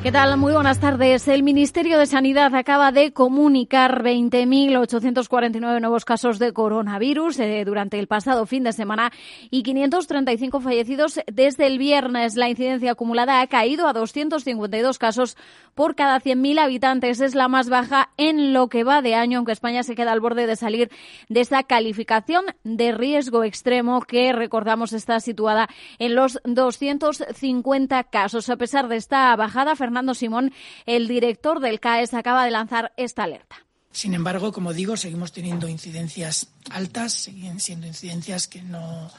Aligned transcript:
¿Qué 0.00 0.12
tal? 0.12 0.36
Muy 0.36 0.52
buenas 0.52 0.78
tardes. 0.78 1.26
El 1.26 1.42
Ministerio 1.42 1.98
de 1.98 2.06
Sanidad 2.06 2.54
acaba 2.54 2.92
de 2.92 3.12
comunicar 3.12 4.04
20.849 4.04 5.80
nuevos 5.80 6.04
casos 6.04 6.38
de 6.38 6.52
coronavirus 6.52 7.40
eh, 7.40 7.64
durante 7.66 7.98
el 7.98 8.06
pasado 8.06 8.46
fin 8.46 8.62
de 8.62 8.72
semana 8.72 9.10
y 9.50 9.64
535 9.64 10.60
fallecidos 10.60 11.20
desde 11.26 11.66
el 11.66 11.78
viernes. 11.78 12.36
La 12.36 12.48
incidencia 12.48 12.92
acumulada 12.92 13.40
ha 13.40 13.46
caído 13.48 13.88
a 13.88 13.92
252 13.92 14.98
casos 14.98 15.36
por 15.74 15.96
cada 15.96 16.20
100.000 16.20 16.60
habitantes. 16.60 17.20
Es 17.20 17.34
la 17.34 17.48
más 17.48 17.68
baja 17.68 18.10
en 18.16 18.52
lo 18.52 18.68
que 18.68 18.84
va 18.84 19.02
de 19.02 19.16
año, 19.16 19.38
aunque 19.38 19.52
España 19.52 19.82
se 19.82 19.96
queda 19.96 20.12
al 20.12 20.20
borde 20.20 20.46
de 20.46 20.54
salir 20.54 20.90
de 21.28 21.40
esa 21.40 21.64
calificación 21.64 22.44
de 22.62 22.92
riesgo 22.92 23.42
extremo 23.42 24.00
que, 24.00 24.32
recordamos, 24.32 24.92
está 24.92 25.18
situada 25.18 25.68
en 25.98 26.14
los 26.14 26.40
250 26.44 28.04
casos. 28.04 28.48
A 28.48 28.56
pesar 28.56 28.86
de 28.86 28.96
esta 28.96 29.34
bajada, 29.34 29.74
Fernando 29.88 30.12
Simón, 30.12 30.52
el 30.84 31.08
director 31.08 31.60
del 31.60 31.80
CAES, 31.80 32.12
acaba 32.12 32.44
de 32.44 32.50
lanzar 32.50 32.92
esta 32.98 33.24
alerta. 33.24 33.64
Sin 33.90 34.12
embargo, 34.12 34.52
como 34.52 34.74
digo, 34.74 34.98
seguimos 34.98 35.32
teniendo 35.32 35.66
incidencias 35.66 36.48
altas, 36.70 37.14
siguen 37.14 37.58
siendo 37.58 37.86
incidencias 37.86 38.48
que 38.48 38.60
no 38.60 39.10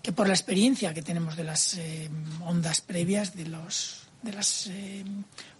que 0.00 0.12
por 0.12 0.26
la 0.26 0.32
experiencia 0.32 0.94
que 0.94 1.02
tenemos 1.02 1.36
de 1.36 1.44
las 1.44 1.74
eh, 1.76 2.08
ondas 2.42 2.80
previas, 2.80 3.36
de 3.36 3.48
los 3.48 4.08
de 4.22 4.32
las 4.32 4.68
eh, 4.68 5.04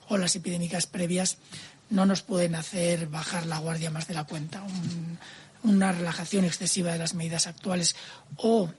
olas 0.08 0.34
epidémicas 0.34 0.86
previas, 0.86 1.36
no 1.90 2.06
nos 2.06 2.22
pueden 2.22 2.54
hacer 2.54 3.06
bajar 3.08 3.44
la 3.44 3.58
guardia 3.58 3.90
más 3.90 4.08
de 4.08 4.14
la 4.14 4.24
cuenta. 4.24 4.62
una 5.62 5.92
relajación 5.92 6.46
excesiva 6.46 6.92
de 6.92 6.98
las 6.98 7.12
medidas 7.12 7.46
actuales 7.46 7.96
o 8.36 8.70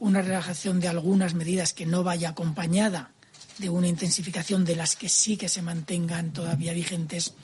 una 0.00 0.20
relajación 0.20 0.80
de 0.80 0.88
algunas 0.88 1.32
medidas 1.32 1.72
que 1.72 1.86
no 1.86 2.04
vaya 2.04 2.28
acompañada 2.28 3.12
de 3.58 3.70
una 3.70 3.88
intensificación 3.88 4.64
de 4.64 4.76
las 4.76 4.96
que 4.96 5.08
sí 5.08 5.36
que 5.36 5.48
se 5.48 5.62
mantengan 5.62 6.32
todavía 6.32 6.72
vigentes 6.72 7.34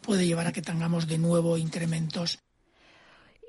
puede 0.00 0.26
llevar 0.26 0.46
a 0.46 0.52
que 0.52 0.62
tengamos 0.62 1.06
de 1.06 1.18
nuevo 1.18 1.56
incrementos 1.58 2.38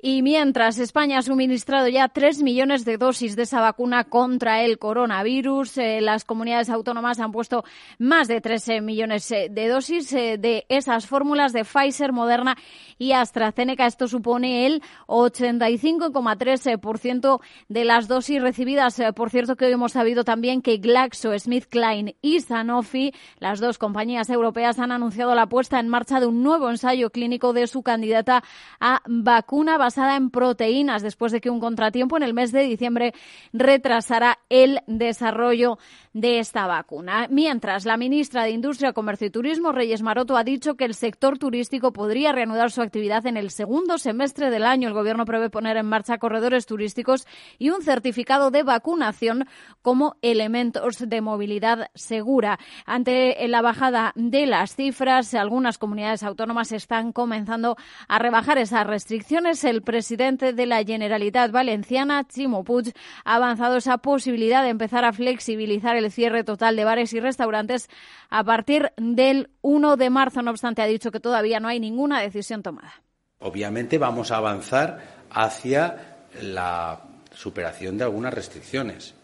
y 0.06 0.20
mientras 0.20 0.78
España 0.78 1.16
ha 1.16 1.22
suministrado 1.22 1.88
ya 1.88 2.08
tres 2.08 2.42
millones 2.42 2.84
de 2.84 2.98
dosis 2.98 3.36
de 3.36 3.44
esa 3.44 3.62
vacuna 3.62 4.04
contra 4.04 4.60
el 4.60 4.78
coronavirus, 4.78 5.78
eh, 5.78 6.02
las 6.02 6.26
comunidades 6.26 6.68
autónomas 6.68 7.20
han 7.20 7.32
puesto 7.32 7.64
más 7.98 8.28
de 8.28 8.42
13 8.42 8.82
millones 8.82 9.30
eh, 9.30 9.48
de 9.50 9.66
dosis 9.66 10.12
eh, 10.12 10.36
de 10.36 10.66
esas 10.68 11.06
fórmulas 11.06 11.54
de 11.54 11.64
Pfizer, 11.64 12.12
Moderna 12.12 12.54
y 12.98 13.12
AstraZeneca. 13.12 13.86
Esto 13.86 14.06
supone 14.06 14.66
el 14.66 14.82
85,3% 15.06 17.40
de 17.70 17.84
las 17.86 18.06
dosis 18.06 18.42
recibidas. 18.42 19.00
Por 19.16 19.30
cierto, 19.30 19.56
que 19.56 19.64
hoy 19.64 19.72
hemos 19.72 19.92
sabido 19.92 20.22
también 20.22 20.60
que 20.60 20.76
GlaxoSmithKline 20.76 22.16
y 22.20 22.40
Sanofi, 22.40 23.14
las 23.38 23.58
dos 23.58 23.78
compañías 23.78 24.28
europeas, 24.28 24.78
han 24.78 24.92
anunciado 24.92 25.34
la 25.34 25.46
puesta 25.46 25.80
en 25.80 25.88
marcha 25.88 26.20
de 26.20 26.26
un 26.26 26.42
nuevo 26.42 26.68
ensayo 26.68 27.08
clínico 27.08 27.54
de 27.54 27.66
su 27.68 27.82
candidata 27.82 28.44
a 28.80 29.00
vacuna 29.06 29.78
basada 29.78 29.93
en 29.96 30.30
proteínas 30.30 31.02
después 31.02 31.32
de 31.32 31.40
que 31.40 31.50
un 31.50 31.60
contratiempo 31.60 32.16
en 32.16 32.22
el 32.22 32.34
mes 32.34 32.52
de 32.52 32.62
diciembre 32.62 33.14
retrasara 33.52 34.38
el 34.48 34.80
desarrollo 34.86 35.78
de 36.14 36.38
esta 36.38 36.68
vacuna. 36.68 37.26
Mientras, 37.28 37.84
la 37.84 37.96
ministra 37.96 38.44
de 38.44 38.52
Industria, 38.52 38.92
Comercio 38.92 39.26
y 39.26 39.30
Turismo, 39.30 39.72
Reyes 39.72 40.00
Maroto, 40.00 40.36
ha 40.36 40.44
dicho 40.44 40.76
que 40.76 40.84
el 40.84 40.94
sector 40.94 41.38
turístico 41.38 41.92
podría 41.92 42.32
reanudar 42.32 42.70
su 42.70 42.82
actividad 42.82 43.26
en 43.26 43.36
el 43.36 43.50
segundo 43.50 43.98
semestre 43.98 44.48
del 44.50 44.64
año. 44.64 44.86
El 44.88 44.94
Gobierno 44.94 45.24
prevé 45.24 45.50
poner 45.50 45.76
en 45.76 45.86
marcha 45.86 46.18
corredores 46.18 46.66
turísticos 46.66 47.26
y 47.58 47.70
un 47.70 47.82
certificado 47.82 48.52
de 48.52 48.62
vacunación 48.62 49.48
como 49.82 50.14
elementos 50.22 50.98
de 51.00 51.20
movilidad 51.20 51.90
segura. 51.94 52.60
Ante 52.86 53.46
la 53.48 53.60
bajada 53.60 54.12
de 54.14 54.46
las 54.46 54.76
cifras, 54.76 55.34
algunas 55.34 55.78
comunidades 55.78 56.22
autónomas 56.22 56.70
están 56.70 57.12
comenzando 57.12 57.76
a 58.06 58.20
rebajar 58.20 58.58
esas 58.58 58.86
restricciones. 58.86 59.64
El 59.64 59.82
presidente 59.82 60.52
de 60.52 60.66
la 60.66 60.84
Generalitat 60.84 61.50
Valenciana, 61.50 62.22
Chimo 62.22 62.62
Puig, 62.62 62.94
ha 63.24 63.34
avanzado 63.34 63.76
esa 63.78 63.98
posibilidad 63.98 64.62
de 64.62 64.68
empezar 64.68 65.04
a 65.04 65.12
flexibilizar 65.12 65.96
el 65.96 66.03
cierre 66.10 66.44
total 66.44 66.76
de 66.76 66.84
bares 66.84 67.12
y 67.12 67.20
restaurantes 67.20 67.88
a 68.30 68.44
partir 68.44 68.92
del 68.96 69.50
1 69.62 69.96
de 69.96 70.10
marzo. 70.10 70.42
No 70.42 70.50
obstante, 70.50 70.82
ha 70.82 70.86
dicho 70.86 71.10
que 71.10 71.20
todavía 71.20 71.60
no 71.60 71.68
hay 71.68 71.80
ninguna 71.80 72.20
decisión 72.20 72.62
tomada. 72.62 73.02
Obviamente 73.40 73.98
vamos 73.98 74.30
a 74.30 74.36
avanzar 74.36 75.24
hacia 75.30 76.16
la 76.42 77.02
superación 77.34 77.98
de 77.98 78.04
algunas 78.04 78.32
restricciones. 78.32 79.14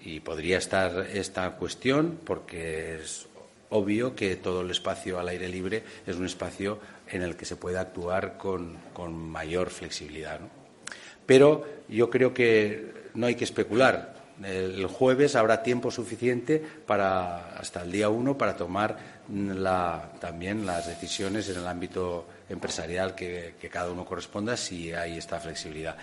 Y 0.00 0.20
podría 0.20 0.58
estar 0.58 1.06
esta 1.12 1.50
cuestión 1.52 2.18
porque 2.24 2.96
es 2.96 3.26
obvio 3.70 4.14
que 4.14 4.36
todo 4.36 4.60
el 4.60 4.70
espacio 4.70 5.18
al 5.18 5.28
aire 5.28 5.48
libre 5.48 5.82
es 6.06 6.16
un 6.16 6.26
espacio 6.26 6.78
en 7.08 7.22
el 7.22 7.36
que 7.36 7.44
se 7.44 7.56
puede 7.56 7.78
actuar 7.78 8.36
con, 8.36 8.78
mayor 9.16 9.70
flexibilidad. 9.70 10.40
Pero 11.26 11.66
yo 11.88 12.10
creo 12.10 12.34
que 12.34 12.92
no 13.14 13.26
hay 13.26 13.34
que 13.34 13.44
especular. 13.44 14.13
El 14.42 14.86
jueves 14.86 15.36
habrá 15.36 15.62
tiempo 15.62 15.90
suficiente 15.90 16.62
para, 16.86 17.56
hasta 17.56 17.82
el 17.82 17.92
día 17.92 18.08
uno 18.08 18.36
para 18.36 18.56
tomar 18.56 18.96
también 20.20 20.66
las 20.66 20.86
decisiones 20.86 21.48
en 21.48 21.58
el 21.58 21.66
ámbito 21.66 22.26
empresarial 22.48 23.14
que 23.14 23.70
cada 23.70 23.90
uno 23.90 24.04
corresponda 24.04 24.56
si 24.56 24.92
hay 24.92 25.18
esta 25.18 25.38
flexibilidad. 25.38 25.96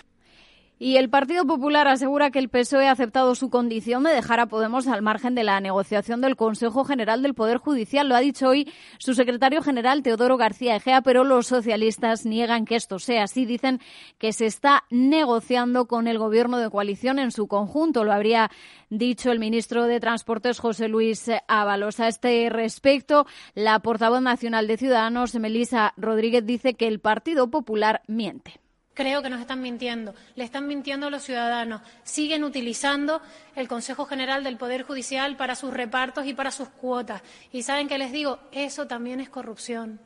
Y 0.84 0.96
el 0.96 1.10
Partido 1.10 1.46
Popular 1.46 1.86
asegura 1.86 2.32
que 2.32 2.40
el 2.40 2.48
PSOE 2.48 2.88
ha 2.88 2.90
aceptado 2.90 3.36
su 3.36 3.50
condición 3.50 4.02
de 4.02 4.10
dejar 4.10 4.40
a 4.40 4.46
Podemos 4.46 4.88
al 4.88 5.00
margen 5.00 5.36
de 5.36 5.44
la 5.44 5.60
negociación 5.60 6.20
del 6.20 6.34
Consejo 6.34 6.84
General 6.84 7.22
del 7.22 7.34
Poder 7.34 7.58
Judicial. 7.58 8.08
Lo 8.08 8.16
ha 8.16 8.20
dicho 8.20 8.48
hoy 8.48 8.68
su 8.98 9.14
secretario 9.14 9.62
general, 9.62 10.02
Teodoro 10.02 10.36
García 10.36 10.74
Egea, 10.74 11.00
pero 11.02 11.22
los 11.22 11.46
socialistas 11.46 12.26
niegan 12.26 12.64
que 12.64 12.74
esto 12.74 12.98
sea 12.98 13.22
así. 13.22 13.46
Dicen 13.46 13.78
que 14.18 14.32
se 14.32 14.46
está 14.46 14.82
negociando 14.90 15.86
con 15.86 16.08
el 16.08 16.18
gobierno 16.18 16.58
de 16.58 16.68
coalición 16.68 17.20
en 17.20 17.30
su 17.30 17.46
conjunto. 17.46 18.02
Lo 18.02 18.12
habría 18.12 18.50
dicho 18.90 19.30
el 19.30 19.38
ministro 19.38 19.84
de 19.84 20.00
Transportes, 20.00 20.58
José 20.58 20.88
Luis 20.88 21.30
Ábalos. 21.46 22.00
A 22.00 22.08
este 22.08 22.50
respecto, 22.50 23.24
la 23.54 23.78
portavoz 23.78 24.20
nacional 24.20 24.66
de 24.66 24.78
Ciudadanos, 24.78 25.36
Melisa 25.36 25.94
Rodríguez, 25.96 26.44
dice 26.44 26.74
que 26.74 26.88
el 26.88 26.98
Partido 26.98 27.52
Popular 27.52 28.02
miente. 28.08 28.61
Creo 28.94 29.22
que 29.22 29.30
nos 29.30 29.40
están 29.40 29.62
mintiendo, 29.62 30.14
le 30.34 30.44
están 30.44 30.66
mintiendo 30.66 31.06
a 31.06 31.10
los 31.10 31.22
ciudadanos. 31.22 31.80
Siguen 32.04 32.44
utilizando 32.44 33.22
el 33.56 33.66
Consejo 33.66 34.04
General 34.04 34.44
del 34.44 34.58
Poder 34.58 34.82
Judicial 34.82 35.36
para 35.36 35.54
sus 35.54 35.72
repartos 35.72 36.26
y 36.26 36.34
para 36.34 36.50
sus 36.50 36.68
cuotas. 36.68 37.22
Y 37.52 37.62
saben 37.62 37.88
que 37.88 37.96
les 37.96 38.12
digo, 38.12 38.38
eso 38.52 38.86
también 38.86 39.20
es 39.20 39.30
corrupción. 39.30 39.98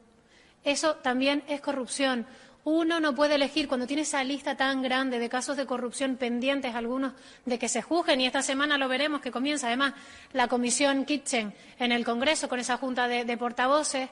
Eso 0.63 0.97
también 0.97 1.43
es 1.49 1.61
corrupción. 1.61 2.27
Uno 2.67 2.99
no 2.99 3.15
puede 3.15 3.37
elegir 3.37 3.69
cuando 3.69 3.87
tiene 3.87 4.03
esa 4.03 4.25
lista 4.25 4.57
tan 4.57 4.83
grande 4.83 5.21
de 5.21 5.29
casos 5.29 5.57
de 5.57 5.67
corrupción 5.67 6.17
pendientes, 6.17 6.75
algunos 6.75 7.13
de 7.45 7.61
que 7.61 7.69
se 7.69 7.81
juzguen, 7.81 8.21
y 8.21 8.27
esta 8.27 8.43
semana 8.43 8.77
lo 8.77 8.89
veremos, 8.89 9.21
que 9.21 9.31
comienza 9.31 9.69
además 9.69 9.95
la 10.33 10.49
comisión 10.49 11.05
Kitchen 11.05 11.55
en 11.79 11.93
el 11.93 12.05
Congreso 12.05 12.49
con 12.49 12.59
esa 12.59 12.77
junta 12.77 13.07
de, 13.07 13.37
portavoces. 13.37 14.11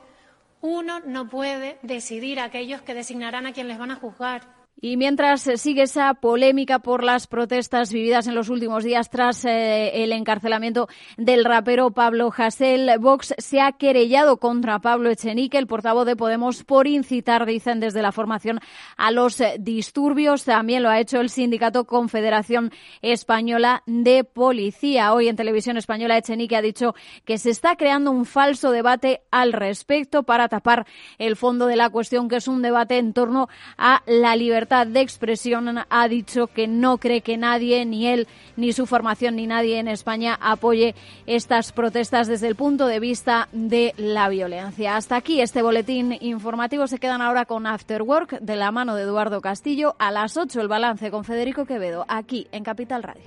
Uno 0.60 1.00
no 1.00 1.28
puede 1.28 1.78
decidir 1.82 2.38
a 2.38 2.44
aquellos 2.44 2.80
que 2.82 2.94
designarán 2.94 3.46
a 3.46 3.52
quien 3.52 3.66
les 3.66 3.76
van 3.76 3.90
a 3.90 3.96
juzgar. 3.96 4.53
Y 4.80 4.96
mientras 4.96 5.48
sigue 5.56 5.82
esa 5.82 6.12
polémica 6.14 6.80
por 6.80 7.04
las 7.04 7.26
protestas 7.26 7.92
vividas 7.92 8.26
en 8.26 8.34
los 8.34 8.50
últimos 8.50 8.84
días 8.84 9.08
tras 9.08 9.44
eh, 9.44 10.02
el 10.02 10.12
encarcelamiento 10.12 10.88
del 11.16 11.44
rapero 11.44 11.92
Pablo 11.92 12.30
Hasél, 12.36 12.90
Vox 12.98 13.34
se 13.38 13.60
ha 13.60 13.72
querellado 13.72 14.38
contra 14.38 14.80
Pablo 14.80 15.10
Echenique, 15.10 15.58
el 15.58 15.66
portavoz 15.66 16.06
de 16.06 16.16
Podemos, 16.16 16.64
por 16.64 16.86
incitar, 16.86 17.46
dicen 17.46 17.80
desde 17.80 18.02
la 18.02 18.12
formación, 18.12 18.60
a 18.96 19.10
los 19.10 19.42
disturbios. 19.58 20.44
También 20.44 20.82
lo 20.82 20.90
ha 20.90 21.00
hecho 21.00 21.20
el 21.20 21.30
sindicato 21.30 21.84
Confederación 21.86 22.72
Española 23.00 23.82
de 23.86 24.24
Policía. 24.24 25.14
Hoy 25.14 25.28
en 25.28 25.36
Televisión 25.36 25.76
Española 25.76 26.18
Echenique 26.18 26.56
ha 26.56 26.62
dicho 26.62 26.94
que 27.24 27.38
se 27.38 27.50
está 27.50 27.76
creando 27.76 28.10
un 28.10 28.26
falso 28.26 28.70
debate 28.70 29.22
al 29.30 29.52
respecto 29.52 30.24
para 30.24 30.48
tapar 30.48 30.86
el 31.18 31.36
fondo 31.36 31.66
de 31.66 31.76
la 31.76 31.90
cuestión, 31.90 32.28
que 32.28 32.36
es 32.36 32.48
un 32.48 32.60
debate 32.60 32.98
en 32.98 33.12
torno 33.12 33.48
a 33.78 34.02
la 34.06 34.36
de 34.64 35.00
expresión 35.00 35.78
ha 35.88 36.08
dicho 36.08 36.46
que 36.46 36.66
no 36.66 36.98
cree 36.98 37.20
que 37.20 37.36
nadie, 37.36 37.84
ni 37.84 38.06
él, 38.06 38.26
ni 38.56 38.72
su 38.72 38.86
formación, 38.86 39.36
ni 39.36 39.46
nadie 39.46 39.78
en 39.78 39.88
España 39.88 40.38
apoye 40.40 40.94
estas 41.26 41.72
protestas 41.72 42.26
desde 42.26 42.48
el 42.48 42.56
punto 42.56 42.86
de 42.86 43.00
vista 43.00 43.48
de 43.52 43.94
la 43.96 44.28
violencia. 44.28 44.96
Hasta 44.96 45.16
aquí 45.16 45.40
este 45.40 45.62
boletín 45.62 46.16
informativo. 46.20 46.86
Se 46.86 46.98
quedan 46.98 47.22
ahora 47.22 47.44
con 47.44 47.66
After 47.66 48.02
Work 48.02 48.40
de 48.40 48.56
la 48.56 48.72
mano 48.72 48.94
de 48.94 49.02
Eduardo 49.02 49.40
Castillo. 49.40 49.96
A 49.98 50.10
las 50.10 50.36
8 50.36 50.60
el 50.60 50.68
balance 50.68 51.10
con 51.10 51.24
Federico 51.24 51.66
Quevedo, 51.66 52.04
aquí 52.08 52.46
en 52.52 52.64
Capital 52.64 53.02
Radio. 53.02 53.24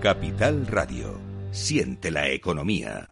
Capital 0.00 0.66
Radio. 0.66 1.20
Siente 1.52 2.10
la 2.10 2.28
economía. 2.28 3.11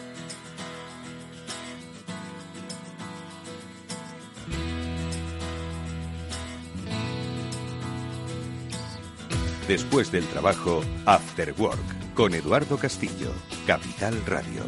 Después 9.67 10.11
del 10.11 10.25
trabajo, 10.27 10.81
After 11.05 11.53
Work, 11.57 12.13
con 12.15 12.33
Eduardo 12.33 12.77
Castillo, 12.77 13.31
Capital 13.67 14.19
Radio. 14.25 14.63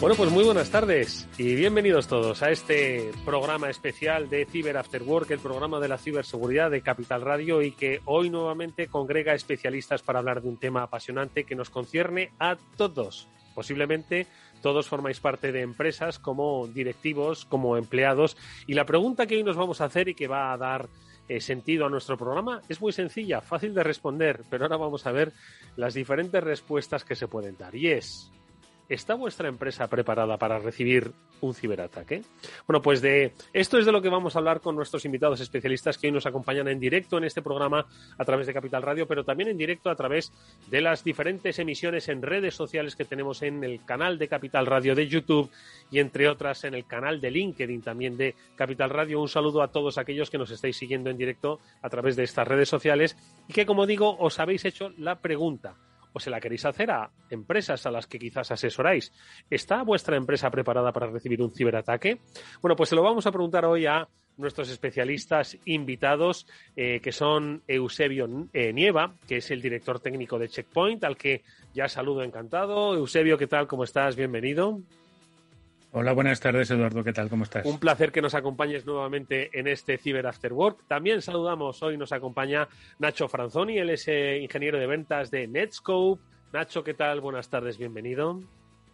Bueno, 0.00 0.16
pues 0.16 0.32
muy 0.32 0.42
buenas 0.42 0.68
tardes 0.70 1.28
y 1.38 1.54
bienvenidos 1.54 2.08
todos 2.08 2.42
a 2.42 2.50
este 2.50 3.12
programa 3.24 3.70
especial 3.70 4.28
de 4.28 4.46
Cyber 4.46 4.76
After 4.76 5.00
Work, 5.04 5.30
el 5.30 5.38
programa 5.38 5.78
de 5.78 5.86
la 5.86 5.96
ciberseguridad 5.96 6.72
de 6.72 6.80
Capital 6.80 7.20
Radio 7.20 7.62
y 7.62 7.70
que 7.70 8.00
hoy 8.06 8.28
nuevamente 8.28 8.88
congrega 8.88 9.34
especialistas 9.34 10.02
para 10.02 10.18
hablar 10.18 10.42
de 10.42 10.48
un 10.48 10.56
tema 10.56 10.82
apasionante 10.82 11.44
que 11.44 11.54
nos 11.54 11.70
concierne 11.70 12.32
a 12.40 12.56
todos. 12.76 13.28
Posiblemente 13.54 14.26
todos 14.62 14.88
formáis 14.88 15.20
parte 15.20 15.52
de 15.52 15.60
empresas 15.60 16.18
como 16.18 16.66
directivos, 16.68 17.44
como 17.44 17.76
empleados. 17.76 18.36
Y 18.66 18.74
la 18.74 18.86
pregunta 18.86 19.26
que 19.26 19.36
hoy 19.36 19.44
nos 19.44 19.56
vamos 19.56 19.80
a 19.80 19.84
hacer 19.84 20.08
y 20.08 20.14
que 20.14 20.28
va 20.28 20.52
a 20.52 20.56
dar 20.56 20.88
eh, 21.28 21.40
sentido 21.40 21.86
a 21.86 21.90
nuestro 21.90 22.16
programa 22.16 22.62
es 22.68 22.80
muy 22.80 22.92
sencilla, 22.92 23.40
fácil 23.40 23.74
de 23.74 23.82
responder, 23.82 24.42
pero 24.50 24.64
ahora 24.64 24.76
vamos 24.76 25.06
a 25.06 25.12
ver 25.12 25.32
las 25.76 25.94
diferentes 25.94 26.42
respuestas 26.42 27.04
que 27.04 27.14
se 27.14 27.28
pueden 27.28 27.56
dar. 27.56 27.74
Y 27.74 27.88
es, 27.88 28.30
¿Está 28.92 29.14
vuestra 29.14 29.48
empresa 29.48 29.88
preparada 29.88 30.36
para 30.36 30.58
recibir 30.58 31.12
un 31.40 31.54
ciberataque? 31.54 32.20
Bueno, 32.66 32.82
pues 32.82 33.00
de 33.00 33.32
esto 33.54 33.78
es 33.78 33.86
de 33.86 33.92
lo 33.92 34.02
que 34.02 34.10
vamos 34.10 34.36
a 34.36 34.38
hablar 34.38 34.60
con 34.60 34.76
nuestros 34.76 35.06
invitados 35.06 35.40
especialistas 35.40 35.96
que 35.96 36.08
hoy 36.08 36.12
nos 36.12 36.26
acompañan 36.26 36.68
en 36.68 36.78
directo 36.78 37.16
en 37.16 37.24
este 37.24 37.40
programa 37.40 37.86
a 38.18 38.24
través 38.26 38.46
de 38.46 38.52
Capital 38.52 38.82
Radio, 38.82 39.08
pero 39.08 39.24
también 39.24 39.48
en 39.48 39.56
directo 39.56 39.88
a 39.88 39.96
través 39.96 40.30
de 40.68 40.82
las 40.82 41.04
diferentes 41.04 41.58
emisiones 41.58 42.10
en 42.10 42.20
redes 42.20 42.54
sociales 42.54 42.94
que 42.94 43.06
tenemos 43.06 43.40
en 43.40 43.64
el 43.64 43.82
canal 43.82 44.18
de 44.18 44.28
Capital 44.28 44.66
Radio 44.66 44.94
de 44.94 45.08
YouTube 45.08 45.50
y 45.90 45.98
entre 45.98 46.28
otras 46.28 46.64
en 46.64 46.74
el 46.74 46.84
canal 46.84 47.18
de 47.18 47.30
LinkedIn 47.30 47.80
también 47.80 48.18
de 48.18 48.34
Capital 48.56 48.90
Radio. 48.90 49.22
Un 49.22 49.28
saludo 49.30 49.62
a 49.62 49.68
todos 49.68 49.96
aquellos 49.96 50.28
que 50.28 50.36
nos 50.36 50.50
estáis 50.50 50.76
siguiendo 50.76 51.08
en 51.08 51.16
directo 51.16 51.60
a 51.80 51.88
través 51.88 52.14
de 52.14 52.24
estas 52.24 52.46
redes 52.46 52.68
sociales 52.68 53.16
y 53.48 53.54
que, 53.54 53.64
como 53.64 53.86
digo, 53.86 54.18
os 54.18 54.38
habéis 54.38 54.66
hecho 54.66 54.90
la 54.98 55.18
pregunta 55.18 55.76
o 56.12 56.20
se 56.20 56.30
la 56.30 56.40
queréis 56.40 56.64
hacer 56.64 56.90
a 56.90 57.10
empresas 57.30 57.86
a 57.86 57.90
las 57.90 58.06
que 58.06 58.18
quizás 58.18 58.50
asesoráis. 58.50 59.12
¿Está 59.50 59.82
vuestra 59.82 60.16
empresa 60.16 60.50
preparada 60.50 60.92
para 60.92 61.08
recibir 61.08 61.42
un 61.42 61.52
ciberataque? 61.52 62.18
Bueno, 62.60 62.76
pues 62.76 62.90
se 62.90 62.96
lo 62.96 63.02
vamos 63.02 63.26
a 63.26 63.32
preguntar 63.32 63.64
hoy 63.64 63.86
a 63.86 64.08
nuestros 64.36 64.70
especialistas 64.70 65.58
invitados, 65.66 66.46
eh, 66.76 67.00
que 67.00 67.12
son 67.12 67.62
Eusebio 67.68 68.28
eh, 68.52 68.72
Nieva, 68.72 69.14
que 69.26 69.36
es 69.36 69.50
el 69.50 69.60
director 69.60 70.00
técnico 70.00 70.38
de 70.38 70.48
Checkpoint, 70.48 71.04
al 71.04 71.16
que 71.16 71.42
ya 71.74 71.88
saludo 71.88 72.22
encantado. 72.22 72.94
Eusebio, 72.94 73.38
¿qué 73.38 73.46
tal? 73.46 73.66
¿Cómo 73.66 73.84
estás? 73.84 74.16
Bienvenido. 74.16 74.80
Hola, 75.94 76.14
buenas 76.14 76.40
tardes, 76.40 76.70
Eduardo. 76.70 77.04
¿Qué 77.04 77.12
tal? 77.12 77.28
¿Cómo 77.28 77.44
estás? 77.44 77.66
Un 77.66 77.78
placer 77.78 78.12
que 78.12 78.22
nos 78.22 78.34
acompañes 78.34 78.86
nuevamente 78.86 79.50
en 79.58 79.66
este 79.68 79.98
Cyber 79.98 80.26
After 80.26 80.50
Work. 80.50 80.86
También 80.88 81.20
saludamos, 81.20 81.82
hoy 81.82 81.98
nos 81.98 82.12
acompaña 82.12 82.66
Nacho 82.98 83.28
Franzoni, 83.28 83.76
él 83.76 83.90
es 83.90 84.08
eh, 84.08 84.38
ingeniero 84.38 84.78
de 84.78 84.86
ventas 84.86 85.30
de 85.30 85.46
Netscope. 85.46 86.22
Nacho, 86.50 86.82
¿qué 86.82 86.94
tal? 86.94 87.20
Buenas 87.20 87.50
tardes, 87.50 87.76
bienvenido. 87.76 88.40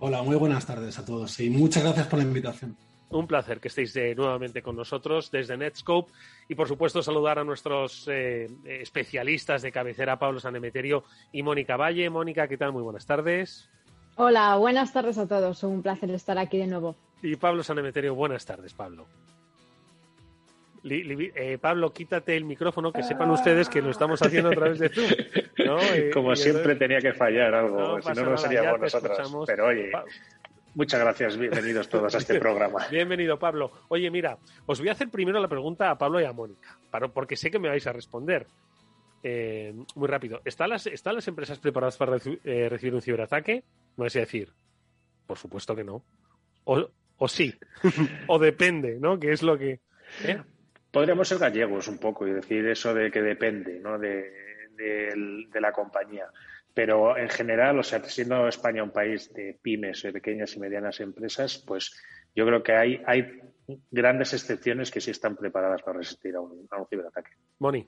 Hola, 0.01 0.23
muy 0.23 0.35
buenas 0.35 0.67
tardes 0.67 0.99
a 0.99 1.05
todos 1.05 1.39
y 1.39 1.51
muchas 1.51 1.85
gracias 1.85 2.09
por 2.09 2.19
la 2.19 2.25
invitación. 2.25 2.77
Un 3.11 3.29
placer 3.29 3.61
que 3.61 3.69
estéis 3.69 3.95
eh, 3.95 4.17
nuevamente 4.17 4.61
con 4.61 4.75
nosotros 4.75 5.31
desde 5.31 5.57
Netscope 5.57 6.13
y, 6.49 6.57
por 6.57 6.67
supuesto, 6.67 7.01
saludar 7.01 7.39
a 7.39 7.45
nuestros 7.45 8.09
eh, 8.09 8.49
especialistas 8.65 9.63
de 9.63 9.71
cabecera, 9.71 10.19
Pablo 10.19 10.41
Sanemeterio 10.41 11.05
y 11.31 11.45
Mónica 11.45 11.77
Valle. 11.77 12.11
Mónica, 12.11 12.49
¿qué 12.49 12.57
tal? 12.57 12.73
Muy 12.73 12.83
buenas 12.83 13.07
tardes. 13.07 13.71
Hola, 14.21 14.57
buenas 14.57 14.93
tardes 14.93 15.17
a 15.17 15.29
todos. 15.29 15.63
Un 15.63 15.81
placer 15.81 16.11
estar 16.11 16.37
aquí 16.39 16.59
de 16.59 16.67
nuevo. 16.67 16.97
Y 17.23 17.37
Pablo 17.37 17.63
Sanemeterio, 17.63 18.17
buenas 18.17 18.45
tardes, 18.45 18.75
Pablo. 18.75 19.07
Eh, 20.83 21.57
Pablo, 21.61 21.93
quítate 21.93 22.37
el 22.37 22.45
micrófono, 22.45 22.93
que 22.93 23.05
sepan 23.05 23.31
ustedes 23.31 23.69
que 23.69 23.81
lo 23.81 23.91
estamos 23.91 24.21
haciendo 24.21 24.49
a 24.49 24.55
través 24.55 24.81
de 24.81 24.89
Zoom. 24.89 25.07
Como 26.13 26.35
siempre 26.35 26.75
tenía 26.75 26.99
que 26.99 27.13
fallar 27.13 27.55
algo, 27.55 28.03
si 28.03 28.13
no, 28.13 28.31
no 28.31 28.37
seríamos 28.37 28.81
nosotros. 28.81 29.45
Pero 29.47 29.67
oye, 29.67 29.93
muchas 30.75 30.99
gracias, 30.99 31.37
bienvenidos 31.37 31.89
todos 31.89 32.13
a 32.13 32.19
este 32.19 32.41
programa. 32.41 32.89
Bienvenido, 32.91 33.39
Pablo. 33.39 33.71
Oye, 33.87 34.11
mira, 34.11 34.37
os 34.67 34.81
voy 34.81 34.89
a 34.89 34.93
hacer 34.93 35.11
primero 35.11 35.39
la 35.39 35.49
pregunta 35.49 35.91
a 35.91 35.97
Pablo 35.97 36.21
y 36.21 36.25
a 36.25 36.33
Mónica, 36.33 36.77
porque 37.15 37.37
sé 37.37 37.53
que 37.53 37.61
me 37.61 37.69
vais 37.69 37.87
a 37.87 37.93
responder. 37.93 38.49
Eh, 39.23 39.75
muy 39.95 40.09
rápido. 40.09 40.41
¿Están 40.45 40.71
las, 40.71 40.87
¿Están 40.87 41.15
las 41.15 41.29
empresas 41.29 41.59
preparadas 41.59 41.97
para 41.97 42.17
eh, 42.45 42.69
recibir 42.69 42.95
un 42.95 43.03
ciberataque? 43.03 43.65
No 43.97 44.07
es 44.07 44.13
decir, 44.13 44.53
por 45.27 45.39
supuesto 45.39 45.75
que 45.75 45.85
no. 45.85 46.05
O, 46.65 46.89
o 47.17 47.29
sí, 47.29 47.55
o 48.29 48.39
depende, 48.39 48.99
¿no? 49.01 49.19
Que 49.19 49.33
es 49.33 49.43
lo 49.43 49.59
que... 49.59 49.81
¿eh? 50.25 50.43
Podríamos 50.91 51.29
ser 51.29 51.39
gallegos 51.39 51.89
un 51.89 51.99
poco 51.99 52.27
y 52.27 52.33
decir 52.33 52.67
eso 52.67 52.95
de 52.95 53.11
que 53.11 53.21
depende, 53.21 53.81
¿no? 53.81 53.99
De, 53.99 54.33
de, 54.79 55.61
la 55.61 55.73
compañía. 55.73 56.27
Pero 56.73 57.17
en 57.19 57.29
general, 57.29 57.79
o 57.79 57.83
sea, 57.83 58.03
siendo 58.05 58.47
España 58.47 58.83
un 58.83 58.93
país 58.93 59.33
de 59.35 59.59
pymes, 59.61 60.03
de 60.03 60.13
pequeñas 60.13 60.55
y 60.55 60.61
medianas 60.61 61.01
empresas, 61.01 61.63
pues 61.67 61.93
yo 62.35 62.47
creo 62.47 62.63
que 62.63 62.73
hay, 62.73 63.03
hay 63.05 63.41
grandes 63.91 64.33
excepciones 64.33 64.91
que 64.91 65.01
sí 65.01 65.11
están 65.11 65.37
preparadas 65.37 65.83
para 65.83 65.99
resistir 65.99 66.37
a 66.37 66.41
un, 66.41 66.67
a 66.71 66.79
un 66.79 66.87
ciberataque. 66.87 67.33
Moni. 67.59 67.87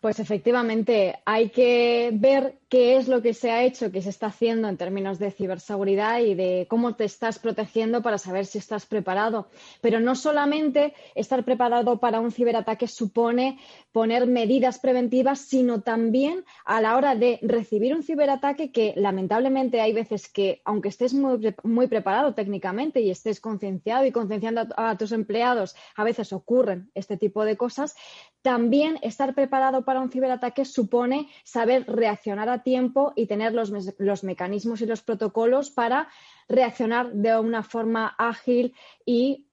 Pues 0.00 0.18
efectivamente, 0.18 1.20
hay 1.26 1.50
que 1.50 2.08
ver 2.14 2.54
qué 2.70 2.96
es 2.96 3.06
lo 3.06 3.20
que 3.20 3.34
se 3.34 3.50
ha 3.50 3.64
hecho, 3.64 3.92
qué 3.92 4.00
se 4.00 4.08
está 4.08 4.28
haciendo 4.28 4.66
en 4.68 4.78
términos 4.78 5.18
de 5.18 5.30
ciberseguridad 5.30 6.20
y 6.20 6.34
de 6.34 6.66
cómo 6.70 6.94
te 6.94 7.04
estás 7.04 7.38
protegiendo 7.38 8.00
para 8.00 8.16
saber 8.16 8.46
si 8.46 8.56
estás 8.56 8.86
preparado. 8.86 9.48
Pero 9.82 10.00
no 10.00 10.14
solamente 10.14 10.94
estar 11.14 11.44
preparado 11.44 11.98
para 11.98 12.20
un 12.20 12.32
ciberataque 12.32 12.86
supone 12.86 13.58
poner 13.92 14.26
medidas 14.26 14.78
preventivas, 14.78 15.40
sino 15.40 15.82
también 15.82 16.44
a 16.64 16.80
la 16.80 16.96
hora 16.96 17.14
de 17.14 17.38
recibir 17.42 17.94
un 17.94 18.02
ciberataque 18.02 18.72
que 18.72 18.94
lamentablemente 18.96 19.82
hay 19.82 19.92
veces 19.92 20.28
que, 20.30 20.62
aunque 20.64 20.88
estés 20.88 21.12
muy, 21.12 21.54
muy 21.62 21.88
preparado 21.88 22.32
técnicamente 22.32 23.00
y 23.00 23.10
estés 23.10 23.38
concienciado 23.38 24.06
y 24.06 24.12
concienciando 24.12 24.62
a, 24.76 24.90
a 24.90 24.96
tus 24.96 25.12
empleados, 25.12 25.74
a 25.94 26.04
veces 26.04 26.32
ocurren 26.32 26.90
este 26.94 27.18
tipo 27.18 27.44
de 27.44 27.58
cosas, 27.58 27.96
también 28.42 28.98
estar 29.02 29.34
preparado 29.34 29.84
para 29.84 29.89
un 29.98 30.10
ciberataque 30.10 30.64
supone 30.64 31.28
saber 31.42 31.84
reaccionar 31.88 32.48
a 32.48 32.62
tiempo 32.62 33.12
y 33.16 33.26
tener 33.26 33.52
los, 33.52 33.72
los, 33.98 34.24
mecanismos 34.24 34.80
y 34.82 34.86
los 34.86 35.02
protocolos 35.02 35.70
para 35.70 36.08
reaccionar 36.48 37.12
de 37.12 37.38
una 37.38 37.62
forma 37.62 38.14
ágil 38.18 38.74
y 39.04 39.46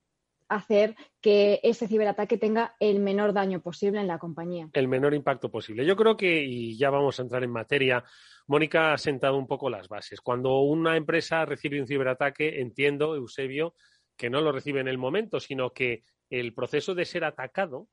hacer 0.49 0.95
que 1.21 1.59
ese 1.63 1.87
ciberataque 1.87 2.37
tenga 2.37 2.75
el 2.79 2.99
menor 2.99 3.33
daño 3.33 3.61
posible 3.61 3.99
en 3.99 4.07
la 4.07 4.19
compañía. 4.19 4.69
El 4.73 4.87
menor 4.87 5.13
impacto 5.13 5.49
posible. 5.49 5.85
Yo 5.85 5.95
creo 5.95 6.15
que, 6.15 6.43
y 6.43 6.77
ya 6.77 6.89
vamos 6.89 7.19
a 7.19 7.23
entrar 7.23 7.43
en 7.43 7.51
materia, 7.51 8.03
Mónica 8.47 8.93
ha 8.93 8.97
sentado 8.97 9.37
un 9.37 9.47
poco 9.47 9.69
las 9.69 9.87
bases. 9.89 10.21
Cuando 10.21 10.61
una 10.61 10.95
empresa 10.95 11.45
recibe 11.45 11.81
un 11.81 11.87
ciberataque, 11.87 12.61
entiendo, 12.61 13.15
Eusebio, 13.15 13.73
que 14.15 14.29
no 14.29 14.41
lo 14.41 14.51
recibe 14.51 14.79
en 14.79 14.87
el 14.87 14.97
momento, 14.97 15.39
sino 15.39 15.71
que 15.71 16.03
el 16.29 16.53
proceso 16.53 16.95
de 16.95 17.05
ser 17.05 17.23
atacado 17.23 17.87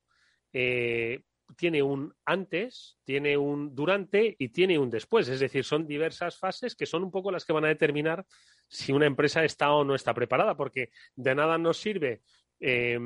eh, 0.53 1.23
tiene 1.55 1.81
un 1.81 2.13
antes, 2.25 2.97
tiene 3.03 3.37
un 3.37 3.73
durante 3.73 4.35
y 4.37 4.49
tiene 4.49 4.77
un 4.77 4.89
después. 4.89 5.27
Es 5.27 5.39
decir, 5.39 5.63
son 5.63 5.87
diversas 5.87 6.37
fases 6.37 6.75
que 6.75 6.85
son 6.85 7.03
un 7.03 7.11
poco 7.11 7.31
las 7.31 7.45
que 7.45 7.53
van 7.53 7.65
a 7.65 7.69
determinar 7.69 8.25
si 8.67 8.91
una 8.91 9.05
empresa 9.05 9.43
está 9.43 9.71
o 9.71 9.83
no 9.83 9.95
está 9.95 10.13
preparada, 10.13 10.55
porque 10.55 10.89
de 11.15 11.35
nada 11.35 11.57
nos 11.57 11.77
sirve 11.77 12.21
eh, 12.59 12.97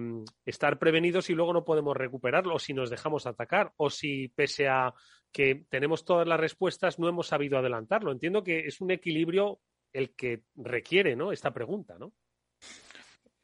estar 0.45 0.77
prevenidos 0.79 1.25
si 1.25 1.33
luego 1.33 1.53
no 1.53 1.65
podemos 1.65 1.95
recuperarlo, 1.95 2.55
o 2.55 2.59
si 2.59 2.73
nos 2.73 2.89
dejamos 2.89 3.25
atacar, 3.25 3.73
o 3.77 3.89
si 3.89 4.29
pese 4.29 4.67
a 4.67 4.93
que 5.31 5.65
tenemos 5.69 6.05
todas 6.05 6.27
las 6.27 6.39
respuestas 6.39 6.99
no 6.99 7.07
hemos 7.07 7.27
sabido 7.27 7.57
adelantarlo. 7.57 8.11
Entiendo 8.11 8.43
que 8.43 8.59
es 8.59 8.81
un 8.81 8.91
equilibrio 8.91 9.59
el 9.93 10.15
que 10.15 10.43
requiere 10.55 11.15
¿no? 11.15 11.31
esta 11.31 11.51
pregunta, 11.53 11.97
¿no? 11.99 12.13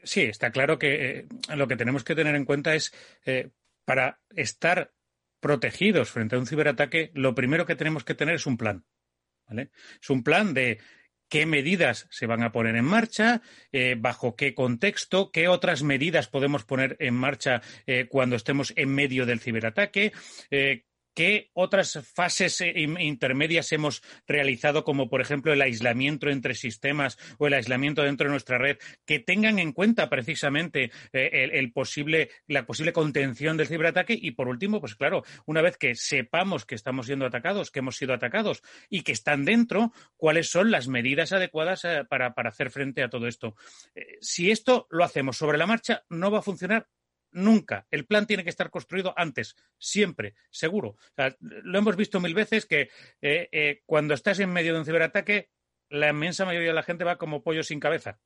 Sí, 0.04 0.22
está 0.22 0.52
claro 0.52 0.78
que 0.78 1.20
eh, 1.20 1.28
lo 1.56 1.68
que 1.68 1.76
tenemos 1.76 2.04
que 2.04 2.16
tener 2.16 2.36
en 2.36 2.46
cuenta 2.46 2.76
es 2.76 2.94
para 3.86 4.20
estar 4.36 4.94
protegidos 5.39 6.10
frente 6.10 6.36
a 6.36 6.39
un 6.39 6.48
ciberataque, 6.48 7.12
lo 7.13 7.36
primero 7.36 7.65
que 7.65 7.75
tenemos 7.75 8.04
que 8.04 8.15
tener 8.15 8.36
es 8.36 8.46
un 8.46 8.58
plan. 8.58 8.86
¿vale? 9.48 9.70
Es 10.01 10.10
un 10.10 10.24
plan 10.24 10.54
de 10.54 10.80
qué 11.30 11.46
medidas 11.46 12.08
se 12.12 12.27
van 12.27 12.44
a 12.44 12.51
poner 12.51 12.75
en 12.75 12.86
marcha, 12.86 13.42
eh, 13.72 13.96
bajo 13.98 14.36
qué 14.36 14.54
contexto, 14.54 15.32
qué 15.32 15.48
otras 15.48 15.84
medidas 15.84 16.27
podemos 16.27 16.65
poner 16.65 16.96
en 17.00 17.13
marcha 17.15 17.62
eh, 17.86 18.08
cuando 18.08 18.36
estemos 18.36 18.74
en 18.75 18.89
medio 18.89 19.25
del 19.25 19.39
ciberataque, 19.39 20.13
eh, 20.51 20.84
¿Qué 21.15 21.50
otras 21.53 21.98
fases 22.13 22.60
eh, 22.60 22.74
intermedias 22.75 23.72
hemos 23.72 24.03
realizado, 24.27 24.84
como 24.84 25.10
por 25.10 25.22
ejemplo 25.22 25.53
el 25.53 25.62
aislamiento 25.62 26.29
entre 26.29 26.55
sistemas 26.55 27.17
o 27.38 27.48
el 27.48 27.53
aislamiento 27.53 28.03
dentro 28.03 28.25
de 28.25 28.31
nuestra 28.31 28.57
red, 28.57 28.77
que 29.05 29.19
tengan 29.19 29.57
en 29.60 29.72
cuenta 29.72 30.10
precisamente 30.10 30.91
eh, 31.13 31.50
el, 31.53 31.72
posible, 31.72 32.31
la 32.48 32.65
posible 32.65 32.91
contención 32.91 33.55
del 33.55 33.67
ciberataque? 33.67 34.19
Y 34.22 34.31
por 34.31 34.50
último, 34.50 34.81
pues 34.81 34.95
claro, 34.95 35.24
una 35.45 35.62
vez 35.62 35.77
que 35.77 35.95
sepamos 35.95 36.65
que 36.65 36.75
estamos 36.75 37.05
siendo 37.05 37.25
atacados, 37.25 37.72
que 37.72 37.79
hemos 37.79 37.95
sido 37.95 38.13
atacados 38.13 38.62
y 38.89 39.03
que 39.03 39.13
están 39.13 39.45
dentro, 39.45 39.93
cuáles 40.17 40.50
son 40.50 40.69
las 40.69 40.89
medidas 40.89 41.31
adecuadas 41.31 41.86
eh, 41.86 42.03
para, 42.10 42.34
para, 42.34 42.50
hacer 42.50 42.72
frente 42.72 43.01
a 43.01 43.10
todo 43.10 43.27
esto. 43.27 43.55
si 44.19 44.51
esto 44.51 44.86
lo 44.89 45.05
hacemos 45.05 45.38
sobre 45.38 45.57
la 45.57 45.65
marcha, 45.65 46.03
no 46.10 46.29
va 46.29 46.39
a 46.39 46.41
funcionar 46.41 46.89
nunca. 47.36 47.86
El 47.92 48.06
plan 48.06 48.25
tiene 48.25 48.44
que 48.44 48.50
estar 48.50 48.72
construido 48.72 49.13
antes, 49.15 49.56
siempre, 49.77 50.34
seguro. 50.50 50.96
lo 51.39 51.77
hemos 51.77 51.96
visto 51.96 52.20
mil 52.20 52.34
veces 52.34 52.65
que 52.65 52.89
eh, 53.22 53.50
eh, 53.51 53.84
cuando 53.86 54.13
estás 54.13 54.39
en 54.39 54.51
medio 54.51 54.74
de 54.74 54.80
un 54.80 54.86
ciberataque, 54.86 55.51
la 55.89 56.10
inmensa 56.10 56.46
mayoría 56.46 56.70
de 56.70 56.75
la 56.75 56.84
gente 56.84 57.04
va 57.04 57.18
como 57.18 57.44
pollo 57.44 57.62
sin 57.62 57.80
cabeza. 57.80 58.20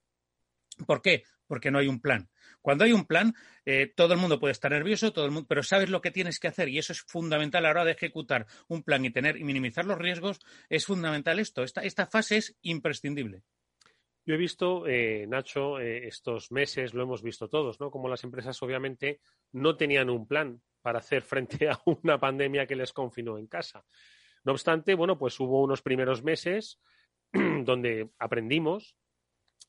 ¿Por 0.86 1.02
qué? 1.02 1.24
Porque 1.46 1.72
no 1.72 1.80
hay 1.80 1.88
un 1.88 2.00
plan. 2.00 2.30
Cuando 2.62 2.84
hay 2.84 2.94
un 2.94 3.06
plan, 3.06 3.36
eh, 3.66 3.92
todo 3.94 4.14
el 4.14 4.20
mundo 4.20 4.40
puede 4.40 4.54
estar 4.54 4.72
nervioso, 4.72 5.12
todo 5.12 5.26
el 5.26 5.32
mundo, 5.32 5.48
pero 5.48 5.64
sabes 5.64 5.90
lo 5.90 6.02
que 6.02 6.12
tienes 6.12 6.40
que 6.40 6.48
hacer 6.48 6.70
y 6.70 6.78
eso 6.78 6.94
es 6.94 7.02
fundamental 7.02 7.66
a 7.66 7.68
la 7.68 7.72
hora 7.72 7.86
de 7.86 7.92
ejecutar 7.92 8.46
un 8.68 8.84
plan 8.84 9.04
y 9.04 9.10
tener 9.10 9.38
y 9.38 9.44
minimizar 9.44 9.86
los 9.86 9.98
riesgos. 9.98 10.40
Es 10.70 10.86
fundamental 10.86 11.40
esto. 11.40 11.64
esta 11.64 12.06
fase 12.06 12.38
es 12.38 12.56
imprescindible. 12.62 13.44
Yo 14.26 14.36
he 14.36 14.38
visto, 14.38 14.86
eh, 14.88 15.26
Nacho, 15.28 15.80
eh, 15.80 16.08
estos 16.08 16.52
meses, 16.52 16.94
lo 16.94 17.04
hemos 17.04 17.24
visto 17.24 17.50
todos, 17.50 17.80
¿no? 17.80 17.90
Como 17.90 18.10
las 18.10 18.24
empresas 18.24 18.62
obviamente 18.62 19.22
no 19.52 19.76
tenían 19.76 20.10
un 20.10 20.28
plan 20.28 20.62
para 20.82 21.00
hacer 21.00 21.22
frente 21.24 21.70
a 21.70 21.80
una 21.86 22.20
pandemia 22.20 22.68
que 22.68 22.76
les 22.76 22.94
confinó 22.94 23.38
en 23.38 23.48
casa. 23.48 23.84
No 24.44 24.54
obstante, 24.54 24.96
bueno, 24.96 25.18
pues 25.18 25.40
hubo 25.40 25.62
unos 25.62 25.82
primeros 25.82 26.24
meses 26.24 26.80
donde 27.34 28.10
aprendimos, 28.20 28.96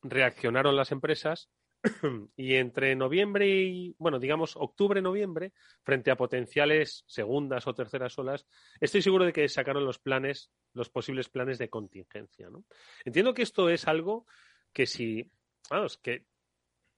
reaccionaron 0.03 0.77
las 0.77 0.93
empresas 0.93 1.51
y 2.37 2.55
entre 2.55 2.95
noviembre 2.95 3.47
y, 3.49 3.95
bueno, 3.99 4.19
digamos, 4.19 4.57
octubre-noviembre, 4.57 5.53
frente 5.83 6.11
a 6.11 6.17
potenciales 6.17 7.05
segundas 7.07 7.67
o 7.67 7.75
terceras 7.75 8.19
olas, 8.19 8.47
estoy 8.81 9.03
seguro 9.03 9.25
de 9.25 9.33
que 9.33 9.49
sacaron 9.49 9.85
los 9.85 9.99
planes, 9.99 10.51
los 10.75 10.91
posibles 10.91 11.29
planes 11.29 11.59
de 11.59 11.71
contingencia, 11.71 12.51
¿no? 12.51 12.65
Entiendo 13.05 13.35
que 13.35 13.43
esto 13.43 13.71
es 13.71 13.87
algo 13.89 14.27
que 14.73 14.87
si, 14.87 15.31
vamos, 15.71 15.99
que 15.99 16.27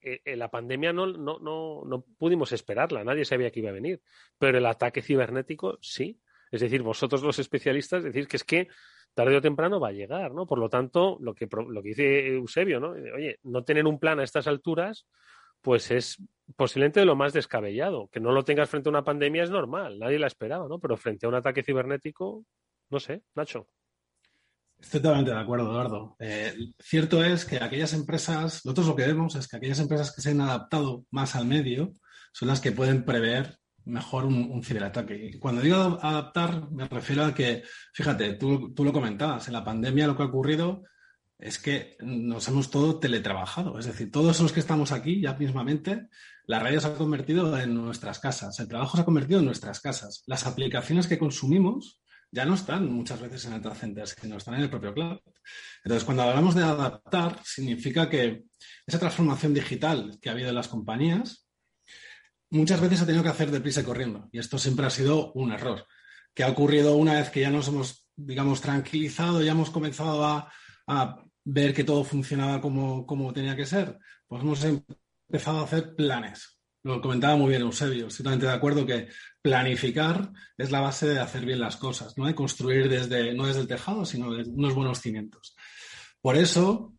eh, 0.01 0.21
eh, 0.25 0.35
la 0.35 0.51
pandemia 0.51 0.91
no, 0.91 1.07
no, 1.07 1.39
no, 1.39 1.83
no 1.85 2.01
pudimos 2.17 2.51
esperarla, 2.51 3.05
nadie 3.05 3.23
sabía 3.23 3.51
que 3.51 3.61
iba 3.61 3.69
a 3.69 3.73
venir, 3.73 4.01
pero 4.37 4.57
el 4.57 4.65
ataque 4.65 5.01
cibernético 5.01 5.77
sí. 5.81 6.19
Es 6.51 6.61
decir, 6.61 6.83
vosotros 6.83 7.23
los 7.23 7.39
especialistas 7.39 8.03
decís 8.03 8.27
que 8.27 8.37
es 8.37 8.43
que 8.43 8.67
tarde 9.13 9.37
o 9.37 9.41
temprano 9.41 9.79
va 9.79 9.89
a 9.89 9.93
llegar, 9.93 10.33
¿no? 10.33 10.45
Por 10.45 10.59
lo 10.59 10.69
tanto, 10.69 11.17
lo 11.19 11.33
que, 11.33 11.47
dice 11.83 12.27
Eusebio, 12.27 12.79
¿no? 12.79 12.89
Oye, 12.89 13.39
no 13.43 13.63
tener 13.63 13.85
un 13.85 13.99
plan 13.99 14.19
a 14.19 14.23
estas 14.23 14.47
alturas, 14.47 15.05
pues 15.61 15.91
es 15.91 16.21
posiblemente 16.55 16.99
de 16.99 17.05
lo 17.05 17.15
más 17.15 17.33
descabellado. 17.33 18.09
Que 18.09 18.19
no 18.19 18.31
lo 18.31 18.43
tengas 18.43 18.69
frente 18.69 18.89
a 18.89 18.91
una 18.91 19.03
pandemia 19.03 19.43
es 19.43 19.49
normal, 19.49 19.99
nadie 19.99 20.19
la 20.19 20.27
esperaba, 20.27 20.67
¿no? 20.67 20.79
Pero 20.79 20.97
frente 20.97 21.25
a 21.25 21.29
un 21.29 21.35
ataque 21.35 21.63
cibernético, 21.63 22.45
no 22.89 22.99
sé, 22.99 23.23
Nacho. 23.35 23.67
Estoy 24.79 25.01
totalmente 25.01 25.31
de 25.31 25.39
acuerdo, 25.39 25.71
Eduardo. 25.71 26.15
Eh, 26.19 26.53
cierto 26.79 27.23
es 27.23 27.45
que 27.45 27.57
aquellas 27.57 27.93
empresas, 27.93 28.65
nosotros 28.65 28.87
lo 28.87 28.95
que 28.95 29.07
vemos 29.07 29.35
es 29.35 29.47
que 29.47 29.55
aquellas 29.55 29.79
empresas 29.79 30.13
que 30.13 30.21
se 30.21 30.31
han 30.31 30.41
adaptado 30.41 31.05
más 31.09 31.35
al 31.35 31.45
medio 31.45 31.93
son 32.33 32.49
las 32.49 32.59
que 32.59 32.73
pueden 32.73 33.05
prever 33.05 33.59
mejor 33.85 34.25
un. 34.25 34.61
Y 35.09 35.39
cuando 35.39 35.61
digo 35.61 35.99
adaptar, 36.01 36.71
me 36.71 36.87
refiero 36.87 37.25
a 37.25 37.33
que, 37.33 37.63
fíjate, 37.93 38.33
tú, 38.33 38.73
tú, 38.73 38.83
lo 38.83 38.93
comentabas, 38.93 39.47
en 39.47 39.53
la 39.53 39.63
pandemia 39.63 40.07
lo 40.07 40.15
que 40.15 40.23
ha 40.23 40.27
ocurrido 40.27 40.83
es 41.37 41.59
que 41.59 41.97
nos 41.99 42.47
hemos 42.47 42.69
todo 42.69 42.99
teletrabajado. 42.99 43.77
Es 43.77 43.85
decir, 43.85 44.11
todos 44.11 44.39
los 44.39 44.53
que 44.53 44.61
estamos 44.61 44.91
aquí 44.91 45.21
ya 45.21 45.33
mismamente, 45.33 46.07
la 46.45 46.59
radio 46.59 46.79
se 46.79 46.87
ha 46.87 46.95
convertido 46.95 47.57
en 47.59 47.73
nuestras 47.73 48.19
casas, 48.19 48.59
el 48.59 48.67
trabajo 48.67 48.95
se 48.95 49.01
ha 49.01 49.05
convertido 49.05 49.39
en 49.39 49.45
nuestras 49.45 49.81
casas. 49.81 50.23
Las 50.27 50.45
aplicaciones 50.45 51.07
que 51.07 51.19
consumimos 51.19 51.99
ya 52.31 52.45
no 52.45 52.55
están 52.55 52.91
muchas 52.91 53.21
veces 53.21 53.45
en 53.45 53.53
el 53.53 53.61
data 53.61 53.75
center, 53.75 54.07
sino 54.07 54.37
están 54.37 54.55
en 54.55 54.61
el 54.61 54.69
propio 54.69 54.93
cloud. 54.93 55.19
Entonces, 55.83 56.03
cuando 56.03 56.23
hablamos 56.23 56.55
de 56.55 56.63
adaptar, 56.63 57.39
significa 57.43 58.09
que 58.09 58.45
esa 58.87 58.99
transformación 58.99 59.53
digital 59.53 60.17
que 60.19 60.29
ha 60.29 60.31
habido 60.31 60.49
en 60.49 60.55
las 60.55 60.67
compañías, 60.67 61.42
muchas 62.53 62.79
veces 62.81 63.01
ha 63.01 63.05
tenido 63.05 63.23
que 63.23 63.29
hacer 63.29 63.51
deprisa 63.51 63.81
y 63.81 63.83
corriendo. 63.83 64.29
Y 64.31 64.39
esto 64.39 64.57
siempre 64.57 64.85
ha 64.85 64.89
sido 64.89 65.31
un 65.33 65.51
error, 65.51 65.85
que 66.33 66.43
ha 66.43 66.49
ocurrido 66.49 66.95
una 66.95 67.15
vez 67.15 67.29
que 67.29 67.41
ya 67.41 67.49
nos 67.49 67.67
hemos, 67.67 68.07
digamos, 68.15 68.61
tranquilizado, 68.61 69.41
ya 69.41 69.51
hemos 69.51 69.69
comenzado 69.69 70.23
a, 70.25 70.49
ver 71.45 71.73
que 71.73 71.83
todo 71.83 72.05
funcionaba 72.05 72.61
como, 72.61 73.05
como 73.05 73.33
tenía 73.33 73.55
que 73.55 73.65
ser, 73.65 73.99
pues 74.27 74.43
hemos 74.43 74.63
empezado 74.63 75.59
a 75.59 75.63
hacer 75.63 75.93
planes 75.93 76.53
lo 76.83 77.01
comentaba 77.01 77.37
muy 77.37 77.49
bien 77.49 77.61
Eusebio, 77.61 78.07
estoy 78.07 78.23
totalmente 78.23 78.45
de 78.45 78.53
acuerdo 78.53 78.85
que 78.85 79.07
planificar 79.41 80.31
es 80.57 80.69
la 80.69 80.81
base 80.81 81.07
de 81.07 81.19
hacer 81.19 81.45
bien 81.45 81.59
las 81.59 81.77
cosas, 81.77 82.17
¿no? 82.17 82.25
De 82.25 82.35
construir 82.35 82.89
desde, 82.89 83.33
no 83.33 83.47
desde 83.47 83.61
el 83.61 83.67
tejado, 83.67 84.05
sino 84.05 84.33
de 84.33 84.43
unos 84.49 84.75
buenos 84.75 84.99
cimientos. 84.99 85.55
Por 86.21 86.35
eso, 86.35 86.93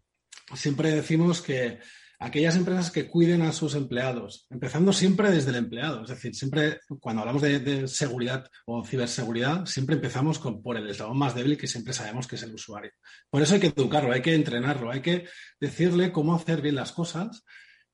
siempre 0.55 0.91
decimos 0.91 1.43
que 1.43 1.81
aquellas 2.19 2.57
empresas 2.57 2.91
que 2.91 3.09
cuiden 3.09 3.43
a 3.43 3.53
sus 3.53 3.75
empleados, 3.75 4.47
empezando 4.51 4.93
siempre 4.93 5.31
desde 5.31 5.51
el 5.51 5.57
empleado, 5.57 6.03
es 6.03 6.09
decir, 6.09 6.35
siempre 6.35 6.81
cuando 7.01 7.23
hablamos 7.23 7.43
de, 7.43 7.87
seguridad 7.89 8.49
o 8.67 8.85
ciberseguridad, 8.85 9.67
siempre 9.67 9.97
empezamos 9.97 10.39
con, 10.39 10.63
por 10.63 10.77
el 10.77 10.89
eslabón 10.89 11.19
más 11.19 11.35
débil 11.35 11.59
que 11.59 11.67
siempre 11.67 11.93
sabemos 11.93 12.27
que 12.27 12.37
es 12.37 12.43
el 12.43 12.55
usuario. 12.55 12.93
Por 13.31 13.43
eso 13.43 13.55
hay 13.55 13.61
que 13.61 13.69
educarlo, 13.69 14.13
hay 14.13 14.23
que 14.23 14.35
entrenarlo, 14.35 14.91
hay 14.91 15.01
que 15.01 15.27
decirle 15.61 16.13
cómo 16.13 16.35
hacer 16.35 16.63
bien 16.63 16.77
las 16.77 16.93
cosas 16.93 17.45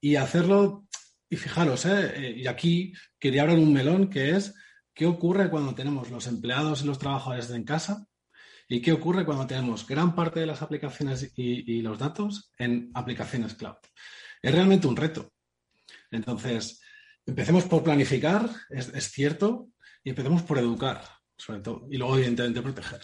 y 0.00 0.16
hacerlo 0.16 0.86
y 1.28 1.36
fijaros, 1.36 1.86
¿eh? 1.86 2.12
¿eh? 2.16 2.34
y 2.36 2.46
aquí 2.46 2.92
quería 3.18 3.42
abrir 3.42 3.58
un 3.58 3.72
melón 3.72 4.10
que 4.10 4.30
es 4.30 4.54
qué 4.92 5.06
ocurre 5.06 5.48
cuando 5.48 5.74
tenemos 5.74 6.10
los 6.10 6.26
empleados 6.26 6.82
y 6.82 6.86
los 6.86 6.98
trabajadores 6.98 7.50
en 7.50 7.64
casa 7.64 8.06
y 8.72 8.80
qué 8.80 8.92
ocurre 8.92 9.24
cuando 9.24 9.48
tenemos 9.48 9.84
gran 9.84 10.14
parte 10.14 10.38
de 10.38 10.46
las 10.46 10.62
aplicaciones 10.62 11.32
y, 11.34 11.82
los 11.82 11.98
datos 11.98 12.52
en 12.56 12.92
aplicaciones 12.94 13.54
cloud. 13.54 13.74
Es 14.40 14.54
realmente 14.54 14.86
un 14.86 14.96
reto. 14.96 15.32
Entonces, 16.12 16.80
empecemos 17.26 17.64
por 17.64 17.82
planificar, 17.82 18.48
es, 18.70 19.10
cierto, 19.10 19.70
y 20.04 20.10
empecemos 20.10 20.44
por 20.44 20.58
educar, 20.58 21.02
sobre 21.36 21.60
todo, 21.60 21.88
y 21.90 21.98
luego, 21.98 22.16
evidentemente, 22.16 22.62
proteger. 22.62 23.00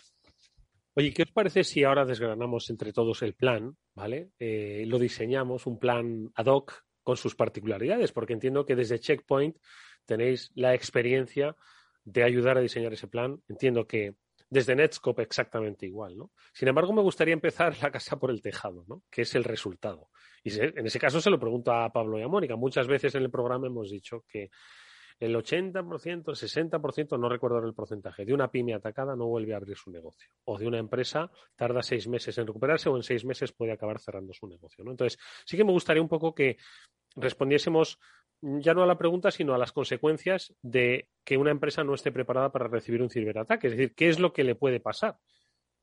Oye, 0.94 1.12
¿qué 1.12 1.24
os 1.24 1.32
parece 1.32 1.64
si 1.64 1.82
ahora 1.82 2.04
desgranamos 2.04 2.70
entre 2.70 2.92
todos 2.92 3.22
el 3.22 3.34
plan, 3.34 3.76
¿vale? 3.92 4.30
Eh, 4.38 4.84
lo 4.86 5.00
diseñamos, 5.00 5.66
un 5.66 5.80
plan 5.80 6.30
ad 6.36 6.46
hoc 6.46 6.84
con 7.02 7.16
sus 7.16 7.34
particularidades, 7.34 8.12
porque 8.12 8.34
entiendo 8.34 8.64
que 8.64 8.76
desde 8.76 9.00
Checkpoint 9.00 9.56
tenéis 10.04 10.52
la 10.54 10.74
experiencia 10.74 11.56
de 12.04 12.22
ayudar 12.22 12.56
a 12.56 12.60
diseñar 12.60 12.92
ese 12.92 13.08
plan. 13.08 13.42
Entiendo 13.48 13.88
que 13.88 14.14
desde 14.48 14.76
Netscope 14.76 15.22
exactamente 15.22 15.86
igual, 15.86 16.16
¿no? 16.16 16.30
Sin 16.52 16.68
embargo, 16.68 16.92
me 16.92 17.02
gustaría 17.02 17.34
empezar 17.34 17.76
la 17.82 17.90
casa 17.90 18.18
por 18.18 18.30
el 18.30 18.40
tejado, 18.40 18.84
¿no? 18.88 19.02
Que 19.10 19.22
es 19.22 19.34
el 19.34 19.44
resultado. 19.44 20.10
Y 20.42 20.58
en 20.60 20.86
ese 20.86 21.00
caso 21.00 21.20
se 21.20 21.30
lo 21.30 21.40
pregunto 21.40 21.72
a 21.72 21.92
Pablo 21.92 22.18
y 22.18 22.22
a 22.22 22.28
Mónica. 22.28 22.54
Muchas 22.56 22.86
veces 22.86 23.14
en 23.16 23.22
el 23.22 23.30
programa 23.30 23.66
hemos 23.66 23.90
dicho 23.90 24.24
que 24.28 24.50
el 25.18 25.34
80%, 25.34 26.28
el 26.28 26.70
60%, 26.70 27.18
no 27.18 27.28
recuerdo 27.28 27.58
el 27.58 27.74
porcentaje, 27.74 28.24
de 28.24 28.34
una 28.34 28.50
pyme 28.50 28.74
atacada 28.74 29.16
no 29.16 29.26
vuelve 29.26 29.54
a 29.54 29.56
abrir 29.56 29.76
su 29.76 29.90
negocio. 29.90 30.30
O 30.44 30.58
de 30.58 30.66
una 30.66 30.78
empresa 30.78 31.30
tarda 31.56 31.82
seis 31.82 32.06
meses 32.06 32.36
en 32.38 32.46
recuperarse 32.46 32.88
o 32.88 32.96
en 32.96 33.02
seis 33.02 33.24
meses 33.24 33.52
puede 33.52 33.72
acabar 33.72 33.98
cerrando 33.98 34.32
su 34.34 34.46
negocio. 34.46 34.84
Entonces, 34.86 35.18
sí 35.44 35.56
que 35.56 35.64
me 35.64 35.72
gustaría 35.72 36.02
un 36.02 36.08
poco 36.08 36.34
que 36.34 36.58
respondiésemos 37.16 37.98
ya 38.40 38.74
no 38.74 38.82
a 38.82 38.86
la 38.86 38.98
pregunta, 38.98 39.30
sino 39.30 39.54
a 39.54 39.58
las 39.58 39.72
consecuencias 39.72 40.54
de 40.62 41.08
que 41.24 41.36
una 41.36 41.50
empresa 41.50 41.84
no 41.84 41.94
esté 41.94 42.12
preparada 42.12 42.50
para 42.50 42.68
recibir 42.68 43.02
un 43.02 43.10
ciberataque. 43.10 43.68
Es 43.68 43.76
decir, 43.76 43.94
¿qué 43.94 44.08
es 44.08 44.18
lo 44.18 44.32
que 44.32 44.44
le 44.44 44.54
puede 44.54 44.80
pasar? 44.80 45.16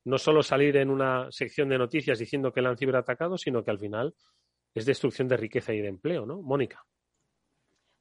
No 0.04 0.18
solo 0.18 0.42
salir 0.42 0.76
en 0.76 0.90
una 0.90 1.30
sección 1.30 1.68
de 1.68 1.78
noticias 1.78 2.18
diciendo 2.18 2.52
que 2.52 2.62
la 2.62 2.70
han 2.70 2.76
ciberatacado, 2.76 3.38
sino 3.38 3.64
que 3.64 3.70
al 3.70 3.78
final 3.78 4.14
es 4.74 4.86
destrucción 4.86 5.28
de 5.28 5.36
riqueza 5.36 5.72
y 5.72 5.80
de 5.80 5.88
empleo, 5.88 6.26
¿no? 6.26 6.42
Mónica. 6.42 6.84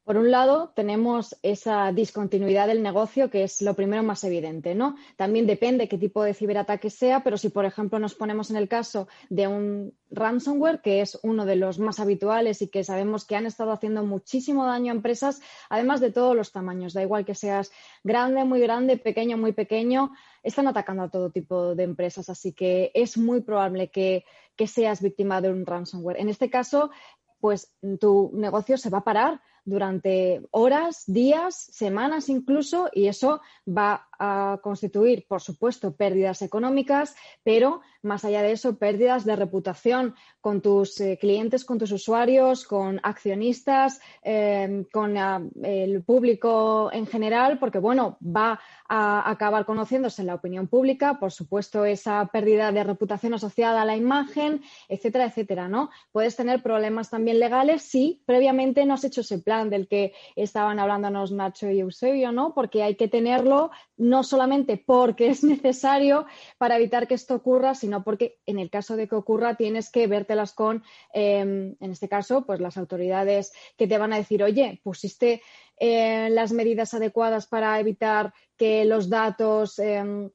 Por 0.04 0.18
un 0.18 0.32
lado, 0.32 0.74
tenemos 0.76 1.38
esa 1.44 1.94
discontinuidad 1.94 2.68
del 2.68 2.84
negocio, 2.84 3.30
que 3.30 3.44
es 3.44 3.62
lo 3.62 3.74
primero 3.74 4.04
más 4.04 4.26
evidente, 4.26 4.76
¿no? 4.76 4.98
También 5.16 5.48
depende 5.48 5.88
qué 5.88 5.98
tipo 5.98 6.24
de 6.24 6.34
ciberataque 6.34 6.90
sea, 6.90 7.24
pero 7.24 7.38
si, 7.38 7.48
por 7.48 7.64
ejemplo, 7.64 8.00
nos 8.00 8.14
ponemos 8.14 8.52
en 8.52 8.58
el 8.58 8.68
caso 8.68 9.08
de 9.30 9.48
un 9.48 9.94
ransomware, 10.12 10.82
que 10.82 11.00
es 11.00 11.18
uno 11.24 11.46
de 11.46 11.56
los 11.56 11.80
más 11.80 12.02
habituales 12.02 12.62
y 12.62 12.68
que 12.68 12.84
sabemos 12.84 13.24
que 13.24 13.38
han 13.38 13.46
estado 13.46 13.72
haciendo 13.72 14.04
muchísimo 14.04 14.66
daño 14.66 14.92
a 14.92 14.96
empresas, 14.96 15.42
además 15.70 16.02
de 16.02 16.12
todos 16.12 16.36
los 16.36 16.52
tamaños, 16.52 16.92
da 16.92 17.02
igual 17.02 17.24
que 17.24 17.34
seas 17.34 17.72
grande, 18.04 18.44
muy 18.44 18.60
grande, 18.60 18.98
pequeño, 18.98 19.38
muy 19.38 19.54
pequeño, 19.54 20.12
están 20.44 20.68
atacando 20.68 21.04
a 21.04 21.10
todo 21.10 21.30
tipo 21.30 21.76
de 21.76 21.84
empresas, 21.84 22.30
así 22.30 22.52
que 22.52 22.92
es 22.94 23.18
muy 23.18 23.40
probable 23.40 23.90
que, 23.90 24.26
que 24.58 24.68
seas 24.68 25.02
víctima 25.02 25.40
de 25.40 25.50
un 25.50 25.66
ransomware. 25.66 26.20
En 26.20 26.28
este 26.28 26.50
caso, 26.50 26.92
pues 27.40 27.74
tu 28.02 28.32
negocio 28.34 28.78
se 28.78 28.90
va 28.90 28.98
a 28.98 29.04
parar 29.06 29.42
durante 29.66 30.42
horas, 30.52 31.04
días, 31.08 31.56
semanas 31.56 32.30
incluso, 32.30 32.90
y 32.94 33.08
eso 33.08 33.42
va 33.68 34.08
a 34.20 34.60
constituir, 34.62 35.26
por 35.28 35.42
supuesto, 35.42 35.96
pérdidas 35.96 36.42
económicas, 36.42 37.16
pero 37.44 37.82
más 38.02 38.26
allá 38.26 38.42
de 38.42 38.52
eso, 38.52 38.78
pérdidas 38.78 39.26
de 39.26 39.36
reputación 39.36 40.16
con 40.42 40.62
tus 40.62 41.00
eh, 41.00 41.18
clientes, 41.20 41.64
con 41.66 41.78
tus 41.78 41.92
usuarios, 41.92 42.66
con 42.66 43.00
accionistas, 43.04 44.02
eh, 44.24 44.86
con 44.92 45.18
ah, 45.18 45.42
el 45.62 46.04
público 46.04 46.90
en 46.92 47.08
general, 47.08 47.60
porque 47.60 47.80
bueno, 47.80 48.18
va 48.22 48.60
a 48.88 49.30
acabar 49.30 49.66
conociéndose 49.66 50.22
en 50.22 50.28
la 50.28 50.36
opinión 50.36 50.68
pública, 50.68 51.20
por 51.20 51.32
supuesto, 51.32 51.86
esa 51.86 52.26
pérdida 52.28 52.72
de 52.72 52.84
reputación 52.84 53.34
asociada 53.34 53.82
a 53.82 53.86
la 53.86 53.96
imagen, 53.96 54.62
etcétera, 54.90 55.26
etcétera, 55.26 55.68
¿no? 55.68 55.90
Puedes 56.12 56.36
tener 56.36 56.62
problemas 56.62 57.10
también 57.10 57.40
legales 57.40 57.84
si 57.84 58.22
previamente 58.26 58.86
no 58.86 58.96
has 58.96 59.04
hecho 59.04 59.22
ese 59.22 59.40
plan 59.40 59.53
del 59.70 59.88
que 59.88 60.14
estaban 60.36 60.80
hablándonos 60.80 61.32
Nacho 61.32 61.70
y 61.70 61.80
Eusebio, 61.80 62.32
¿no? 62.32 62.54
Porque 62.54 62.84
hay 62.84 62.96
que 62.96 63.08
tenerlo 63.08 63.72
no 63.98 64.24
solamente 64.24 64.78
porque 64.78 65.28
es 65.30 65.44
necesario 65.44 66.26
para 66.58 66.78
evitar 66.78 67.08
que 67.08 67.16
esto 67.16 67.36
ocurra, 67.36 67.76
sino 67.76 68.04
porque 68.04 68.40
en 68.46 68.60
el 68.60 68.70
caso 68.70 68.96
de 68.96 69.08
que 69.08 69.16
ocurra 69.16 69.56
tienes 69.56 69.92
que 69.92 70.08
vértelas 70.08 70.54
con, 70.54 70.84
em, 71.14 71.76
en 71.80 71.92
este 71.92 72.10
caso, 72.10 72.46
pues 72.46 72.60
las 72.60 72.78
autoridades 72.78 73.54
que 73.78 73.88
te 73.88 73.98
van 73.98 74.14
a 74.14 74.18
decir, 74.18 74.44
oye, 74.44 74.82
pusiste 74.84 75.42
eh, 75.78 76.30
las 76.30 76.52
medidas 76.52 76.94
adecuadas 76.94 77.48
para 77.48 77.80
evitar 77.80 78.34
que 78.58 78.86
los 78.86 79.10
datos 79.10 79.80
em, 79.80 80.30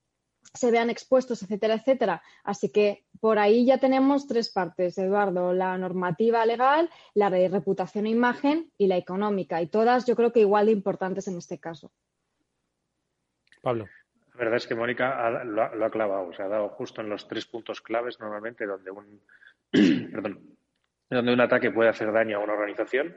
se 0.58 0.70
vean 0.70 0.90
expuestos, 0.90 1.42
etcétera, 1.42 1.74
etcétera. 1.74 2.22
Así 2.44 2.70
que 2.70 3.04
por 3.20 3.38
ahí 3.38 3.64
ya 3.64 3.78
tenemos 3.78 4.26
tres 4.26 4.50
partes, 4.50 4.98
Eduardo, 4.98 5.52
la 5.52 5.78
normativa 5.78 6.44
legal, 6.44 6.90
la 7.14 7.30
de 7.30 7.48
reputación 7.48 8.06
e 8.06 8.10
imagen 8.10 8.70
y 8.76 8.86
la 8.86 8.96
económica. 8.96 9.62
Y 9.62 9.68
todas 9.68 10.06
yo 10.06 10.16
creo 10.16 10.32
que 10.32 10.40
igual 10.40 10.66
de 10.66 10.72
importantes 10.72 11.28
en 11.28 11.38
este 11.38 11.58
caso. 11.58 11.92
Pablo. 13.62 13.86
La 14.34 14.44
verdad 14.44 14.56
es 14.58 14.66
que 14.68 14.76
Mónica 14.76 15.44
lo, 15.44 15.62
ha, 15.62 15.90
clavado, 15.90 16.32
se 16.32 16.42
ha 16.42 16.48
dado 16.48 16.68
justo 16.68 17.00
en 17.00 17.08
los 17.08 17.26
tres 17.26 17.44
puntos 17.46 17.80
claves 17.80 18.20
normalmente 18.20 18.66
donde 18.66 18.90
un, 18.92 19.20
donde 21.10 21.32
un 21.32 21.40
ataque 21.40 21.72
puede 21.72 21.90
hacer 21.90 22.12
daño 22.12 22.38
a 22.38 22.44
una 22.44 22.52
organización. 22.52 23.16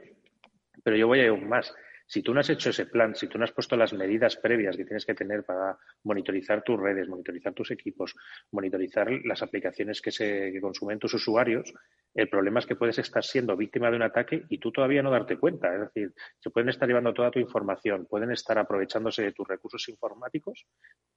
Pero 0.82 0.96
yo 0.96 1.06
voy 1.06 1.20
a 1.20 1.24
ir 1.24 1.28
aún 1.28 1.48
más. 1.48 1.72
Si 2.12 2.20
tú 2.20 2.34
no 2.34 2.40
has 2.40 2.50
hecho 2.50 2.68
ese 2.68 2.84
plan, 2.84 3.14
si 3.14 3.26
tú 3.26 3.38
no 3.38 3.44
has 3.44 3.52
puesto 3.52 3.74
las 3.74 3.94
medidas 3.94 4.36
previas 4.36 4.76
que 4.76 4.84
tienes 4.84 5.06
que 5.06 5.14
tener 5.14 5.44
para 5.44 5.78
monitorizar 6.02 6.62
tus 6.62 6.78
redes, 6.78 7.08
monitorizar 7.08 7.54
tus 7.54 7.70
equipos, 7.70 8.14
monitorizar 8.50 9.10
las 9.24 9.42
aplicaciones 9.42 10.02
que, 10.02 10.12
se, 10.12 10.52
que 10.52 10.60
consumen 10.60 10.98
tus 10.98 11.14
usuarios, 11.14 11.72
el 12.14 12.28
problema 12.28 12.60
es 12.60 12.66
que 12.66 12.76
puedes 12.76 12.98
estar 12.98 13.24
siendo 13.24 13.56
víctima 13.56 13.90
de 13.90 13.96
un 13.96 14.02
ataque 14.02 14.44
y 14.50 14.58
tú 14.58 14.70
todavía 14.70 15.02
no 15.02 15.10
darte 15.10 15.38
cuenta. 15.38 15.74
Es 15.74 15.80
decir, 15.80 16.12
se 16.38 16.50
pueden 16.50 16.68
estar 16.68 16.86
llevando 16.86 17.14
toda 17.14 17.30
tu 17.30 17.38
información, 17.38 18.04
pueden 18.04 18.30
estar 18.30 18.58
aprovechándose 18.58 19.22
de 19.22 19.32
tus 19.32 19.48
recursos 19.48 19.88
informáticos 19.88 20.66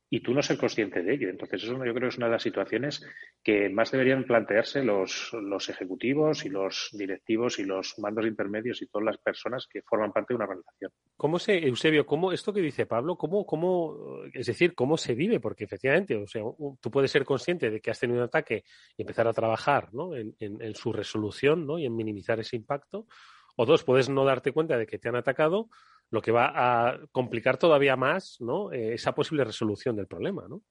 y 0.09 0.21
tú 0.21 0.33
no 0.33 0.41
ser 0.41 0.57
consciente 0.57 1.03
de 1.03 1.13
ello. 1.13 1.29
Entonces, 1.29 1.63
eso 1.63 1.73
yo 1.73 1.93
creo 1.93 1.99
que 1.99 2.07
es 2.07 2.17
una 2.17 2.27
de 2.27 2.33
las 2.33 2.43
situaciones 2.43 3.05
que 3.43 3.67
más 3.67 3.91
deberían 3.91 4.23
plantearse 4.23 4.81
los, 4.81 5.33
los 5.33 5.67
ejecutivos 5.67 6.45
y 6.45 6.49
los 6.49 6.89
directivos 6.93 7.59
y 7.59 7.65
los 7.65 7.99
mandos 7.99 8.25
intermedios 8.25 8.81
y 8.81 8.87
todas 8.87 9.05
las 9.05 9.17
personas 9.17 9.67
que 9.67 9.81
forman 9.81 10.13
parte 10.13 10.33
de 10.33 10.35
una 10.35 10.45
organización. 10.45 10.84
¿Cómo 11.17 11.39
se, 11.39 11.65
Eusebio, 11.65 12.05
cómo 12.05 12.33
esto 12.33 12.51
que 12.51 12.59
dice 12.59 12.85
Pablo, 12.85 13.17
cómo, 13.17 13.45
cómo, 13.45 14.21
es 14.33 14.47
decir, 14.47 14.75
cómo 14.75 14.97
se 14.97 15.15
vive? 15.15 15.39
Porque 15.39 15.63
efectivamente, 15.63 16.15
o 16.17 16.27
sea, 16.27 16.41
tú 16.81 16.91
puedes 16.91 17.09
ser 17.09 17.23
consciente 17.23 17.69
de 17.69 17.79
que 17.79 17.89
has 17.89 17.99
tenido 17.99 18.19
un 18.19 18.25
ataque 18.25 18.65
y 18.97 19.03
empezar 19.03 19.25
a 19.27 19.33
trabajar 19.33 19.93
¿no? 19.93 20.13
en, 20.13 20.35
en, 20.39 20.75
su 20.75 20.91
resolución 20.91 21.65
¿no? 21.65 21.79
y 21.79 21.85
en 21.85 21.95
minimizar 21.95 22.39
ese 22.41 22.57
impacto. 22.57 23.07
O 23.55 23.65
dos, 23.65 23.85
puedes 23.85 24.09
no 24.09 24.25
darte 24.25 24.51
cuenta 24.51 24.77
de 24.77 24.85
que 24.85 24.99
te 24.99 25.07
han 25.07 25.15
atacado, 25.15 25.69
lo 26.09 26.21
que 26.21 26.31
va 26.31 26.51
a 26.53 26.99
complicar 27.13 27.57
todavía 27.57 27.95
más 27.95 28.37
¿no? 28.41 28.71
Eh, 28.73 28.93
esa 28.95 29.15
posible 29.15 29.45
resolución 29.45 29.95
del 29.95 30.07
problema, 30.07 30.45
¿no? 30.49 30.61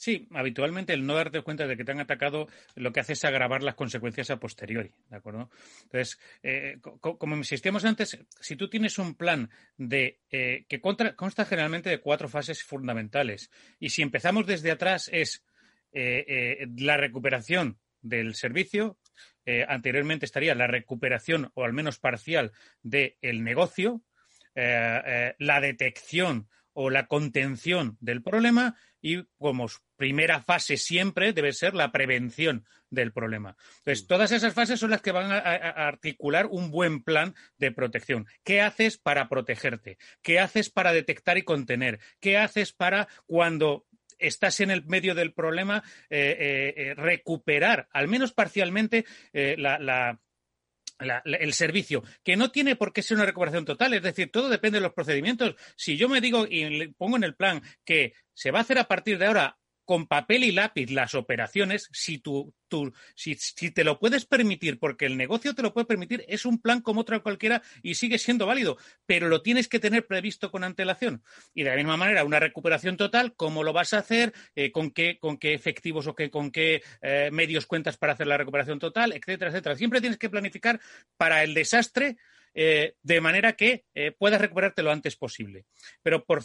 Sí, 0.00 0.26
habitualmente 0.32 0.94
el 0.94 1.04
no 1.04 1.14
darte 1.14 1.42
cuenta 1.42 1.66
de 1.66 1.76
que 1.76 1.84
te 1.84 1.92
han 1.92 2.00
atacado 2.00 2.48
lo 2.74 2.90
que 2.90 3.00
hace 3.00 3.12
es 3.12 3.22
agravar 3.26 3.62
las 3.62 3.74
consecuencias 3.74 4.30
a 4.30 4.40
posteriori, 4.40 4.90
¿de 5.10 5.16
acuerdo? 5.16 5.50
Entonces, 5.82 6.18
eh, 6.42 6.78
como 7.02 7.36
insistíamos 7.36 7.84
antes, 7.84 8.18
si 8.40 8.56
tú 8.56 8.70
tienes 8.70 8.98
un 8.98 9.14
plan 9.14 9.50
de 9.76 10.22
eh, 10.30 10.64
que 10.70 10.80
consta 10.80 11.44
generalmente 11.44 11.90
de 11.90 12.00
cuatro 12.00 12.30
fases 12.30 12.62
fundamentales 12.62 13.50
y 13.78 13.90
si 13.90 14.00
empezamos 14.00 14.46
desde 14.46 14.70
atrás 14.70 15.10
es 15.12 15.44
eh, 15.92 16.66
la 16.78 16.96
recuperación 16.96 17.78
del 18.00 18.34
servicio, 18.34 18.96
anteriormente 19.68 20.24
estaría 20.24 20.54
la 20.54 20.66
recuperación 20.66 21.50
o 21.52 21.64
al 21.64 21.74
menos 21.74 21.98
parcial 21.98 22.52
del 22.82 23.44
negocio, 23.44 24.00
la 24.54 25.60
detección 25.60 26.48
o 26.72 26.88
la 26.88 27.06
contención 27.06 27.98
del 28.00 28.22
problema 28.22 28.76
y 29.02 29.24
como 29.38 29.66
primera 30.00 30.40
fase 30.40 30.78
siempre 30.78 31.34
debe 31.34 31.52
ser 31.52 31.74
la 31.74 31.92
prevención 31.92 32.64
del 32.88 33.12
problema. 33.12 33.54
Entonces, 33.80 34.06
todas 34.06 34.32
esas 34.32 34.54
fases 34.54 34.80
son 34.80 34.88
las 34.88 35.02
que 35.02 35.12
van 35.12 35.30
a, 35.30 35.38
articular 35.38 36.46
un 36.46 36.70
buen 36.70 37.02
plan 37.02 37.34
de 37.58 37.70
protección. 37.70 38.26
¿Qué 38.42 38.62
haces 38.62 38.96
para 38.96 39.28
protegerte? 39.28 39.98
¿Qué 40.22 40.40
haces 40.40 40.70
para 40.70 40.94
detectar 40.94 41.36
y 41.36 41.42
contener? 41.42 42.00
¿Qué 42.18 42.38
haces 42.38 42.72
para 42.72 43.08
cuando 43.26 43.84
estás 44.18 44.60
en 44.60 44.70
el 44.70 44.86
medio 44.86 45.14
del 45.14 45.34
problema 45.34 45.84
eh, 46.08 46.34
eh, 46.40 46.74
eh, 46.76 46.94
recuperar, 46.94 47.86
al 47.92 48.08
menos 48.08 48.32
parcialmente, 48.32 49.04
la 49.34 50.18
el 51.24 51.52
servicio, 51.54 52.02
que 52.22 52.36
no 52.36 52.50
tiene 52.50 52.76
por 52.76 52.92
qué 52.92 53.02
ser 53.02 53.16
una 53.16 53.24
recuperación 53.24 53.64
total, 53.64 53.94
es 53.94 54.02
decir, 54.02 54.30
todo 54.30 54.50
depende 54.50 54.78
de 54.78 54.82
los 54.82 54.92
procedimientos. 54.92 55.56
Si 55.74 55.96
yo 55.96 56.10
me 56.10 56.20
digo 56.20 56.46
y 56.46 56.68
le 56.68 56.88
pongo 56.90 57.16
en 57.16 57.24
el 57.24 57.34
plan 57.34 57.62
que 57.86 58.12
se 58.34 58.50
va 58.50 58.58
a 58.58 58.62
hacer 58.62 58.78
a 58.78 58.84
partir 58.84 59.16
de 59.16 59.26
ahora 59.26 59.59
con 59.90 60.06
papel 60.06 60.44
y 60.44 60.52
lápiz 60.52 60.88
las 60.92 61.16
operaciones, 61.16 61.88
si, 61.90 62.18
tú, 62.18 62.54
tú, 62.68 62.92
si, 63.16 63.34
si, 63.34 63.72
te 63.72 63.82
lo 63.82 63.98
puedes 63.98 64.24
permitir, 64.24 64.78
porque 64.78 65.04
el 65.04 65.16
negocio 65.16 65.52
te 65.52 65.62
lo 65.62 65.74
puede 65.74 65.84
permitir, 65.86 66.24
es 66.28 66.44
un 66.44 66.60
plan 66.60 66.80
como 66.80 67.00
otra 67.00 67.18
cualquiera 67.18 67.60
y 67.82 67.96
sigue 67.96 68.16
siendo 68.18 68.46
válido, 68.46 68.78
pero 69.04 69.26
lo 69.26 69.42
tienes 69.42 69.66
que 69.66 69.80
tener 69.80 70.06
previsto 70.06 70.52
con 70.52 70.62
antelación. 70.62 71.24
Y 71.54 71.64
de 71.64 71.70
la 71.70 71.76
misma 71.76 71.96
manera, 71.96 72.22
una 72.22 72.38
recuperación 72.38 72.96
total, 72.96 73.34
¿cómo 73.34 73.64
lo 73.64 73.72
vas 73.72 73.92
a 73.92 73.98
hacer? 73.98 74.32
Eh, 74.54 74.70
¿con, 74.70 74.92
qué, 74.92 75.18
¿Con 75.18 75.38
qué 75.38 75.54
efectivos 75.54 76.06
o 76.06 76.14
qué, 76.14 76.30
con 76.30 76.52
qué 76.52 76.84
eh, 77.02 77.30
medios 77.32 77.66
cuentas 77.66 77.96
para 77.96 78.12
hacer 78.12 78.28
la 78.28 78.36
recuperación 78.36 78.78
total? 78.78 79.10
Etcétera, 79.10 79.50
etcétera. 79.50 79.74
Siempre 79.74 80.00
tienes 80.00 80.20
que 80.20 80.30
planificar 80.30 80.78
para 81.16 81.42
el 81.42 81.52
desastre 81.52 82.16
eh, 82.54 82.94
de 83.02 83.20
manera 83.20 83.52
que 83.54 83.84
eh, 83.94 84.12
puedas 84.12 84.40
recuperarte 84.40 84.82
lo 84.82 84.90
antes 84.90 85.16
posible. 85.16 85.66
Pero, 86.02 86.24
por, 86.24 86.42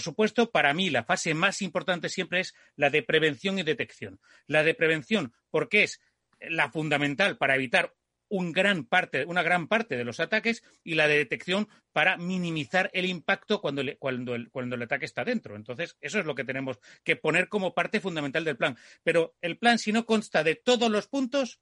supuesto, 0.00 0.50
para 0.50 0.72
mí 0.74 0.90
la 0.90 1.04
fase 1.04 1.34
más 1.34 1.62
importante 1.62 2.08
siempre 2.08 2.40
es 2.40 2.54
la 2.76 2.90
de 2.90 3.02
prevención 3.02 3.58
y 3.58 3.62
detección. 3.62 4.20
La 4.46 4.62
de 4.62 4.74
prevención, 4.74 5.32
porque 5.50 5.84
es 5.84 6.00
la 6.40 6.70
fundamental 6.70 7.36
para 7.36 7.56
evitar 7.56 7.94
un 8.28 8.52
gran 8.52 8.84
parte, 8.84 9.24
una 9.24 9.42
gran 9.42 9.66
parte 9.66 9.96
de 9.96 10.04
los 10.04 10.20
ataques 10.20 10.62
y 10.84 10.94
la 10.94 11.08
de 11.08 11.18
detección 11.18 11.68
para 11.92 12.16
minimizar 12.16 12.88
el 12.92 13.06
impacto 13.06 13.60
cuando, 13.60 13.82
cuando, 13.98 14.36
el, 14.36 14.50
cuando 14.50 14.76
el 14.76 14.82
ataque 14.82 15.04
está 15.04 15.24
dentro. 15.24 15.56
Entonces, 15.56 15.96
eso 16.00 16.20
es 16.20 16.26
lo 16.26 16.36
que 16.36 16.44
tenemos 16.44 16.78
que 17.02 17.16
poner 17.16 17.48
como 17.48 17.74
parte 17.74 17.98
fundamental 17.98 18.44
del 18.44 18.56
plan. 18.56 18.78
Pero 19.02 19.34
el 19.40 19.58
plan, 19.58 19.80
si 19.80 19.92
no 19.92 20.06
consta 20.06 20.44
de 20.44 20.54
todos 20.54 20.88
los 20.90 21.08
puntos, 21.08 21.60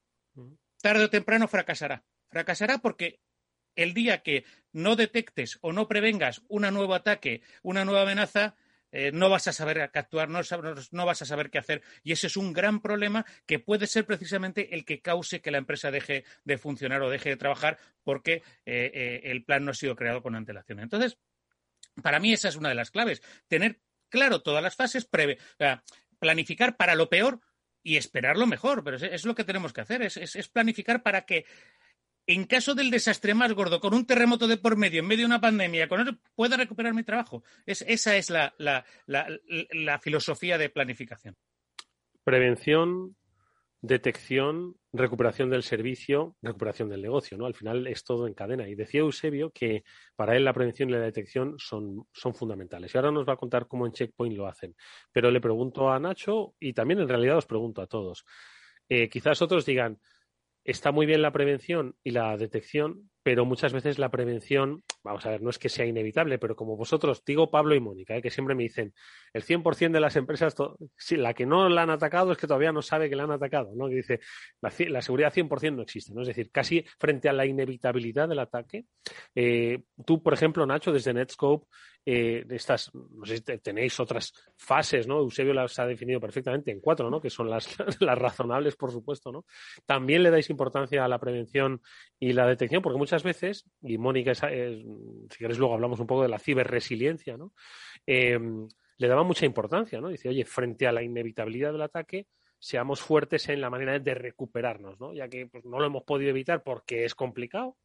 tarde 0.82 1.04
o 1.04 1.10
temprano 1.10 1.48
fracasará. 1.48 2.04
Fracasará 2.28 2.78
porque 2.78 3.20
el 3.78 3.94
día 3.94 4.22
que 4.22 4.44
no 4.72 4.96
detectes 4.96 5.58
o 5.62 5.72
no 5.72 5.86
prevengas 5.86 6.42
un 6.48 6.62
nuevo 6.62 6.94
ataque, 6.94 7.42
una 7.62 7.84
nueva 7.84 8.02
amenaza, 8.02 8.56
eh, 8.90 9.12
no 9.12 9.30
vas 9.30 9.46
a 9.46 9.52
saber 9.52 9.88
qué 9.92 9.98
actuar, 10.00 10.28
no, 10.28 10.40
vas 11.06 11.22
a 11.22 11.24
saber 11.24 11.50
qué 11.50 11.58
hacer. 11.58 11.82
Y 12.02 12.10
ese 12.10 12.26
es 12.26 12.36
un 12.36 12.52
gran 12.52 12.80
problema 12.80 13.24
que 13.46 13.60
puede 13.60 13.86
ser 13.86 14.04
precisamente 14.04 14.74
el 14.74 14.84
que 14.84 15.00
cause 15.00 15.40
que 15.40 15.52
la 15.52 15.58
empresa 15.58 15.92
deje 15.92 16.24
de 16.42 16.58
funcionar 16.58 17.02
o 17.02 17.10
deje 17.10 17.30
de 17.30 17.36
trabajar 17.36 17.78
porque 18.02 18.42
eh, 18.66 18.90
eh, 18.92 19.20
el 19.24 19.44
plan 19.44 19.64
no 19.64 19.70
ha 19.70 19.74
sido 19.74 19.94
creado 19.94 20.22
con 20.22 20.34
antelación. 20.34 20.80
Entonces, 20.80 21.18
para 22.02 22.18
mí 22.18 22.32
esa 22.32 22.48
es 22.48 22.56
una 22.56 22.70
de 22.70 22.74
las 22.74 22.90
claves. 22.90 23.22
Tener 23.46 23.80
claro 24.08 24.42
todas 24.42 24.62
las 24.62 24.74
fases, 24.74 25.08
planificar 26.18 26.76
para 26.76 26.96
lo 26.96 27.08
peor 27.08 27.40
y 27.84 27.96
esperar 27.96 28.36
lo 28.36 28.48
mejor. 28.48 28.82
Pero 28.82 28.96
es, 28.96 29.24
lo 29.24 29.36
que 29.36 29.44
tenemos 29.44 29.72
que 29.72 29.82
hacer, 29.82 30.02
es 30.02 30.48
planificar 30.48 31.04
para 31.04 31.26
que 31.26 31.44
en 32.28 32.44
caso 32.44 32.74
del 32.74 32.90
desastre 32.90 33.34
más 33.34 33.54
gordo, 33.54 33.80
con 33.80 33.94
un 33.94 34.06
terremoto 34.06 34.46
de 34.46 34.58
por 34.58 34.76
medio, 34.76 35.00
en 35.00 35.06
medio 35.06 35.22
de 35.22 35.26
una 35.26 35.40
pandemia, 35.40 35.88
con 35.88 36.02
eso 36.02 36.12
pueda 36.36 36.58
recuperar 36.58 36.92
mi 36.92 37.02
trabajo. 37.02 37.42
esa 37.64 38.16
es 38.16 38.30
la, 38.30 38.84
filosofía 40.02 40.58
de 40.58 40.68
planificación. 40.68 41.36
Prevención, 42.24 43.16
detección, 43.80 44.76
recuperación 44.92 45.48
del 45.48 45.62
servicio, 45.62 46.36
recuperación 46.42 46.90
del 46.90 47.00
negocio, 47.00 47.38
¿no? 47.38 47.46
Al 47.46 47.54
final 47.54 47.86
es 47.86 48.04
todo 48.04 48.26
en 48.26 48.34
cadena. 48.34 48.68
Y 48.68 48.74
decía 48.74 49.00
Eusebio 49.00 49.50
que 49.50 49.84
para 50.14 50.36
él 50.36 50.44
la 50.44 50.52
prevención 50.52 50.90
y 50.90 50.92
la 50.92 51.00
detección 51.00 51.54
son, 51.56 52.06
son 52.12 52.34
fundamentales. 52.34 52.94
Y 52.94 52.98
ahora 52.98 53.10
nos 53.10 53.26
va 53.26 53.32
a 53.32 53.38
contar 53.38 53.66
cómo 53.66 53.86
en 53.86 53.92
Checkpoint 53.92 54.36
lo 54.36 54.46
hacen. 54.46 54.76
Pero 55.12 55.30
le 55.30 55.40
pregunto 55.40 55.90
a 55.90 55.98
Nacho 55.98 56.54
y 56.60 56.74
también 56.74 57.00
en 57.00 57.08
realidad 57.08 57.38
os 57.38 57.46
pregunto 57.46 57.80
a 57.80 57.86
todos. 57.86 58.26
Eh, 58.86 59.08
quizás 59.08 59.40
otros 59.40 59.64
digan, 59.64 59.98
está 60.70 60.92
muy 60.92 61.06
bien 61.06 61.22
la 61.22 61.32
prevención 61.32 61.96
y 62.04 62.10
la 62.10 62.36
detección, 62.36 63.10
pero 63.22 63.44
muchas 63.44 63.72
veces 63.72 63.98
la 63.98 64.10
prevención, 64.10 64.82
vamos 65.02 65.26
a 65.26 65.30
ver, 65.30 65.42
no 65.42 65.50
es 65.50 65.58
que 65.58 65.68
sea 65.68 65.84
inevitable, 65.84 66.38
pero 66.38 66.56
como 66.56 66.76
vosotros, 66.76 67.22
digo 67.24 67.50
Pablo 67.50 67.74
y 67.74 67.80
Mónica, 67.80 68.16
¿eh? 68.16 68.22
que 68.22 68.30
siempre 68.30 68.54
me 68.54 68.62
dicen, 68.62 68.94
el 69.32 69.44
100% 69.44 69.92
de 69.92 70.00
las 70.00 70.16
empresas, 70.16 70.54
la 71.10 71.34
que 71.34 71.46
no 71.46 71.68
la 71.68 71.82
han 71.82 71.90
atacado 71.90 72.32
es 72.32 72.38
que 72.38 72.46
todavía 72.46 72.72
no 72.72 72.82
sabe 72.82 73.08
que 73.10 73.16
la 73.16 73.24
han 73.24 73.32
atacado, 73.32 73.72
¿no? 73.74 73.88
Que 73.88 73.96
dice, 73.96 74.20
la, 74.60 75.02
seguridad 75.02 75.32
100% 75.32 75.74
no 75.74 75.82
existe, 75.82 76.14
¿no? 76.14 76.22
Es 76.22 76.28
decir, 76.28 76.50
casi 76.50 76.84
frente 76.98 77.28
a 77.28 77.32
la 77.32 77.46
inevitabilidad 77.46 78.28
del 78.28 78.38
ataque, 78.38 78.86
eh, 79.34 79.82
tú, 80.06 80.22
por 80.22 80.34
ejemplo, 80.34 80.64
Nacho, 80.66 80.92
desde 80.92 81.12
Netscope, 81.12 81.66
eh, 82.10 82.46
estas, 82.48 82.90
no 82.94 83.26
sé 83.26 83.36
si 83.36 83.42
tenéis 83.58 84.00
otras 84.00 84.32
fases, 84.56 85.06
¿no? 85.06 85.18
Eusebio 85.18 85.52
las 85.52 85.78
ha 85.78 85.86
definido 85.86 86.18
perfectamente 86.20 86.70
en 86.70 86.80
cuatro, 86.80 87.10
¿no? 87.10 87.20
Que 87.20 87.28
son 87.28 87.50
las, 87.50 87.68
las 88.00 88.18
razonables, 88.18 88.76
por 88.76 88.90
supuesto, 88.90 89.30
¿no? 89.30 89.44
También 89.84 90.22
le 90.22 90.30
dais 90.30 90.48
importancia 90.48 91.04
a 91.04 91.08
la 91.08 91.18
prevención 91.18 91.82
y 92.18 92.32
la 92.32 92.46
detección, 92.46 92.80
porque 92.80 92.98
muchas 92.98 93.07
veces, 93.22 93.66
y 93.82 93.98
Mónica, 93.98 94.34
si 94.34 94.44
queréis 95.38 95.58
luego 95.58 95.74
hablamos 95.74 96.00
un 96.00 96.06
poco 96.06 96.22
de 96.22 96.28
la 96.28 96.38
ciberresiliencia, 96.38 97.36
¿no? 97.36 97.52
Em, 98.06 98.68
le 98.98 99.08
daba 99.08 99.22
mucha 99.22 99.46
importancia, 99.46 100.00
¿no? 100.00 100.08
Dice, 100.08 100.28
oye, 100.28 100.44
frente 100.44 100.86
a 100.86 100.92
la 100.92 101.02
inevitabilidad 101.02 101.72
del 101.72 101.82
ataque, 101.82 102.26
seamos 102.58 103.00
fuertes 103.00 103.48
en 103.48 103.60
la 103.60 103.70
manera 103.70 103.98
de 103.98 104.14
recuperarnos, 104.14 104.98
¿no? 105.00 105.14
Ya 105.14 105.28
que 105.28 105.46
pues, 105.46 105.64
no 105.64 105.78
lo 105.78 105.86
hemos 105.86 106.02
podido 106.04 106.30
evitar 106.30 106.62
porque 106.62 107.04
es 107.04 107.14
complicado, 107.14 107.76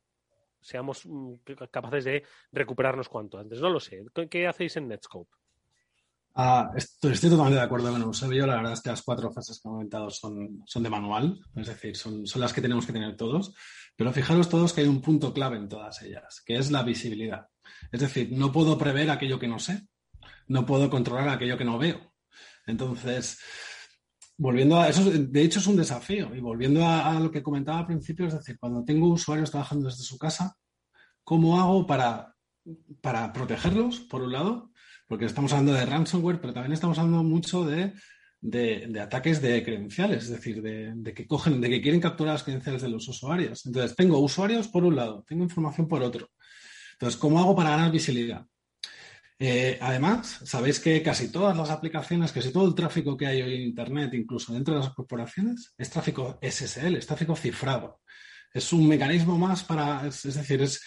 seamos 0.59 1.05
mm, 1.05 1.33
capaces 1.71 2.03
de 2.03 2.23
recuperarnos 2.51 3.09
cuanto 3.09 3.38
antes. 3.38 3.62
No 3.62 3.69
lo 3.69 3.79
sé. 3.79 4.03
¿Qué 4.29 4.47
hacéis 4.47 4.77
en 4.77 4.88
Netscope? 4.88 5.36
Ah, 6.35 6.71
estoy, 6.75 7.13
totalmente 7.13 7.55
de 7.55 7.61
acuerdo 7.61 7.91
con 7.91 8.01
Eusebio. 8.01 8.47
La 8.47 8.55
verdad 8.55 8.73
es 8.73 8.81
que 8.81 8.89
las 8.89 9.03
cuatro 9.03 9.31
fases 9.31 9.59
que 9.59 9.67
he 9.67 9.71
comentado 9.71 10.09
son, 10.09 10.63
son 10.65 10.83
de 10.83 10.89
manual, 10.89 11.39
es 11.55 11.67
decir, 11.67 11.95
son, 11.95 12.25
son, 12.25 12.41
las 12.41 12.53
que 12.53 12.61
tenemos 12.61 12.85
que 12.85 12.93
tener 12.93 13.15
todos. 13.15 13.53
Pero 13.95 14.11
fijaros 14.11 14.49
todos 14.49 14.73
que 14.73 14.81
hay 14.81 14.87
un 14.87 15.01
punto 15.01 15.33
clave 15.33 15.57
en 15.57 15.69
todas 15.69 16.01
ellas, 16.01 16.41
que 16.43 16.57
es 16.57 16.71
la 16.71 16.81
visibilidad. 16.81 17.47
Es 17.91 18.01
decir, 18.01 18.31
no 18.31 18.51
puedo 18.51 18.77
prever 18.77 19.11
aquello 19.11 19.37
que 19.37 19.47
no 19.47 19.59
sé, 19.59 19.87
no 20.47 20.65
puedo 20.65 20.89
controlar 20.89 21.29
aquello 21.29 21.57
que 21.57 21.65
no 21.65 21.77
veo. 21.77 22.13
Entonces, 22.65 23.39
volviendo 24.37 24.79
a 24.79 24.89
eso, 24.89 25.09
de 25.09 25.41
hecho 25.41 25.59
es 25.59 25.67
un 25.67 25.77
desafío. 25.77 26.33
Y 26.35 26.39
volviendo 26.39 26.85
a, 26.85 27.19
lo 27.19 27.29
que 27.29 27.43
comentaba 27.43 27.79
al 27.79 27.87
principio, 27.87 28.27
es 28.27 28.33
decir, 28.33 28.57
cuando 28.59 28.83
tengo 28.83 29.07
usuarios 29.07 29.51
trabajando 29.51 29.87
desde 29.87 30.03
su 30.03 30.17
casa, 30.17 30.55
¿cómo 31.23 31.59
hago 31.59 31.85
para, 31.85 32.35
para 33.01 33.31
protegerlos, 33.31 33.99
por 33.99 34.23
un 34.23 34.31
lado? 34.31 34.72
Porque 35.13 35.26
estamos 35.26 35.54
hablando 35.54 35.73
de 35.73 35.86
ransomware, 35.86 36.41
pero 36.41 36.54
también 36.54 36.73
estamos 36.73 36.97
hablando 36.97 37.21
mucho 37.21 37.63
de, 37.63 37.93
ataques 38.99 39.43
de 39.43 39.63
credenciales, 39.63 40.23
es 40.23 40.30
decir, 40.32 40.60
de, 40.60 41.13
que 41.13 41.28
cogen, 41.28 41.62
de 41.62 41.69
que 41.69 41.84
quieren 41.84 42.02
capturar 42.02 42.34
las 42.34 42.41
credenciales 42.41 42.82
de 42.82 42.89
los 42.89 43.08
usuarios. 43.08 43.63
Entonces, 43.67 43.95
tengo 43.95 44.17
usuarios 44.17 44.69
por 44.69 44.84
un 44.84 44.95
lado, 44.95 45.23
tengo 45.28 45.43
información 45.43 45.88
por 45.88 46.02
otro. 46.02 46.32
Entonces, 46.93 47.19
¿cómo 47.19 47.39
hago 47.39 47.56
para 47.56 47.69
ganar 47.69 47.91
visibilidad? 47.91 48.43
Eh, 49.38 49.78
además, 49.80 50.39
sabéis 50.45 50.80
que 50.80 51.04
casi 51.04 51.32
todas 51.32 51.56
las 51.56 51.69
aplicaciones, 51.69 52.32
casi 52.32 52.52
todo 52.52 52.67
el 52.67 52.73
tráfico 52.73 53.15
que 53.15 53.28
hay 53.28 53.43
hoy 53.43 53.54
en 53.54 53.62
Internet, 53.62 54.15
incluso 54.15 54.52
dentro 54.52 54.73
de 54.73 54.80
las 54.80 54.95
corporaciones, 54.95 55.76
es 55.78 55.91
tráfico 55.91 56.39
SSL, 56.41 56.95
es 56.95 57.06
tráfico 57.06 57.36
cifrado. 57.36 58.02
Es 58.52 58.73
un 58.73 58.88
mecanismo 58.88 59.38
más 59.38 59.63
para, 59.63 60.08
es, 60.08 60.23
decir, 60.23 60.63
es, 60.63 60.82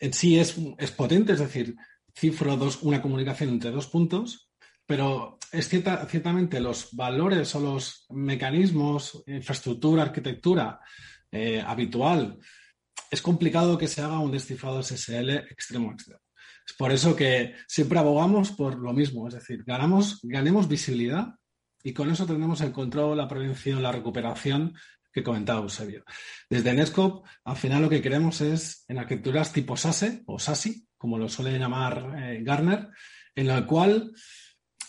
en 0.00 0.12
sí 0.12 0.40
es, 0.40 0.56
es, 0.76 0.90
potente, 0.90 1.34
es 1.34 1.38
decir, 1.38 1.76
cifro 2.14 2.56
dos, 2.56 2.82
una 2.82 3.02
comunicación 3.02 3.50
entre 3.50 3.70
dos 3.70 3.86
puntos, 3.88 4.50
pero 4.86 5.38
es 5.50 5.68
cierta, 5.68 6.04
ciertamente 6.06 6.60
los 6.60 6.88
valores 6.92 7.54
o 7.54 7.60
los 7.60 8.06
mecanismos, 8.10 9.22
infraestructura, 9.26 10.02
arquitectura 10.02 10.80
eh, 11.30 11.62
habitual, 11.64 12.38
es 13.10 13.22
complicado 13.22 13.78
que 13.78 13.88
se 13.88 14.02
haga 14.02 14.18
un 14.18 14.32
descifrado 14.32 14.82
SSL 14.82 15.30
extremo 15.50 15.92
extremo. 15.92 16.20
Es 16.66 16.72
por 16.74 16.92
eso 16.92 17.14
que 17.14 17.54
siempre 17.68 17.98
abogamos 17.98 18.50
por 18.52 18.78
lo 18.78 18.92
mismo, 18.92 19.28
es 19.28 19.34
decir, 19.34 19.64
ganamos, 19.64 20.20
ganemos 20.22 20.68
visibilidad 20.68 21.34
y 21.82 21.92
con 21.92 22.10
eso 22.10 22.26
tendremos 22.26 22.60
el 22.62 22.72
control, 22.72 23.18
la 23.18 23.28
prevención, 23.28 23.82
la 23.82 23.92
recuperación 23.92 24.74
que 25.12 25.22
comentaba 25.22 25.60
Eusebio. 25.60 26.04
Desde 26.48 26.72
Netscope, 26.72 27.28
al 27.44 27.56
final 27.56 27.82
lo 27.82 27.90
que 27.90 28.02
queremos 28.02 28.40
es 28.40 28.84
en 28.88 28.98
arquitecturas 28.98 29.52
tipo 29.52 29.76
SASE 29.76 30.22
o 30.26 30.38
SASI, 30.38 30.86
como 31.04 31.18
lo 31.18 31.28
suele 31.28 31.58
llamar 31.58 32.14
eh, 32.16 32.40
Garner, 32.42 32.88
en 33.34 33.46
la 33.46 33.66
cual 33.66 34.10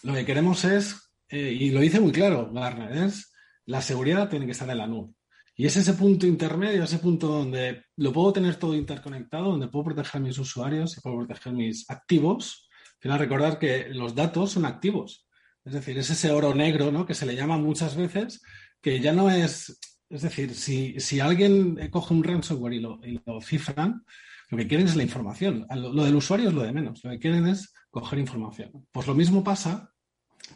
lo 0.01 0.13
que 0.13 0.23
queremos 0.23 0.63
es, 0.63 1.11
eh, 1.27 1.51
y 1.51 1.71
lo 1.71 1.81
dice 1.81 1.99
muy 1.99 2.13
claro 2.13 2.53
Garner, 2.53 2.89
es 3.03 3.33
la 3.65 3.81
seguridad 3.81 4.29
tiene 4.29 4.45
que 4.45 4.53
estar 4.53 4.69
en 4.69 4.77
la 4.77 4.87
nube. 4.87 5.13
Y 5.57 5.65
es 5.65 5.75
ese 5.75 5.91
punto 5.91 6.25
intermedio, 6.25 6.85
ese 6.85 6.99
punto 6.99 7.27
donde 7.27 7.83
lo 7.97 8.13
puedo 8.13 8.31
tener 8.31 8.55
todo 8.55 8.75
interconectado, 8.75 9.51
donde 9.51 9.67
puedo 9.67 9.83
proteger 9.83 10.21
mis 10.21 10.37
usuarios 10.37 10.97
y 10.97 11.01
puedo 11.01 11.17
proteger 11.17 11.51
mis 11.51 11.89
activos. 11.89 12.69
Al 12.93 13.01
final, 13.01 13.19
recordar 13.19 13.59
que 13.59 13.89
los 13.89 14.15
datos 14.15 14.51
son 14.51 14.63
activos. 14.63 15.27
Es 15.65 15.73
decir, 15.73 15.97
es 15.97 16.09
ese 16.09 16.31
oro 16.31 16.55
negro 16.55 16.93
¿no? 16.93 17.05
que 17.05 17.13
se 17.13 17.25
le 17.25 17.35
llama 17.35 17.57
muchas 17.57 17.97
veces, 17.97 18.41
que 18.81 19.01
ya 19.01 19.11
no 19.11 19.29
es. 19.29 19.77
Es 20.09 20.21
decir, 20.21 20.55
si, 20.55 20.97
si 21.01 21.19
alguien 21.19 21.89
coge 21.89 22.13
un 22.13 22.23
ransomware 22.23 22.75
y 22.75 22.77
y 22.77 23.19
lo 23.25 23.41
cifran, 23.41 24.05
lo 24.49 24.57
que 24.57 24.67
quieren 24.67 24.87
es 24.87 24.95
la 24.95 25.03
información. 25.03 25.65
Lo, 25.75 26.03
del 26.03 26.15
usuario 26.15 26.49
es 26.49 26.55
lo 26.55 26.63
de 26.63 26.73
menos. 26.73 27.03
Lo 27.03 27.11
que 27.11 27.19
quieren 27.19 27.47
es 27.47 27.73
coger 27.89 28.19
información. 28.19 28.87
Pues 28.91 29.07
lo 29.07 29.13
mismo 29.13 29.43
pasa 29.43 29.91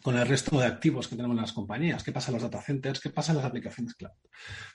con 0.04 0.18
el 0.18 0.28
resto 0.28 0.60
de 0.60 0.66
activos 0.66 1.08
que 1.08 1.16
tenemos 1.16 1.36
en 1.36 1.42
las 1.42 1.54
compañías, 1.54 2.04
qué 2.04 2.12
pasa 2.12 2.30
en 2.30 2.36
los 2.36 2.44
data 2.44 2.62
centers, 2.62 3.00
qué 3.00 3.10
pasa 3.10 3.32
en 3.32 3.38
las 3.38 3.46
aplicaciones 3.46 3.96
cloud. 3.96 4.12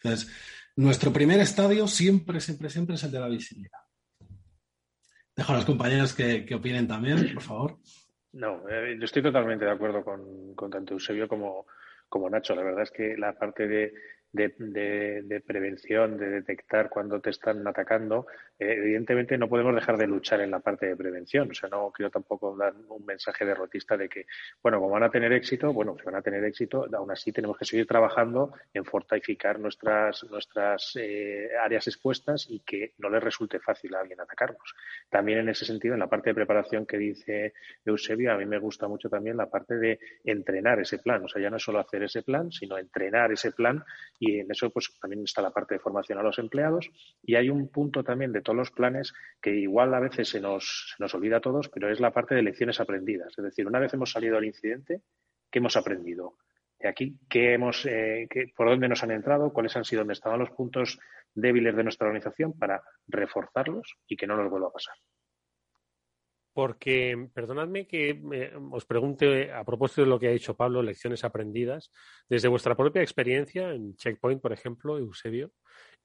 Entonces, 0.02 0.30
nuestro 0.76 1.12
primer 1.12 1.40
estadio 1.40 1.86
siempre, 1.86 2.40
siempre, 2.40 2.68
siempre 2.68 2.96
es 2.96 3.04
el 3.04 3.12
de 3.12 3.20
la 3.20 3.28
visibilidad. 3.28 3.78
Dejo 5.36 5.52
a 5.52 5.56
las 5.56 5.64
compañeras 5.64 6.14
que, 6.14 6.46
opinen 6.54 6.88
también, 6.88 7.32
por 7.34 7.42
favor. 7.42 7.78
No, 8.32 8.68
eh, 8.68 8.96
yo 8.98 9.04
estoy 9.04 9.22
totalmente 9.22 9.64
de 9.64 9.70
acuerdo 9.70 10.04
con, 10.04 10.54
con 10.54 10.70
tanto 10.70 10.94
Eusebio 10.94 11.28
como, 11.28 11.66
como 12.08 12.28
Nacho. 12.28 12.54
La 12.54 12.62
verdad 12.62 12.82
es 12.82 12.90
que 12.90 13.16
la 13.16 13.36
parte 13.36 13.66
de, 13.66 13.92
de, 14.34 15.42
prevención, 15.46 16.18
de 16.18 16.28
detectar 16.28 16.88
cuando 16.88 17.20
te 17.20 17.30
están 17.30 17.66
atacando, 17.66 18.26
eh, 18.58 18.74
evidentemente 18.78 19.38
no 19.38 19.48
podemos 19.48 19.74
dejar 19.74 19.96
de 19.96 20.08
luchar 20.08 20.40
en 20.40 20.50
la 20.50 20.58
parte 20.58 20.86
de 20.86 20.96
prevención. 20.96 21.50
O 21.50 21.54
sea, 21.54 21.68
no 21.68 21.92
quiero 21.92 22.10
tampoco 22.10 22.56
dar 22.56 22.74
un 22.88 23.06
mensaje 23.06 23.44
derrotista 23.44 23.96
de 23.96 24.08
que, 24.08 24.26
bueno, 24.62 24.80
como 24.80 24.92
van 24.92 25.04
a 25.04 25.10
tener 25.10 25.32
éxito, 25.32 25.72
bueno, 25.72 25.96
si 25.96 26.04
van 26.04 26.16
a 26.16 26.22
tener 26.22 26.44
éxito, 26.44 26.86
aún 26.92 27.10
así 27.12 27.32
tenemos 27.32 27.56
que 27.56 27.64
seguir 27.64 27.86
trabajando 27.86 28.52
en 28.72 28.84
fortificar 28.84 29.60
nuestras, 29.60 30.24
nuestras 30.24 30.96
eh, 30.96 31.50
áreas 31.62 31.86
expuestas 31.86 32.46
y 32.48 32.60
que 32.60 32.92
no 32.98 33.08
les 33.10 33.22
resulte 33.22 33.60
fácil 33.60 33.94
a 33.94 34.00
alguien 34.00 34.20
atacarnos. 34.20 34.74
También 35.08 35.38
en 35.38 35.48
ese 35.48 35.64
sentido, 35.64 35.94
en 35.94 36.00
la 36.00 36.08
parte 36.08 36.30
de 36.30 36.34
preparación 36.34 36.86
que 36.86 36.98
dice 36.98 37.54
Eusebio, 37.84 38.32
a 38.32 38.36
mí 38.36 38.46
me 38.46 38.58
gusta 38.58 38.88
mucho 38.88 39.08
también 39.08 39.36
la 39.36 39.46
parte 39.46 39.76
de 39.76 40.00
entrenar 40.24 40.80
ese 40.80 40.98
plan. 40.98 41.24
O 41.24 41.28
sea, 41.28 41.40
ya 41.40 41.50
no 41.50 41.58
es 41.58 41.62
solo 41.62 41.78
hacer 41.78 42.02
ese 42.02 42.22
plan, 42.22 42.50
sino 42.50 42.78
entrenar 42.78 43.30
ese 43.30 43.52
plan 43.52 43.84
en 44.40 44.50
eso 44.50 44.70
pues 44.70 44.90
también 45.00 45.22
está 45.24 45.42
la 45.42 45.50
parte 45.50 45.74
de 45.74 45.80
formación 45.80 46.18
a 46.18 46.22
los 46.22 46.38
empleados 46.38 46.90
y 47.22 47.34
hay 47.34 47.50
un 47.50 47.68
punto 47.68 48.02
también 48.02 48.32
de 48.32 48.42
todos 48.42 48.56
los 48.56 48.70
planes 48.70 49.12
que 49.40 49.54
igual 49.54 49.94
a 49.94 50.00
veces 50.00 50.28
se 50.28 50.40
nos, 50.40 50.94
se 50.96 51.02
nos 51.02 51.14
olvida 51.14 51.38
a 51.38 51.40
todos, 51.40 51.68
pero 51.68 51.90
es 51.90 52.00
la 52.00 52.12
parte 52.12 52.34
de 52.34 52.42
lecciones 52.42 52.80
aprendidas. 52.80 53.32
Es 53.36 53.44
decir, 53.44 53.66
una 53.66 53.78
vez 53.78 53.92
hemos 53.94 54.10
salido 54.10 54.36
del 54.36 54.46
incidente, 54.46 55.02
¿qué 55.50 55.58
hemos 55.58 55.76
aprendido? 55.76 56.36
De 56.78 56.88
aquí, 56.88 57.18
¿qué 57.28 57.54
hemos, 57.54 57.86
eh, 57.86 58.28
¿por 58.54 58.68
dónde 58.68 58.88
nos 58.88 59.02
han 59.02 59.10
entrado? 59.10 59.52
¿Cuáles 59.52 59.76
han 59.76 59.84
sido, 59.84 60.00
dónde 60.00 60.14
estaban 60.14 60.38
los 60.38 60.50
puntos 60.50 60.98
débiles 61.34 61.74
de 61.76 61.82
nuestra 61.82 62.06
organización 62.06 62.52
para 62.58 62.82
reforzarlos 63.06 63.96
y 64.06 64.16
que 64.16 64.26
no 64.26 64.36
nos 64.36 64.50
vuelva 64.50 64.68
a 64.68 64.72
pasar? 64.72 64.94
Porque 66.54 67.28
perdonadme 67.34 67.86
que 67.86 68.22
os 68.70 68.86
pregunte 68.86 69.52
a 69.52 69.64
propósito 69.64 70.02
de 70.02 70.08
lo 70.08 70.18
que 70.20 70.28
ha 70.28 70.30
dicho 70.30 70.56
Pablo, 70.56 70.82
lecciones 70.82 71.24
aprendidas, 71.24 71.90
desde 72.28 72.48
vuestra 72.48 72.76
propia 72.76 73.02
experiencia 73.02 73.72
en 73.72 73.96
Checkpoint, 73.96 74.40
por 74.40 74.52
ejemplo, 74.52 74.96
Eusebio, 74.96 75.50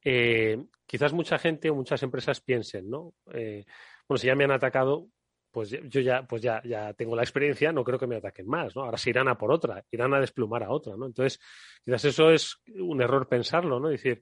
eh, 0.04 0.58
quizás 0.88 1.14
mucha 1.14 1.38
gente 1.38 1.70
o 1.70 1.76
muchas 1.76 2.02
empresas 2.02 2.42
piensen, 2.42 2.90
¿no? 2.90 3.14
Eh, 3.32 3.64
bueno, 4.08 4.18
si 4.18 4.26
ya 4.26 4.36
me 4.36 4.46
han 4.46 4.52
atacado, 4.52 5.08
pues 5.52 5.70
yo 5.70 6.02
ya, 6.02 6.24
pues 6.24 6.42
ya, 6.42 6.62
ya 6.66 6.94
tengo 6.94 7.16
la 7.16 7.24
experiencia, 7.24 7.72
no 7.72 7.84
creo 7.84 8.00
que 8.00 8.08
me 8.08 8.16
ataquen 8.18 8.48
más, 8.48 8.76
¿no? 8.76 8.84
Ahora 8.84 8.98
se 8.98 9.12
irán 9.12 9.28
a 9.28 9.38
por 9.38 9.52
otra, 9.52 9.86
irán 9.92 10.16
a 10.16 10.20
desplumar 10.20 10.64
a 10.64 10.72
otra, 10.72 10.98
¿no? 10.98 11.06
Entonces, 11.06 11.40
quizás 11.86 12.06
eso 12.06 12.32
es 12.32 12.60
un 12.74 13.04
error 13.04 13.28
pensarlo, 13.28 13.80
¿no? 13.80 13.90
decir, 13.90 14.20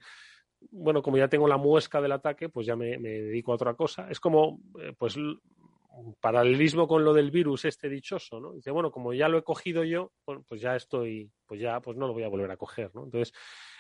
bueno, 0.72 1.02
como 1.02 1.18
ya 1.18 1.30
tengo 1.30 1.48
la 1.48 1.58
muesca 1.58 2.02
del 2.02 2.12
ataque, 2.12 2.50
pues 2.50 2.68
ya 2.68 2.76
me, 2.76 2.98
me 2.98 3.10
dedico 3.10 3.52
a 3.54 3.56
otra 3.56 3.76
cosa. 3.76 4.10
Es 4.10 4.20
como, 4.20 4.60
eh, 4.82 4.94
pues 4.98 5.16
paralelismo 6.20 6.88
con 6.88 7.04
lo 7.04 7.14
del 7.14 7.32
virus 7.32 7.66
este 7.66 7.90
dichoso, 7.90 8.40
¿no? 8.40 8.54
Dice, 8.54 8.72
bueno, 8.72 8.92
como 8.92 9.14
ya 9.14 9.28
lo 9.30 9.38
he 9.38 9.44
cogido 9.44 9.84
yo, 9.84 10.12
pues 10.24 10.62
ya 10.62 10.76
estoy, 10.76 11.32
pues 11.46 11.60
ya, 11.60 11.80
pues 11.82 11.98
no 11.98 12.08
lo 12.08 12.14
voy 12.14 12.24
a 12.24 12.30
volver 12.30 12.52
a 12.52 12.58
coger, 12.58 12.92
¿no? 12.94 13.06
Entonces, 13.06 13.34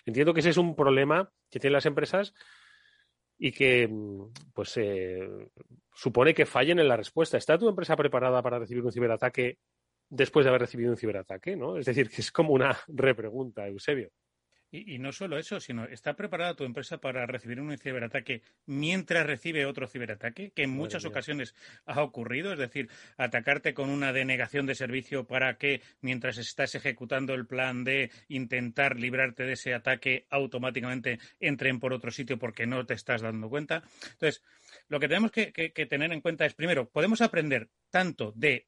entiendo 0.05 0.33
que 0.33 0.41
ese 0.41 0.49
es 0.49 0.57
un 0.57 0.75
problema 0.75 1.31
que 1.49 1.59
tienen 1.59 1.73
las 1.73 1.85
empresas 1.85 2.33
y 3.37 3.51
que, 3.51 3.89
pues, 4.53 4.77
eh, 4.77 5.27
supone 5.93 6.33
que 6.33 6.45
fallen 6.45 6.79
en 6.79 6.87
la 6.87 6.97
respuesta. 6.97 7.37
¿Está 7.37 7.57
tu 7.57 7.69
empresa 7.69 7.95
preparada 7.95 8.41
para 8.41 8.59
recibir 8.59 8.83
un 8.83 8.91
ciberataque 8.91 9.59
después 10.09 10.45
de 10.45 10.49
haber 10.49 10.61
recibido 10.61 10.91
un 10.91 10.97
ciberataque, 10.97 11.55
no? 11.55 11.77
Es 11.77 11.85
decir, 11.85 12.09
que 12.09 12.21
es 12.21 12.31
como 12.31 12.53
una 12.53 12.77
repregunta, 12.87 13.67
Eusebio. 13.67 14.09
Y, 14.69 14.99
no 14.99 15.13
solo 15.13 15.37
eso, 15.37 15.59
sino 15.59 15.85
¿está 15.85 16.15
preparada 16.15 16.55
tu 16.55 16.65
empresa 16.65 16.97
para 16.97 17.25
recibir 17.25 17.61
un 17.61 17.77
ciberataque 17.77 18.41
mientras 18.65 19.25
recibe 19.25 19.65
otro 19.65 19.87
ciberataque? 19.87 20.51
Que 20.51 20.63
en 20.63 20.71
muchas 20.71 21.05
ocasiones 21.05 21.55
ha 21.85 22.01
ocurrido, 22.03 22.51
es 22.51 22.59
decir, 22.59 22.89
atacarte 23.17 23.73
con 23.73 23.89
una 23.89 24.11
denegación 24.11 24.65
de 24.65 24.75
servicio 24.75 25.25
para 25.25 25.57
que 25.57 25.81
mientras 26.01 26.37
estás 26.37 26.75
ejecutando 26.75 27.33
el 27.33 27.47
plan 27.47 27.85
de 27.85 28.11
intentar 28.27 28.99
librarte 28.99 29.43
de 29.43 29.53
ese 29.53 29.73
ataque, 29.73 30.25
automáticamente 30.29 31.19
entren 31.39 31.79
por 31.79 31.93
otro 31.93 32.11
sitio 32.11 32.37
porque 32.37 32.67
no 32.67 32.85
te 32.85 32.93
estás 32.93 33.21
dando 33.21 33.49
cuenta. 33.49 33.83
Entonces, 34.11 34.43
lo 34.89 34.99
que 34.99 35.07
tenemos 35.07 35.31
que 35.31 35.87
tener 35.89 36.11
en 36.11 36.21
cuenta 36.21 36.45
es, 36.45 36.53
primero, 36.53 36.89
podemos 36.89 37.21
aprender 37.21 37.69
tanto 37.89 38.33
de 38.35 38.67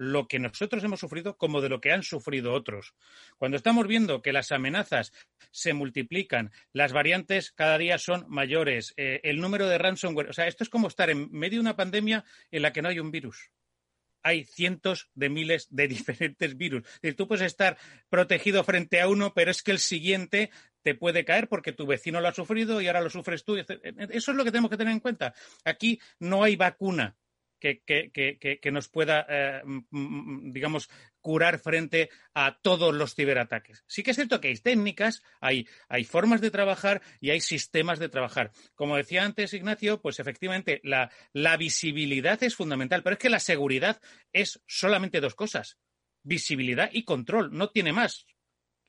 lo 0.00 0.28
que 0.28 0.38
nosotros 0.38 0.82
hemos 0.82 1.00
sufrido 1.00 1.36
como 1.36 1.60
de 1.60 1.68
lo 1.68 1.82
que 1.82 1.92
han 1.92 2.02
sufrido 2.02 2.54
otros. 2.54 2.94
Cuando 3.36 3.58
estamos 3.58 3.86
viendo 3.86 4.22
que 4.22 4.32
las 4.32 4.50
amenazas 4.50 5.12
se 5.50 5.74
multiplican, 5.74 6.52
las 6.72 6.94
variantes 6.94 7.52
cada 7.52 7.76
día 7.76 7.98
son 7.98 8.24
mayores, 8.26 8.94
eh, 8.96 9.20
el 9.24 9.42
número 9.42 9.68
de 9.68 9.76
ransomware, 9.76 10.30
o 10.30 10.32
sea, 10.32 10.46
esto 10.46 10.64
es 10.64 10.70
como 10.70 10.88
estar 10.88 11.10
en 11.10 11.30
medio 11.30 11.58
de 11.58 11.60
una 11.60 11.76
pandemia 11.76 12.24
en 12.50 12.62
la 12.62 12.72
que 12.72 12.80
no 12.80 12.88
hay 12.88 12.98
un 12.98 13.10
virus 13.10 13.50
hay 14.22 14.44
cientos 14.44 15.08
de 15.14 15.30
miles 15.30 15.66
de 15.70 15.88
diferentes 15.88 16.56
virus. 16.56 16.82
tú 17.16 17.26
puedes 17.26 17.46
estar 17.46 17.78
protegido 18.10 18.64
frente 18.64 19.00
a 19.00 19.08
uno, 19.08 19.32
pero 19.34 19.50
es 19.50 19.62
que 19.62 19.70
el 19.70 19.78
siguiente 19.78 20.50
te 20.82 20.94
puede 20.94 21.24
caer 21.24 21.48
porque 21.48 21.72
tu 21.72 21.86
vecino 21.86 22.20
lo 22.20 22.28
ha 22.28 22.34
sufrido 22.34 22.82
y 22.82 22.86
ahora 22.86 23.00
lo 23.00 23.08
sufres 23.08 23.44
tú. 23.44 23.56
Eso 23.56 24.30
es 24.30 24.36
lo 24.36 24.44
que 24.44 24.50
tenemos 24.50 24.70
que 24.70 24.76
tener 24.76 24.92
en 24.92 25.00
cuenta. 25.00 25.32
Aquí 25.64 26.00
no 26.18 26.44
hay 26.44 26.56
vacuna 26.56 27.16
que, 27.60 28.70
nos 28.72 28.88
pueda, 28.88 29.26
eh, 29.28 29.62
digamos, 29.90 30.88
curar 31.20 31.58
frente 31.58 32.10
a 32.34 32.58
todos 32.60 32.94
los 32.94 33.14
ciberataques. 33.14 33.84
Sí 33.86 34.02
que 34.02 34.10
es 34.10 34.16
cierto 34.16 34.40
que 34.40 34.48
hay 34.48 34.56
técnicas, 34.56 35.22
hay, 35.40 35.68
hay 35.88 36.04
formas 36.04 36.40
de 36.40 36.50
trabajar 36.50 37.02
y 37.20 37.30
hay 37.30 37.40
sistemas 37.40 37.98
de 37.98 38.08
trabajar. 38.08 38.50
Como 38.74 38.96
decía 38.96 39.24
antes 39.24 39.54
Ignacio, 39.54 40.00
pues 40.00 40.18
efectivamente 40.18 40.80
la, 40.82 41.10
la 41.32 41.56
visibilidad 41.56 42.42
es 42.42 42.56
fundamental, 42.56 43.02
pero 43.02 43.14
es 43.14 43.20
que 43.20 43.30
la 43.30 43.40
seguridad 43.40 44.00
es 44.32 44.60
solamente 44.66 45.20
dos 45.20 45.34
cosas, 45.34 45.78
visibilidad 46.22 46.90
y 46.92 47.04
control, 47.04 47.50
no 47.52 47.70
tiene 47.70 47.92
más 47.92 48.26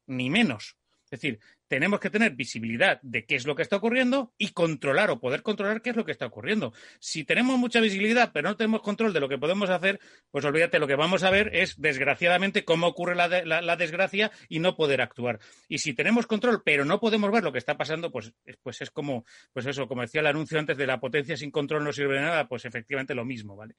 ni 0.08 0.30
menos. 0.30 0.78
Es 1.06 1.12
decir, 1.12 1.40
tenemos 1.72 2.02
que 2.02 2.10
tener 2.10 2.34
visibilidad 2.34 3.00
de 3.02 3.26
qué 3.26 3.36
es 3.36 3.46
lo 3.46 3.56
que 3.56 3.62
está 3.62 3.78
ocurriendo 3.78 4.34
y 4.38 4.50
controlar 4.50 5.10
o 5.10 5.22
poder 5.22 5.42
controlar 5.42 5.82
qué 5.82 5.92
es 5.92 5.96
lo 5.96 6.04
que 6.04 6.12
está 6.12 6.26
ocurriendo. 6.26 6.74
Si 7.00 7.24
tenemos 7.24 7.58
mucha 7.58 7.80
visibilidad 7.80 8.32
pero 8.34 8.50
no 8.50 8.58
tenemos 8.58 8.82
control 8.82 9.14
de 9.14 9.22
lo 9.22 9.30
que 9.30 9.38
podemos 9.38 9.70
hacer, 9.70 10.02
pues 10.32 10.44
olvídate, 10.44 10.80
lo 10.80 10.88
que 10.88 10.98
vamos 10.98 11.24
a 11.24 11.30
ver 11.30 11.56
es 11.56 11.80
desgraciadamente 11.80 12.66
cómo 12.66 12.88
ocurre 12.88 13.16
la, 13.16 13.78
desgracia 13.78 14.34
y 14.50 14.60
no 14.60 14.76
poder 14.76 15.00
actuar. 15.00 15.40
Y 15.70 15.78
si 15.78 15.94
tenemos 15.94 16.28
control 16.28 16.62
pero 16.62 16.84
no 16.84 17.00
podemos 17.00 17.32
ver 17.32 17.42
lo 17.42 17.54
que 17.54 17.60
está 17.60 17.78
pasando, 17.78 18.12
pues, 18.12 18.34
pues 18.62 18.82
es 18.82 18.92
como, 18.92 19.24
pues 19.54 19.66
eso, 19.66 19.88
como 19.88 20.02
decía 20.02 20.20
el 20.20 20.28
anuncio 20.28 20.60
antes 20.60 20.76
de 20.76 20.88
la 20.88 21.00
potencia 21.00 21.38
sin 21.38 21.52
control 21.52 21.86
no 21.86 21.94
sirve 21.94 22.16
de 22.16 22.22
nada, 22.22 22.50
pues 22.50 22.66
efectivamente 22.66 23.16
lo 23.16 23.24
mismo, 23.24 23.56
¿vale? 23.56 23.76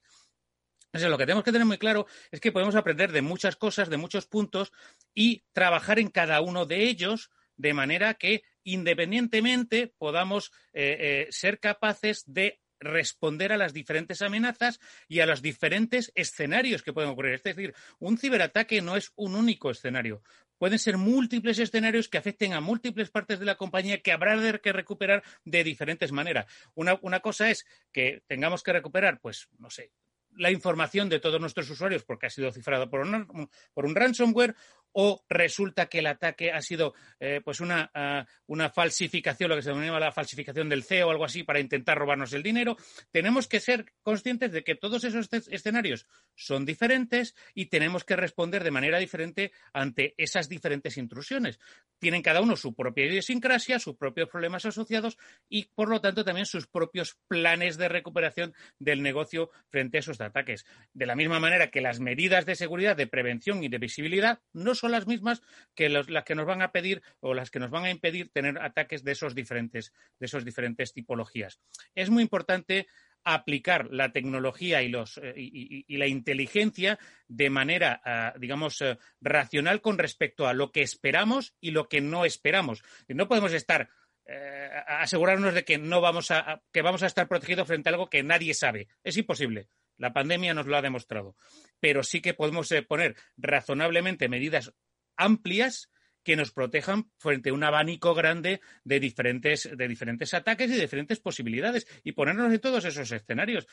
Entonces, 0.87 1.11
lo 1.11 1.19
que 1.19 1.27
tenemos 1.27 1.45
que 1.45 1.53
tener 1.53 1.67
muy 1.67 1.77
claro 1.77 2.07
es 2.31 2.41
que 2.41 2.53
podemos 2.53 2.75
aprender 2.75 3.13
de 3.13 3.21
muchas 3.21 3.57
cosas, 3.57 3.91
de 3.91 3.99
muchos 3.99 4.27
puntos 4.27 4.73
y 5.13 5.43
trabajar 5.53 5.99
en 5.99 6.09
cada 6.09 6.41
uno 6.41 6.65
de 6.65 6.85
ellos 6.85 7.31
de 7.57 7.75
manera 7.75 8.15
que 8.15 8.43
independientemente 8.65 9.93
podamos 9.99 10.53
eh, 10.73 10.97
eh, 10.99 11.27
ser 11.31 11.59
capaces 11.59 12.25
de 12.27 12.61
responder 12.83 13.53
a 13.53 13.57
las 13.57 13.73
diferentes 13.73 14.23
amenazas 14.23 14.81
y 15.09 15.21
a 15.21 15.27
los 15.27 15.41
diferentes 15.41 16.13
escenarios 16.15 16.83
que 16.83 16.93
pueden 16.93 17.11
ocurrir. 17.11 17.35
Es 17.35 17.43
decir, 17.43 17.75
un 17.99 18.19
ciberataque 18.19 18.83
no 18.83 18.97
es 18.97 19.13
un 19.17 19.35
único 19.35 19.71
escenario. 19.71 20.23
Pueden 20.59 20.79
ser 20.79 20.97
múltiples 20.97 21.59
escenarios 21.59 22.09
que 22.09 22.19
afecten 22.19 22.53
a 22.53 22.61
múltiples 22.61 23.11
partes 23.11 23.41
de 23.41 23.47
la 23.47 23.57
compañía 23.57 24.01
que 24.01 24.13
habrá 24.13 24.59
que 24.59 24.73
recuperar 24.73 25.23
de 25.45 25.65
diferentes 25.65 26.13
maneras. 26.13 26.47
Una, 26.75 26.99
una 27.03 27.21
cosa 27.21 27.51
es 27.51 27.67
que 27.93 28.23
tengamos 28.27 28.63
que 28.63 28.73
recuperar, 28.73 29.21
pues, 29.21 29.49
no 29.59 29.71
sé, 29.71 29.91
la 30.37 30.51
información 30.51 31.09
de 31.09 31.21
todos 31.21 31.41
nuestros 31.41 31.69
usuarios 31.71 32.05
porque 32.05 32.27
ha 32.27 32.31
sido 32.31 32.51
cifrado 32.53 32.89
por 32.89 33.01
un, 33.01 33.51
por 33.75 33.85
un 33.85 33.95
ransomware 33.95 34.55
o 34.93 35.25
resulta 35.29 35.87
que 35.87 36.01
el 36.01 36.07
ataque 36.07 36.53
ha 36.53 36.61
sido 36.61 36.95
eh, 37.21 37.41
pues 37.45 37.61
una, 37.61 37.91
ah, 37.95 38.27
una, 38.47 38.71
falsificación, 38.71 39.51
lo 39.51 39.57
que 39.57 39.63
se 39.63 39.71
denomina 39.71 39.99
la 39.99 40.13
falsificación 40.13 40.69
del 40.69 40.85
CEO 40.85 41.09
o 41.09 41.11
algo 41.11 41.25
así 41.25 41.43
para 41.43 41.61
intentar 41.61 41.99
robarnos 41.99 42.33
el 42.33 42.43
dinero. 42.43 42.77
Tenemos 43.11 43.49
que 43.49 43.61
ser 43.61 43.93
conscientes 44.03 44.53
de 44.53 44.65
que 44.65 44.75
todos 44.75 45.05
esos 45.05 45.29
escenarios 45.49 46.07
son 46.35 46.65
diferentes 46.65 47.35
y 47.55 47.67
tenemos 47.67 48.05
que 48.05 48.17
responder 48.17 48.65
de 48.65 48.71
manera 48.71 48.99
diferente 48.99 49.53
ante 49.73 50.15
esas 50.17 50.49
diferentes 50.49 50.97
intrusiones. 50.97 51.59
Tienen 51.99 52.23
cada 52.23 52.41
uno 52.41 52.57
su 52.57 52.75
propia 52.75 53.07
idiosincrasia, 53.07 53.79
sus 53.79 53.97
propios 53.97 54.29
problemas 54.29 54.65
asociados 54.65 55.17
y, 55.49 55.67
por 55.75 55.89
lo 55.89 56.01
tanto, 56.01 56.25
también 56.25 56.47
sus 56.47 56.67
propios 56.67 57.17
planes 57.29 57.77
de 57.77 57.89
recuperación 57.89 58.55
del 58.79 59.03
negocio 59.03 59.51
frente 59.69 59.99
a 59.99 60.01
esos 60.01 60.21
ataques. 60.21 60.67
De 60.93 61.07
la 61.07 61.15
misma 61.15 61.41
manera 61.41 61.71
que 61.71 61.81
las 61.81 62.01
medidas 62.01 62.47
de 62.47 62.57
seguridad, 62.57 62.97
de 62.97 63.07
prevención 63.07 63.63
y 63.63 63.69
de 63.69 63.79
visibilidad 63.79 64.41
no 64.53 64.75
las 64.91 65.07
mismas 65.07 65.43
que 65.75 65.89
las 65.89 66.07
que 66.25 66.35
nos 66.35 66.47
van 66.47 66.63
a 66.63 66.73
pedir 66.73 67.03
o 67.21 67.35
las 67.35 67.51
que 67.51 67.61
nos 67.61 67.71
van 67.71 67.85
a 67.85 67.91
impedir 67.91 68.31
tener 68.31 68.59
ataques 68.59 69.05
de 69.05 69.13
esos 69.13 69.35
diferentes, 69.35 69.93
de 70.19 70.27
esos 70.27 70.45
diferentes 70.45 70.93
tipologías. 70.93 71.61
Es 71.95 72.11
muy 72.11 72.23
importante 72.23 72.87
aplicar 73.25 73.89
la 73.91 74.13
tecnología 74.13 74.83
y, 74.83 74.89
los, 74.89 75.19
eh, 75.19 75.35
y, 75.37 75.97
la 75.97 76.07
inteligencia 76.07 76.99
de 77.29 77.51
manera, 77.51 78.01
ah, 78.05 78.35
digamos, 78.39 78.81
eh, 78.81 78.99
racional 79.21 79.81
con 79.81 79.99
respecto 79.99 80.47
a 80.47 80.55
lo 80.55 80.73
que 80.73 80.83
esperamos 80.83 81.55
y 81.61 81.71
lo 81.71 81.89
que 81.89 82.01
no 82.01 82.25
esperamos. 82.25 82.83
No 83.09 83.29
podemos 83.29 83.53
estar 83.53 83.89
eh, 84.27 84.71
asegurarnos 84.87 85.55
de 85.55 85.65
que 85.65 85.79
no 85.79 86.01
vamos 86.01 86.31
a 86.31 86.63
que 86.73 86.83
vamos 86.83 87.03
a 87.03 87.07
estar 87.07 87.29
protegidos 87.29 87.67
frente 87.67 87.89
a 87.89 87.93
algo 87.93 88.09
que 88.09 88.23
nadie 88.23 88.55
sabe. 88.55 88.89
Es 89.03 89.17
imposible. 89.17 89.69
La 90.03 90.13
pandemia 90.13 90.53
nos 90.53 90.67
lo 90.67 90.77
ha 90.77 90.83
demostrado. 90.83 91.37
Pero 91.79 92.03
sí 92.03 92.21
que 92.21 92.35
podemos 92.35 92.73
eh, 92.73 92.83
poner 92.83 93.15
razonablemente 93.37 94.29
medidas 94.29 94.75
amplias 95.17 95.93
que 96.25 96.35
nos 96.35 96.51
protejan 96.51 97.13
frente 97.19 97.51
a 97.51 97.53
un 97.53 97.63
abanico 97.63 98.13
grande 98.13 98.61
de 98.83 98.99
diferentes, 98.99 99.71
de 99.73 99.87
diferentes 99.87 100.35
ataques 100.35 100.73
y 100.73 100.81
diferentes 100.81 101.21
posibilidades 101.21 101.87
y 102.03 102.13
ponernos 102.13 102.53
en 102.53 102.59
todos 102.59 102.85
esos 102.85 103.13
escenarios. 103.13 103.69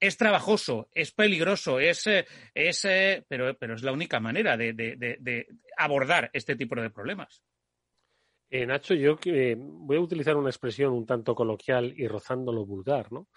Es 0.00 0.16
trabajoso, 0.16 0.88
es 0.94 1.12
peligroso, 1.12 1.80
es, 1.80 2.06
eh, 2.06 2.24
es 2.54 2.86
eh, 2.86 3.22
pero, 3.28 3.54
pero, 3.58 3.74
es 3.74 3.82
la 3.82 3.92
única 3.92 4.20
manera 4.20 4.56
de, 4.56 5.46
abordar 5.76 6.30
este 6.32 6.56
tipo 6.56 6.74
de 6.76 6.88
problemas. 6.88 7.42
Nacho, 8.50 8.94
yo 8.94 9.18
voy 9.56 9.96
a 9.98 10.00
utilizar 10.00 10.36
una 10.36 10.50
expresión 10.50 10.94
un 10.94 11.04
tanto 11.04 11.34
coloquial 11.34 11.92
y 11.94 12.06
rozando 12.06 12.52
lo 12.52 12.64
vulgar, 12.64 13.12
¿no? 13.12 13.28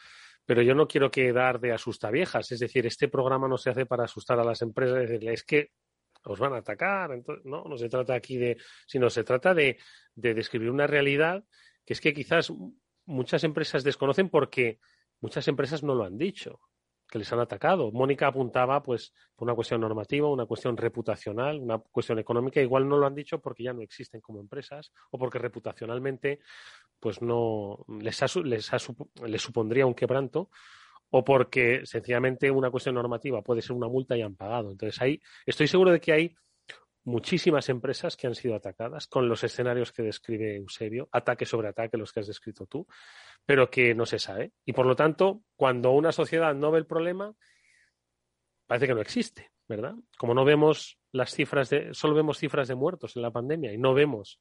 Pero 0.46 0.62
yo 0.62 0.76
no 0.76 0.88
quiero 0.88 1.12
quedar 1.12 1.60
de 1.60 1.76
viejas. 2.12 2.52
Es 2.52 2.60
decir, 2.60 2.86
este 2.86 3.08
programa 3.08 3.48
no 3.48 3.58
se 3.58 3.70
hace 3.70 3.86
para 3.86 4.06
asustar 4.06 4.40
a 4.40 4.44
las 4.44 4.62
empresas, 4.62 5.10
es 5.10 5.44
que 5.44 5.72
os 6.24 6.40
van 6.40 6.54
a 6.54 6.58
atacar. 6.58 7.12
Entonces, 7.12 7.46
no, 7.46 7.64
no 7.64 7.78
se 7.78 7.90
trata 7.90 8.14
aquí 8.14 8.38
de, 8.38 8.58
sino 8.88 9.10
se 9.10 9.24
trata 9.24 9.54
de 9.54 9.78
describir 10.16 10.70
una 10.70 10.88
realidad 10.88 11.44
que 11.86 11.94
es 11.94 12.02
que 12.02 12.14
quizás 12.14 12.52
muchas 13.06 13.44
empresas 13.44 13.84
desconocen 13.84 14.30
porque 14.30 14.80
muchas 15.22 15.48
empresas 15.48 15.84
no 15.84 15.94
lo 15.96 16.04
han 16.04 16.18
dicho 16.18 16.60
que 17.10 17.20
les 17.20 17.32
han 17.32 17.40
atacado. 17.40 17.92
Mónica 17.92 18.28
apuntaba, 18.28 18.82
pues, 18.82 19.14
por 19.36 19.48
una 19.48 19.56
cuestión 19.56 19.82
normativa, 19.82 20.30
una 20.30 20.46
cuestión 20.46 20.76
reputacional, 20.76 21.60
una 21.60 21.78
cuestión 21.78 22.20
económica. 22.20 22.62
Igual 22.62 22.88
no 22.88 22.98
lo 22.98 23.06
han 23.06 23.16
dicho 23.16 23.40
porque 23.40 23.64
ya 23.64 23.74
no 23.74 23.82
existen 23.82 24.22
como 24.22 24.40
empresas 24.40 24.92
o 25.12 25.18
porque 25.18 25.40
reputacionalmente, 25.40 26.40
pues, 27.00 27.22
no 27.22 27.86
les, 28.00 28.36
les, 28.44 28.72
les 29.26 29.42
supondría 29.42 29.86
un 29.86 29.94
quebranto 29.94 30.50
o 31.12 31.24
porque 31.24 31.86
sencillamente 31.86 32.50
una 32.50 32.72
cuestión 32.72 32.96
normativa 32.96 33.42
puede 33.42 33.62
ser 33.62 33.76
una 33.76 33.88
multa 33.88 34.18
y 34.18 34.22
han 34.22 34.36
pagado. 34.36 34.72
Entonces, 34.72 35.02
ahí 35.02 35.22
estoy 35.46 35.68
seguro 35.68 35.92
de 35.92 36.02
que 36.02 36.12
hay 36.12 36.36
muchísimas 37.06 37.70
empresas 37.70 38.18
que 38.18 38.28
han 38.28 38.36
sido 38.36 38.56
atacadas 38.56 39.08
con 39.08 39.30
los 39.30 39.44
escenarios 39.44 39.92
que 39.92 40.04
describe 40.04 40.58
Eusebio, 40.58 41.08
ataque 41.12 41.46
sobre 41.46 41.70
ataque, 41.70 41.98
los 41.98 42.12
que 42.12 42.20
has 42.20 42.28
descrito 42.28 42.66
tú, 42.66 42.88
pero 43.46 43.70
que 43.70 43.94
no 43.94 44.06
se 44.06 44.20
sabe. 44.20 44.52
Y 44.66 44.74
por 44.74 44.86
lo 44.86 44.96
tanto, 44.96 45.44
cuando 45.56 45.92
una 45.92 46.12
sociedad 46.12 46.54
no 46.56 46.72
ve 46.72 46.80
el 46.80 46.88
problema, 46.88 47.34
parece 48.66 48.88
que 48.88 48.96
no 48.96 49.02
existe, 49.02 49.52
¿verdad? 49.68 49.94
Como 50.18 50.34
no 50.34 50.44
vemos 50.44 51.00
las 51.12 51.34
cifras 51.34 51.70
de, 51.70 51.94
solo 51.94 52.16
vemos 52.16 52.40
cifras 52.40 52.68
de 52.68 52.76
muertos 52.76 53.16
en 53.16 53.22
la 53.22 53.32
pandemia 53.32 53.72
y 53.72 53.78
no 53.78 53.94
vemos, 53.94 54.40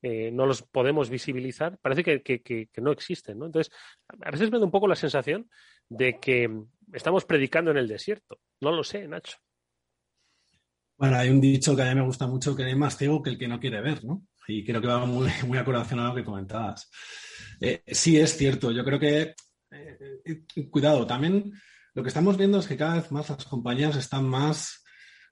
eh, 0.00 0.30
no 0.30 0.46
los 0.46 0.62
podemos 0.62 1.10
visibilizar, 1.10 1.78
parece 1.78 2.04
que, 2.04 2.22
que, 2.22 2.68
no 2.80 2.92
existen, 2.92 3.40
¿no? 3.40 3.46
Entonces, 3.46 3.74
a 4.22 4.30
veces 4.30 4.52
me 4.52 4.58
da 4.58 4.64
un 4.64 4.70
poco 4.70 4.86
la 4.86 4.94
sensación 4.94 5.50
de 5.88 6.20
que 6.20 6.48
estamos 6.92 7.24
predicando 7.24 7.72
en 7.72 7.78
el 7.78 7.88
desierto. 7.88 8.38
No 8.60 8.70
lo 8.70 8.84
sé, 8.84 9.08
Nacho. 9.08 9.38
Bueno, 10.98 11.16
hay 11.16 11.30
un 11.30 11.40
dicho 11.40 11.76
que 11.76 11.82
a 11.82 11.86
mí 11.86 11.94
me 11.94 12.06
gusta 12.06 12.26
mucho, 12.26 12.54
que 12.56 12.64
hay 12.64 12.74
más 12.74 12.96
ciego 12.96 13.22
que 13.22 13.30
el 13.30 13.38
que 13.38 13.48
no 13.48 13.60
quiere 13.60 13.80
ver, 13.80 14.04
¿no? 14.04 14.26
Y 14.46 14.64
creo 14.64 14.80
que 14.80 14.88
va 14.88 15.06
muy, 15.06 15.30
muy 15.46 15.58
a 15.58 15.62
lo 15.62 16.14
que 16.14 16.24
comentabas. 16.24 16.90
Eh, 17.60 17.82
sí, 17.86 18.18
es 18.18 18.36
cierto. 18.36 18.72
Yo 18.72 18.84
creo 18.84 18.98
que, 18.98 19.34
eh, 19.70 20.42
cuidado, 20.70 21.06
también 21.06 21.52
lo 21.94 22.02
que 22.02 22.08
estamos 22.08 22.36
viendo 22.36 22.58
es 22.58 22.66
que 22.66 22.76
cada 22.76 22.96
vez 22.96 23.12
más 23.12 23.30
las 23.30 23.44
compañías 23.44 23.96
están 23.96 24.28
más 24.28 24.84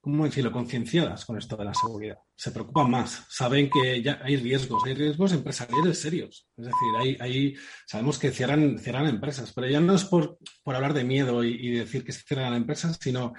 ¿cómo 0.06 0.24
decirlo?, 0.24 0.52
concienciadas 0.52 1.24
con 1.24 1.36
esto 1.36 1.56
de 1.56 1.64
la 1.64 1.74
seguridad. 1.74 2.18
Se 2.36 2.52
preocupan 2.52 2.88
más, 2.88 3.26
saben 3.28 3.68
que 3.68 4.00
ya 4.00 4.20
hay 4.22 4.36
riesgos, 4.36 4.84
hay 4.86 4.94
riesgos 4.94 5.32
empresariales 5.32 6.00
serios. 6.00 6.48
Es 6.56 6.66
decir, 6.66 7.18
hay, 7.18 7.56
sabemos 7.84 8.16
que 8.16 8.30
cierran, 8.30 8.78
cierran 8.78 9.08
empresas, 9.08 9.52
pero 9.52 9.66
ya 9.66 9.80
no 9.80 9.96
es 9.96 10.04
por, 10.04 10.38
hablar 10.64 10.94
de 10.94 11.02
miedo 11.02 11.42
y, 11.42 11.72
decir 11.72 12.04
que 12.04 12.12
se 12.12 12.22
cierran 12.22 12.54
empresas, 12.54 13.00
sino 13.00 13.34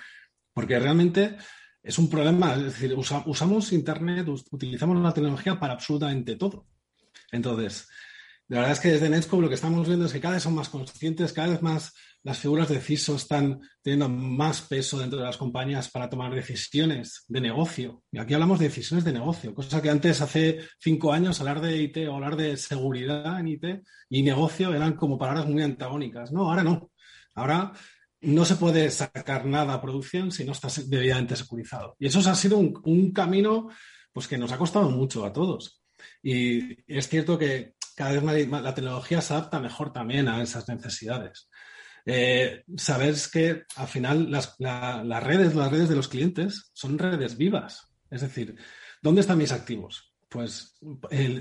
porque 0.54 0.78
realmente 0.78 1.38
es 1.88 1.98
un 1.98 2.10
problema. 2.10 2.54
Es 2.56 2.64
decir, 2.64 2.94
usamos 2.94 3.72
Internet, 3.72 4.28
utilizamos 4.52 5.02
la 5.02 5.14
tecnología 5.14 5.58
para 5.58 5.74
absolutamente 5.74 6.36
todo. 6.36 6.68
Entonces, 7.32 7.88
la 8.50 8.58
verdad 8.58 8.74
es 8.74 8.80
que 8.82 8.92
desde 8.92 9.10
Netscope 9.10 9.42
lo 9.42 9.50
que 9.50 9.56
estamos 9.56 9.88
viendo 9.88 10.06
es 10.06 10.12
que 10.12 10.20
cada 10.20 10.34
vez 10.34 10.44
son 10.44 10.56
más 10.56 10.68
conscientes, 10.68 11.32
cada 11.32 11.48
vez 11.48 11.62
más 11.62 11.94
las 12.24 12.40
figuras 12.40 12.68
de 12.68 12.82
CISO 12.82 13.16
están 13.16 13.62
teniendo 13.82 14.10
más 14.10 14.62
peso 14.62 15.00
dentro 15.00 15.18
de 15.18 15.26
las 15.26 15.38
compañías 15.38 15.90
para 15.90 16.10
tomar 16.10 16.36
decisiones 16.36 17.24
de 17.30 17.40
negocio. 17.40 18.04
Y 18.12 18.20
aquí 18.20 18.34
hablamos 18.34 18.60
de 18.60 18.68
decisiones 18.68 19.06
de 19.06 19.14
negocio, 19.14 19.54
cosa 19.54 19.82
que 19.82 19.90
antes, 19.90 20.20
hace 20.20 20.60
cinco 20.80 21.14
años, 21.14 21.40
hablar 21.40 21.62
de 21.62 21.78
IT 21.78 21.98
o 22.10 22.16
hablar 22.16 22.36
de 22.36 22.58
seguridad 22.58 23.40
en 23.40 23.48
IT 23.48 23.66
y 24.10 24.24
negocio 24.24 24.74
eran 24.74 24.98
como 24.98 25.18
palabras 25.18 25.48
muy 25.48 25.64
antagónicas. 25.64 26.34
No, 26.34 26.50
ahora 26.50 26.64
no. 26.64 26.92
Ahora 27.34 27.72
no 28.22 28.46
se 28.46 28.56
puede 28.56 28.90
sacar 28.90 29.46
nada 29.46 29.74
a 29.74 29.82
producción 29.82 30.32
si 30.32 30.44
no 30.44 30.52
está 30.52 30.70
debidamente 30.86 31.36
securizado. 31.36 31.96
Y 32.00 32.08
eso 32.08 32.20
ha 32.20 32.36
sido 32.36 32.58
un, 32.58 33.12
camino 33.12 33.70
pues, 34.12 34.28
que 34.28 34.38
nos 34.38 34.52
ha 34.52 34.58
costado 34.58 34.90
mucho 34.90 35.26
a 35.26 35.34
todos. 35.34 35.82
Y 36.22 36.78
es 36.88 37.08
cierto 37.08 37.38
que 37.38 37.74
cada 37.96 38.12
vez 38.12 38.48
más 38.48 38.62
la 38.62 38.74
tecnología 38.74 39.22
se 39.22 39.34
adapta 39.34 39.60
mejor 39.60 39.92
también 39.92 40.28
a 40.28 40.42
esas 40.42 40.68
necesidades. 40.68 41.50
Eh, 42.06 42.64
saber 42.78 43.16
que 43.32 43.64
al 43.76 43.88
final 43.88 44.32
las, 44.32 44.56
redes, 44.58 45.56
las 45.56 45.72
redes 45.72 45.90
de 45.90 45.96
los 45.96 46.08
clientes 46.08 46.72
son 46.74 46.98
redes 46.98 47.38
vivas. 47.38 47.94
Es 48.10 48.22
decir, 48.22 48.56
¿dónde 49.02 49.22
están 49.22 49.38
mis 49.38 49.52
activos? 49.52 50.14
Pues 50.30 50.78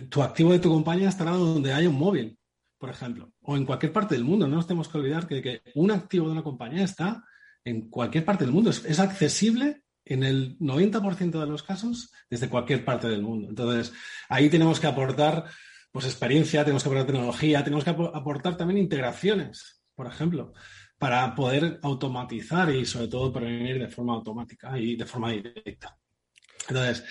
tu 0.08 0.22
activo 0.22 0.52
de 0.52 0.58
tu 0.58 0.70
compañía 0.70 1.08
estará 1.08 1.32
donde 1.32 1.72
hay 1.72 1.86
un 1.86 1.96
móvil, 1.96 2.38
por 2.86 2.94
ejemplo, 2.94 3.32
o 3.42 3.56
en 3.56 3.66
cualquier 3.66 3.92
parte 3.92 4.14
del 4.14 4.22
mundo. 4.22 4.46
No 4.46 4.56
nos 4.56 4.66
tenemos 4.66 4.88
que 4.88 4.98
olvidar 4.98 5.26
que, 5.26 5.60
un 5.74 5.90
activo 5.90 6.26
de 6.26 6.32
una 6.32 6.44
compañía 6.44 6.84
está 6.84 7.24
en 7.64 7.90
cualquier 7.90 8.24
parte 8.24 8.44
del 8.44 8.54
mundo. 8.54 8.70
Es, 8.70 9.00
accesible 9.00 9.82
en 10.04 10.22
el 10.22 10.56
90% 10.58 11.40
de 11.40 11.46
los 11.46 11.64
casos 11.64 12.12
desde 12.30 12.48
cualquier 12.48 12.84
parte 12.84 13.08
del 13.08 13.22
mundo. 13.22 13.48
Entonces, 13.48 13.92
ahí 14.28 14.48
tenemos 14.48 14.78
que 14.78 14.86
aportar 14.86 15.46
pues, 15.90 16.04
experiencia, 16.04 16.62
tenemos 16.62 16.84
que 16.84 16.88
aportar 16.88 17.06
tecnología, 17.06 17.64
tenemos 17.64 17.82
que 17.82 17.90
aportar 17.90 18.56
también 18.56 18.78
integraciones 18.78 19.76
por 19.96 20.06
ejemplo, 20.06 20.52
para 20.98 21.34
poder 21.34 21.80
automatizar 21.82 22.70
y 22.70 22.84
sobre 22.84 23.08
todo 23.08 23.32
prevenir 23.32 23.78
de 23.78 23.88
forma 23.88 24.12
automática 24.12 24.78
y 24.78 24.94
de 24.94 25.06
forma 25.06 25.30
directa. 25.30 25.98
Entonces, 26.68 27.02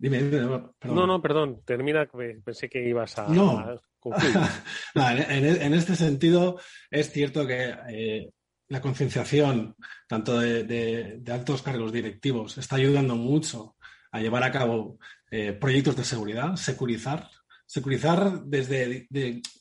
dime, 0.00 0.20
perdón. 0.22 0.72
No, 0.84 1.06
no, 1.06 1.22
perdón, 1.22 1.62
termina, 1.64 2.08
pensé 2.44 2.68
que 2.68 2.88
ibas 2.88 3.18
a... 3.18 3.28
No. 3.28 3.78
en, 4.94 5.74
este 5.74 5.94
sentido, 5.94 6.58
es 6.90 7.12
cierto 7.12 7.46
que 7.46 7.74
eh, 7.90 8.30
la 8.68 8.80
concienciación, 8.80 9.76
tanto 10.08 10.40
de, 10.40 11.22
altos 11.30 11.62
cargos 11.62 11.92
directivos, 11.92 12.56
está 12.56 12.76
ayudando 12.76 13.14
mucho 13.14 13.76
a 14.10 14.20
llevar 14.20 14.42
a 14.42 14.50
cabo 14.50 14.98
eh, 15.30 15.52
proyectos 15.52 15.96
de 15.96 16.04
seguridad, 16.04 16.56
securizar 16.56 17.28
securizar 17.70 18.42
desde 18.46 19.06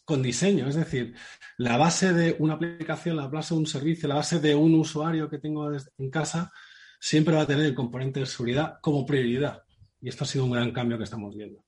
con 0.04 0.24
diseño, 0.24 0.68
es 0.68 0.74
decir, 0.74 1.14
la 1.58 1.78
base 1.78 2.12
de 2.12 2.36
una 2.40 2.56
aplicación, 2.56 3.16
la 3.16 3.28
base 3.28 3.54
de 3.54 3.60
un 3.60 3.68
servicio, 3.68 4.10
la 4.10 4.16
base 4.16 4.40
de 4.40 4.56
un 4.56 4.74
usuario 4.74 5.30
que 5.30 5.38
tengo 5.38 5.72
en 5.72 6.10
casa, 6.10 6.52
siempre 7.00 7.36
va 7.36 7.44
a 7.44 7.46
tener 7.46 7.68
el 7.68 7.76
componente 7.76 8.22
de 8.22 8.26
seguridad 8.26 8.80
como 8.82 9.06
prioridad. 9.06 9.62
Y 10.02 10.10
esto 10.10 10.24
ha 10.24 10.28
sido 10.28 10.46
un 10.46 10.52
gran 10.52 10.72
cambio 10.72 10.98
que 10.98 11.04
estamos 11.04 11.36
viendo. 11.36 11.64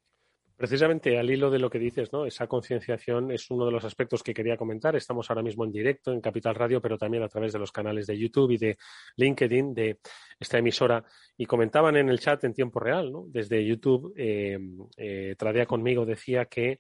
Precisamente 0.62 1.18
al 1.18 1.32
hilo 1.32 1.50
de 1.50 1.58
lo 1.58 1.72
que 1.72 1.80
dices, 1.80 2.14
¿no? 2.14 2.28
Esa 2.28 2.46
concienciación 2.46 3.32
es 3.32 3.50
uno 3.50 3.66
de 3.66 3.72
los 3.72 3.84
aspectos 3.84 4.22
que 4.22 4.32
quería 4.34 4.58
comentar. 4.58 4.96
Estamos 4.96 5.28
ahora 5.28 5.42
mismo 5.42 5.66
en 5.66 5.72
directo 5.72 6.14
en 6.14 6.22
Capital 6.22 6.54
Radio, 6.54 6.80
pero 6.80 7.00
también 7.00 7.24
a 7.24 7.28
través 7.28 7.52
de 7.52 7.58
los 7.58 7.72
canales 7.72 8.06
de 8.06 8.16
YouTube 8.16 8.52
y 8.52 8.58
de 8.58 8.78
LinkedIn 9.16 9.74
de 9.74 9.98
esta 10.40 10.60
emisora. 10.60 11.04
Y 11.36 11.48
comentaban 11.48 11.98
en 11.98 12.10
el 12.10 12.20
chat 12.20 12.44
en 12.44 12.54
tiempo 12.54 12.80
real, 12.80 13.12
¿no? 13.12 13.26
Desde 13.28 13.66
YouTube, 13.66 14.14
eh, 14.16 14.60
eh 14.98 15.36
Tradea 15.36 15.66
conmigo 15.66 16.06
decía 16.06 16.46
que 16.46 16.78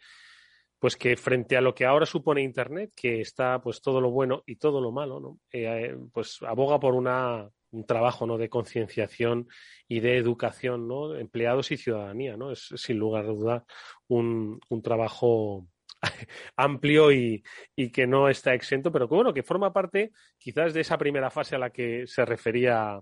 pues 0.78 0.96
que 0.96 1.16
frente 1.16 1.58
a 1.58 1.62
lo 1.62 1.74
que 1.74 1.86
ahora 1.86 2.06
supone 2.06 2.42
Internet, 2.42 2.92
que 2.96 3.22
está 3.22 3.62
pues 3.62 3.82
todo 3.82 4.00
lo 4.00 4.12
bueno 4.12 4.44
y 4.46 4.58
todo 4.58 4.80
lo 4.80 4.92
malo, 4.92 5.20
¿no? 5.20 5.40
Eh, 5.52 5.96
pues 6.14 6.40
aboga 6.42 6.80
por 6.80 6.94
una 6.94 7.50
un 7.72 7.86
trabajo 7.86 8.26
¿no? 8.26 8.38
de 8.38 8.50
concienciación 8.50 9.48
y 9.88 10.00
de 10.00 10.18
educación, 10.18 10.88
¿no? 10.88 11.16
empleados 11.16 11.72
y 11.72 11.78
ciudadanía. 11.78 12.38
¿no? 12.38 12.52
Es 12.52 12.70
sin 12.76 12.98
lugar 12.98 13.26
a 13.26 13.30
duda 13.30 13.66
un, 14.08 14.60
un 14.70 14.82
trabajo 14.82 15.68
amplio 16.56 17.12
y, 17.12 17.44
y, 17.76 17.92
que 17.92 18.08
no 18.08 18.30
está 18.30 18.54
exento, 18.54 18.92
pero 18.92 19.08
que 19.08 19.16
bueno, 19.16 19.34
que 19.34 19.44
forma 19.44 19.74
parte 19.74 20.12
quizás 20.38 20.74
de 20.74 20.82
esa 20.82 20.98
primera 20.98 21.30
fase 21.30 21.56
a 21.56 21.60
la 21.60 21.70
que 21.70 22.08
se 22.08 22.26
refería 22.26 23.00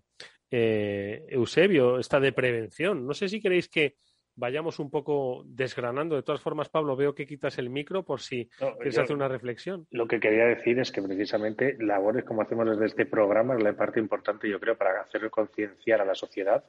eh, 0.51 1.25
Eusebio, 1.29 1.99
esta 1.99 2.19
de 2.19 2.31
prevención. 2.31 3.05
No 3.05 3.13
sé 3.13 3.29
si 3.29 3.39
queréis 3.39 3.69
que 3.69 3.95
vayamos 4.39 4.79
un 4.79 4.89
poco 4.89 5.43
desgranando. 5.45 6.15
De 6.15 6.23
todas 6.23 6.41
formas, 6.41 6.69
Pablo, 6.69 6.95
veo 6.95 7.13
que 7.13 7.27
quitas 7.27 7.57
el 7.59 7.69
micro 7.69 8.03
por 8.03 8.21
si 8.21 8.49
quieres 8.77 8.97
hacer 8.97 9.15
una 9.15 9.27
reflexión. 9.27 9.85
Lo 9.91 10.07
que 10.07 10.19
quería 10.19 10.45
decir 10.45 10.79
es 10.79 10.91
que 10.91 11.01
precisamente 11.01 11.75
labores 11.79 12.23
como 12.23 12.41
hacemos 12.41 12.69
desde 12.69 12.85
este 12.85 13.05
programa 13.05 13.55
es 13.55 13.63
la 13.63 13.73
parte 13.73 13.99
importante, 13.99 14.49
yo 14.49 14.59
creo, 14.59 14.77
para 14.77 15.01
hacer 15.01 15.29
concienciar 15.29 16.01
a 16.01 16.05
la 16.05 16.15
sociedad 16.15 16.63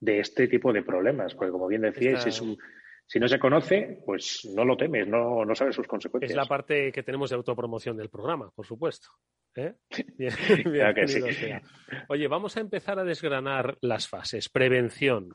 de 0.00 0.20
este 0.20 0.46
tipo 0.46 0.72
de 0.72 0.82
problemas. 0.82 1.34
Porque, 1.34 1.50
como 1.50 1.66
bien 1.66 1.82
decíais, 1.82 2.40
si 3.06 3.18
no 3.18 3.26
se 3.26 3.38
conoce, 3.38 4.02
pues 4.04 4.48
no 4.54 4.64
lo 4.64 4.76
temes, 4.76 5.08
no, 5.08 5.44
no 5.44 5.54
sabes 5.54 5.74
sus 5.74 5.86
consecuencias. 5.86 6.30
Es 6.30 6.36
la 6.36 6.44
parte 6.44 6.92
que 6.92 7.02
tenemos 7.02 7.30
de 7.30 7.36
autopromoción 7.36 7.96
del 7.96 8.10
programa, 8.10 8.50
por 8.54 8.66
supuesto. 8.66 9.08
¿eh? 9.56 9.74
Oye, 12.08 12.28
vamos 12.28 12.56
a 12.56 12.60
empezar 12.60 12.98
a 12.98 13.04
desgranar 13.04 13.76
las 13.80 14.08
fases. 14.08 14.48
Prevención, 14.48 15.34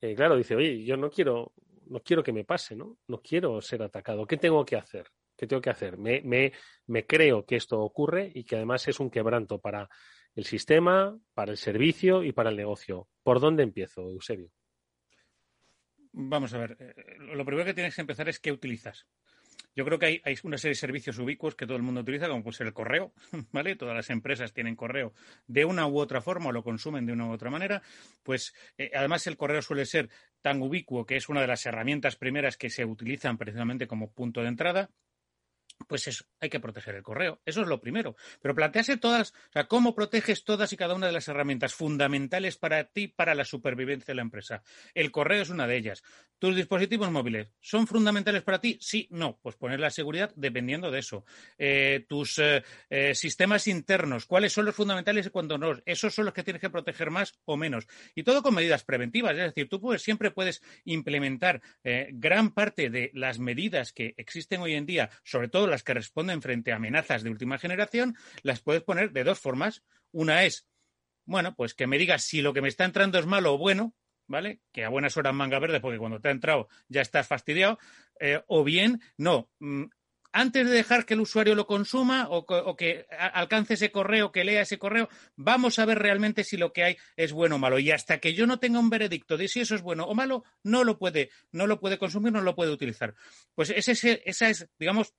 eh, 0.00 0.14
claro, 0.14 0.36
dice, 0.36 0.54
oye, 0.54 0.84
yo 0.84 0.96
no 0.96 1.10
quiero, 1.10 1.52
no 1.86 2.00
quiero 2.00 2.22
que 2.22 2.32
me 2.32 2.44
pase, 2.44 2.76
¿no? 2.76 2.98
No 3.08 3.20
quiero 3.20 3.60
ser 3.60 3.82
atacado. 3.82 4.26
¿Qué 4.26 4.36
tengo 4.36 4.64
que 4.64 4.76
hacer? 4.76 5.06
¿Qué 5.36 5.46
tengo 5.46 5.62
que 5.62 5.70
hacer? 5.70 5.98
Me, 5.98 6.20
me, 6.22 6.52
me 6.86 7.06
creo 7.06 7.44
que 7.44 7.56
esto 7.56 7.80
ocurre 7.80 8.30
y 8.34 8.44
que 8.44 8.56
además 8.56 8.88
es 8.88 8.98
un 9.00 9.10
quebranto 9.10 9.60
para 9.60 9.88
el 10.34 10.44
sistema, 10.44 11.18
para 11.34 11.52
el 11.52 11.56
servicio 11.56 12.22
y 12.22 12.32
para 12.32 12.50
el 12.50 12.56
negocio. 12.56 13.08
¿Por 13.22 13.40
dónde 13.40 13.62
empiezo, 13.62 14.02
Eusebio? 14.02 14.50
Vamos 16.12 16.52
a 16.54 16.58
ver, 16.58 16.76
eh, 16.80 16.94
lo 17.18 17.44
primero 17.44 17.64
que 17.64 17.74
tienes 17.74 17.94
que 17.94 18.00
empezar 18.00 18.28
es 18.28 18.40
qué 18.40 18.50
utilizas. 18.50 19.06
Yo 19.74 19.84
creo 19.84 19.98
que 19.98 20.20
hay, 20.24 20.38
una 20.42 20.58
serie 20.58 20.72
de 20.72 20.80
servicios 20.80 21.18
ubicuos 21.18 21.54
que 21.54 21.66
todo 21.66 21.76
el 21.76 21.82
mundo 21.82 22.00
utiliza, 22.00 22.28
como 22.28 22.42
puede 22.42 22.56
ser 22.56 22.66
el 22.66 22.72
correo, 22.72 23.12
¿vale? 23.52 23.76
Todas 23.76 23.94
las 23.94 24.10
empresas 24.10 24.52
tienen 24.52 24.76
correo 24.76 25.12
de 25.46 25.64
una 25.64 25.86
u 25.86 25.98
otra 25.98 26.20
forma 26.20 26.48
o 26.48 26.52
lo 26.52 26.64
consumen 26.64 27.06
de 27.06 27.12
una 27.12 27.26
u 27.26 27.32
otra 27.32 27.50
manera. 27.50 27.82
Pues 28.22 28.54
eh, 28.76 28.90
además 28.94 29.26
el 29.26 29.36
correo 29.36 29.62
suele 29.62 29.86
ser 29.86 30.10
tan 30.42 30.60
ubicuo 30.62 31.06
que 31.06 31.16
es 31.16 31.28
una 31.28 31.40
de 31.40 31.46
las 31.46 31.64
herramientas 31.66 32.16
primeras 32.16 32.56
que 32.56 32.70
se 32.70 32.84
utilizan 32.84 33.38
precisamente 33.38 33.86
como 33.86 34.12
punto 34.12 34.42
de 34.42 34.48
entrada 34.48 34.90
pues 35.86 36.06
eso, 36.08 36.24
hay 36.40 36.50
que 36.50 36.60
proteger 36.60 36.94
el 36.96 37.02
correo. 37.02 37.40
Eso 37.44 37.62
es 37.62 37.68
lo 37.68 37.80
primero. 37.80 38.16
Pero 38.40 38.54
plantearse 38.54 38.96
todas, 38.96 39.32
o 39.32 39.52
sea, 39.52 39.64
cómo 39.64 39.94
proteges 39.94 40.44
todas 40.44 40.72
y 40.72 40.76
cada 40.76 40.94
una 40.94 41.06
de 41.06 41.12
las 41.12 41.28
herramientas 41.28 41.74
fundamentales 41.74 42.56
para 42.56 42.84
ti, 42.84 43.08
para 43.08 43.34
la 43.34 43.44
supervivencia 43.44 44.12
de 44.12 44.16
la 44.16 44.22
empresa. 44.22 44.62
El 44.94 45.10
correo 45.10 45.42
es 45.42 45.50
una 45.50 45.66
de 45.66 45.76
ellas. 45.76 46.02
¿Tus 46.38 46.54
dispositivos 46.54 47.10
móviles 47.10 47.48
son 47.60 47.86
fundamentales 47.86 48.42
para 48.42 48.60
ti? 48.60 48.78
Sí, 48.80 49.08
no. 49.10 49.38
Pues 49.42 49.56
poner 49.56 49.80
la 49.80 49.90
seguridad 49.90 50.32
dependiendo 50.36 50.90
de 50.90 51.00
eso. 51.00 51.24
Eh, 51.58 52.04
tus 52.08 52.38
eh, 52.38 52.62
eh, 52.90 53.14
sistemas 53.14 53.66
internos, 53.66 54.24
¿cuáles 54.24 54.52
son 54.52 54.64
los 54.64 54.74
fundamentales 54.74 55.26
y 55.26 55.30
cuándo 55.30 55.58
no? 55.58 55.76
Esos 55.84 56.14
son 56.14 56.26
los 56.26 56.34
que 56.34 56.44
tienes 56.44 56.60
que 56.60 56.70
proteger 56.70 57.10
más 57.10 57.34
o 57.44 57.56
menos. 57.56 57.86
Y 58.14 58.22
todo 58.22 58.42
con 58.42 58.54
medidas 58.54 58.84
preventivas. 58.84 59.32
Es 59.32 59.38
decir, 59.38 59.68
tú 59.68 59.80
puedes, 59.80 60.02
siempre 60.02 60.30
puedes 60.30 60.62
implementar 60.84 61.60
gran 61.82 62.50
parte 62.50 62.90
de 62.90 63.10
las 63.14 63.38
medidas 63.38 63.92
que 63.92 64.14
existen 64.16 64.60
hoy 64.60 64.74
en 64.74 64.86
día, 64.86 65.10
sobre 65.24 65.48
todo 65.48 65.66
las 65.68 65.82
que 65.82 65.94
responden 65.94 66.42
frente 66.42 66.72
a 66.72 66.76
amenazas 66.76 67.22
de 67.22 67.30
última 67.30 67.58
generación, 67.58 68.16
las 68.42 68.60
puedes 68.60 68.82
poner 68.82 69.12
de 69.12 69.24
dos 69.24 69.38
formas. 69.38 69.82
Una 70.12 70.44
es, 70.44 70.66
bueno, 71.24 71.54
pues 71.54 71.74
que 71.74 71.86
me 71.86 71.98
digas 71.98 72.24
si 72.24 72.42
lo 72.42 72.52
que 72.52 72.62
me 72.62 72.68
está 72.68 72.84
entrando 72.84 73.18
es 73.18 73.26
malo 73.26 73.54
o 73.54 73.58
bueno, 73.58 73.94
¿vale? 74.26 74.60
Que 74.72 74.84
a 74.84 74.88
buenas 74.88 75.16
horas 75.16 75.34
manga 75.34 75.58
verde, 75.58 75.80
porque 75.80 75.98
cuando 75.98 76.20
te 76.20 76.28
ha 76.28 76.32
entrado 76.32 76.68
ya 76.88 77.00
estás 77.00 77.26
fastidiado. 77.26 77.78
Eh, 78.20 78.42
o 78.46 78.64
bien, 78.64 79.00
no, 79.16 79.50
mm, 79.58 79.84
antes 80.32 80.66
de 80.66 80.72
dejar 80.72 81.04
que 81.04 81.14
el 81.14 81.20
usuario 81.20 81.54
lo 81.54 81.66
consuma 81.66 82.28
o, 82.30 82.76
que 82.76 83.06
alcance 83.10 83.74
ese 83.74 83.90
correo, 83.90 84.30
que 84.30 84.44
lea 84.44 84.62
ese 84.62 84.78
correo, 84.78 85.08
vamos 85.36 85.78
a 85.78 85.84
ver 85.84 85.98
realmente 85.98 86.44
si 86.44 86.56
lo 86.56 86.72
que 86.72 86.84
hay 86.84 86.96
es 87.16 87.32
bueno 87.32 87.56
o 87.56 87.58
malo. 87.58 87.78
Y 87.78 87.90
hasta 87.90 88.18
que 88.18 88.34
yo 88.34 88.46
no 88.46 88.58
tenga 88.58 88.78
un 88.78 88.90
veredicto 88.90 89.36
de 89.36 89.48
si 89.48 89.60
eso 89.60 89.74
es 89.74 89.82
bueno 89.82 90.04
o 90.04 90.14
malo, 90.14 90.44
no 90.62 90.84
lo 90.84 90.98
puede, 90.98 91.30
no 91.50 91.66
lo 91.66 91.80
puede 91.80 91.98
consumir, 91.98 92.32
no 92.32 92.42
lo 92.42 92.54
puede 92.54 92.72
utilizar. 92.72 93.14
Pues 93.54 93.70
ese, 93.70 94.22
esa 94.24 94.48
es, 94.50 94.68
digamos, 94.78 95.14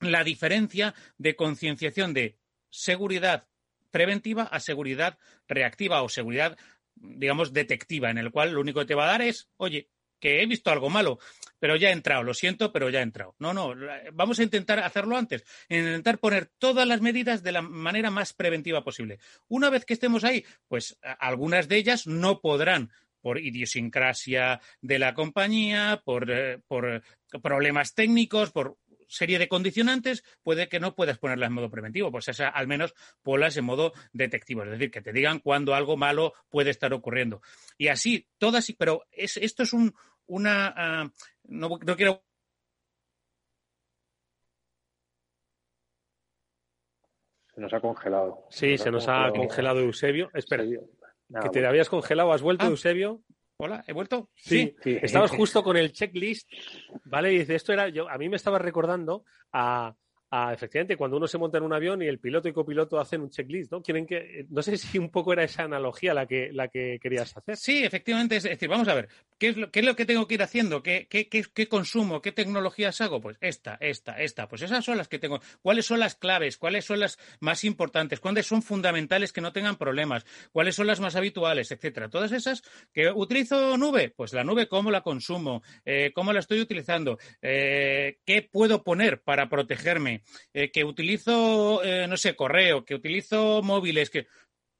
la 0.00 0.24
diferencia 0.24 0.94
de 1.16 1.36
concienciación 1.36 2.14
de 2.14 2.36
seguridad 2.70 3.46
preventiva 3.90 4.44
a 4.44 4.60
seguridad 4.60 5.18
reactiva 5.46 6.02
o 6.02 6.08
seguridad, 6.08 6.56
digamos, 6.94 7.52
detectiva, 7.52 8.10
en 8.10 8.18
el 8.18 8.30
cual 8.30 8.52
lo 8.52 8.60
único 8.60 8.80
que 8.80 8.86
te 8.86 8.94
va 8.94 9.04
a 9.04 9.12
dar 9.12 9.22
es, 9.22 9.48
oye, 9.56 9.88
que 10.20 10.42
he 10.42 10.46
visto 10.46 10.70
algo 10.70 10.90
malo, 10.90 11.18
pero 11.58 11.76
ya 11.76 11.90
he 11.90 11.92
entrado, 11.92 12.22
lo 12.22 12.34
siento, 12.34 12.72
pero 12.72 12.90
ya 12.90 13.00
he 13.00 13.02
entrado. 13.02 13.34
No, 13.38 13.54
no, 13.54 13.74
vamos 14.12 14.38
a 14.38 14.42
intentar 14.42 14.80
hacerlo 14.80 15.16
antes, 15.16 15.44
intentar 15.68 16.18
poner 16.18 16.50
todas 16.58 16.86
las 16.86 17.00
medidas 17.00 17.42
de 17.42 17.52
la 17.52 17.62
manera 17.62 18.10
más 18.10 18.32
preventiva 18.32 18.82
posible. 18.82 19.18
Una 19.48 19.70
vez 19.70 19.84
que 19.84 19.94
estemos 19.94 20.24
ahí, 20.24 20.44
pues 20.66 20.98
algunas 21.20 21.68
de 21.68 21.76
ellas 21.76 22.06
no 22.06 22.40
podrán 22.40 22.90
por 23.20 23.38
idiosincrasia 23.38 24.60
de 24.80 24.98
la 24.98 25.14
compañía, 25.14 26.02
por, 26.04 26.30
eh, 26.30 26.60
por 26.66 27.02
problemas 27.42 27.94
técnicos, 27.94 28.52
por 28.52 28.76
serie 29.08 29.38
de 29.38 29.48
condicionantes, 29.48 30.22
puede 30.42 30.68
que 30.68 30.80
no 30.80 30.94
puedas 30.94 31.18
ponerlas 31.18 31.48
en 31.48 31.54
modo 31.54 31.70
preventivo, 31.70 32.12
pues 32.12 32.28
esa, 32.28 32.48
al 32.48 32.68
menos 32.68 32.94
ponlas 33.22 33.56
en 33.56 33.64
modo 33.64 33.92
detectivo, 34.12 34.62
es 34.62 34.70
decir, 34.70 34.90
que 34.90 35.02
te 35.02 35.12
digan 35.12 35.40
cuando 35.40 35.74
algo 35.74 35.96
malo 35.96 36.34
puede 36.48 36.70
estar 36.70 36.92
ocurriendo. 36.92 37.40
Y 37.76 37.88
así, 37.88 38.28
todas, 38.38 38.72
pero 38.78 39.04
es, 39.10 39.36
esto 39.38 39.62
es 39.62 39.72
un, 39.72 39.94
una, 40.26 41.04
uh, 41.04 41.10
no, 41.44 41.78
no 41.84 41.96
quiero 41.96 42.22
Se 47.54 47.62
nos 47.62 47.74
ha 47.74 47.80
congelado. 47.80 48.46
Sí, 48.50 48.78
se 48.78 48.88
nos, 48.92 49.08
ha, 49.08 49.32
congelado, 49.32 49.80
Eusebio. 49.80 50.30
Espera, 50.32 50.62
que 50.62 51.48
te 51.50 51.66
habías 51.66 51.88
congelado. 51.88 52.32
¿Has 52.32 52.40
vuelto, 52.40 52.66
ah. 52.66 52.68
Eusebio? 52.68 53.20
Hola, 53.60 53.82
¿he 53.88 53.92
vuelto? 53.92 54.30
Sí, 54.36 54.76
sí. 54.84 54.98
estabas 55.02 55.32
justo 55.36 55.64
con 55.64 55.76
el 55.76 55.92
checklist, 55.92 56.48
¿vale? 57.06 57.32
Y 57.32 57.38
dice, 57.40 57.56
esto 57.56 57.72
era, 57.72 57.88
yo, 57.88 58.08
a 58.08 58.16
mí 58.16 58.28
me 58.28 58.36
estaba 58.36 58.56
recordando 58.56 59.24
a, 59.52 59.96
efectivamente, 60.52 60.96
cuando 60.96 61.16
uno 61.16 61.26
se 61.26 61.38
monta 61.38 61.58
en 61.58 61.64
un 61.64 61.72
avión 61.72 62.00
y 62.00 62.06
el 62.06 62.20
piloto 62.20 62.48
y 62.48 62.52
copiloto 62.52 63.00
hacen 63.00 63.20
un 63.20 63.30
checklist, 63.30 63.72
¿no? 63.72 63.82
Quieren 63.82 64.06
que, 64.06 64.46
no 64.48 64.62
sé 64.62 64.76
si 64.76 64.96
un 64.96 65.10
poco 65.10 65.32
era 65.32 65.42
esa 65.42 65.64
analogía 65.64 66.14
la 66.14 66.24
que, 66.24 66.52
la 66.52 66.68
que 66.68 67.00
querías 67.02 67.36
hacer. 67.36 67.56
Sí, 67.56 67.82
efectivamente, 67.82 68.36
es 68.36 68.44
decir, 68.44 68.68
vamos 68.68 68.86
a 68.86 68.94
ver, 68.94 69.08
¿qué 69.38 69.48
es 69.48 69.56
lo, 69.56 69.70
qué 69.70 69.80
es 69.80 69.86
lo 69.86 69.96
que 69.96 70.04
tengo 70.04 70.26
que 70.26 70.34
ir 70.34 70.42
haciendo? 70.42 70.82
¿Qué, 70.82 71.06
qué, 71.08 71.28
qué, 71.28 71.68
consumo? 71.68 72.20
¿Qué 72.20 72.32
tecnologías 72.32 73.00
hago? 73.00 73.20
Pues 73.20 73.36
esta, 73.40 73.76
esta, 73.80 74.20
esta, 74.20 74.48
pues 74.48 74.62
esas 74.62 74.84
son 74.84 74.98
las 74.98 75.08
que 75.08 75.18
tengo. 75.18 75.40
¿Cuáles 75.62 75.86
son 75.86 76.00
las 76.00 76.14
claves? 76.14 76.56
¿Cuáles 76.58 76.84
son 76.84 77.00
las 77.00 77.18
más 77.40 77.64
importantes? 77.64 78.20
¿Cuáles 78.20 78.46
son 78.46 78.62
fundamentales 78.62 79.32
que 79.32 79.40
no 79.40 79.52
tengan 79.52 79.76
problemas? 79.76 80.26
¿Cuáles 80.52 80.74
son 80.74 80.86
las 80.86 81.00
más 81.00 81.16
habituales? 81.16 81.70
Etcétera. 81.70 82.08
Todas 82.08 82.32
esas 82.32 82.62
que 82.92 83.10
utilizo 83.10 83.76
nube, 83.76 84.10
pues 84.10 84.32
la 84.32 84.44
nube, 84.44 84.68
¿cómo 84.68 84.90
la 84.90 85.02
consumo? 85.02 85.62
Eh, 85.84 86.12
¿Cómo 86.14 86.32
la 86.32 86.40
estoy 86.40 86.60
utilizando? 86.60 87.18
Eh, 87.40 88.18
¿Qué 88.24 88.42
puedo 88.42 88.82
poner 88.82 89.22
para 89.22 89.48
protegerme? 89.48 90.22
Eh, 90.52 90.70
que 90.70 90.84
utilizo, 90.84 91.82
eh, 91.84 92.06
no 92.08 92.16
sé, 92.16 92.34
correo, 92.34 92.84
que 92.84 92.94
utilizo 92.94 93.62
móviles, 93.62 94.10
que 94.10 94.26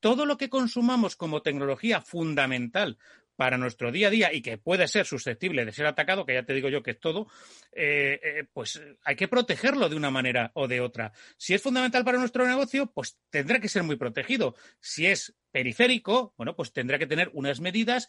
todo 0.01 0.27
lo 0.27 0.37
que 0.37 0.49
consumamos 0.49 1.17
como 1.17 1.43
tecnología 1.43 2.01
fundamental 2.01 2.99
para 3.39 3.57
nuestro 3.57 3.93
día 3.93 4.09
a 4.09 4.11
día 4.11 4.33
y 4.33 4.43
que 4.43 4.59
puede 4.59 4.89
ser 4.89 5.07
susceptible 5.07 5.65
de 5.65 5.71
ser 5.71 5.87
atacado, 5.87 6.27
que 6.27 6.35
ya 6.35 6.43
te 6.43 6.55
digo 6.55 6.69
yo 6.69 6.83
que 6.83 6.91
es 6.91 6.99
todo, 6.99 7.29
eh, 7.71 8.49
pues 8.53 8.83
hay 9.05 9.15
que 9.15 9.29
protegerlo 9.29 9.89
de 9.89 9.95
una 9.95 10.11
manera 10.11 10.51
o 10.55 10.67
de 10.67 10.81
otra. 10.81 11.13
Si 11.37 11.55
es 11.55 11.63
fundamental 11.63 12.05
para 12.05 12.19
nuestro 12.19 12.45
negocio, 12.45 12.91
pues 12.93 13.17
tendrá 13.31 13.61
que 13.61 13.69
ser 13.69 13.85
muy 13.85 13.95
protegido. 13.95 14.57
Si 14.81 15.07
es 15.07 15.37
periférico, 15.53 16.35
bueno, 16.37 16.57
pues 16.57 16.73
tendrá 16.73 16.99
que 16.99 17.07
tener 17.07 17.31
unas 17.33 17.61
medidas 17.61 18.09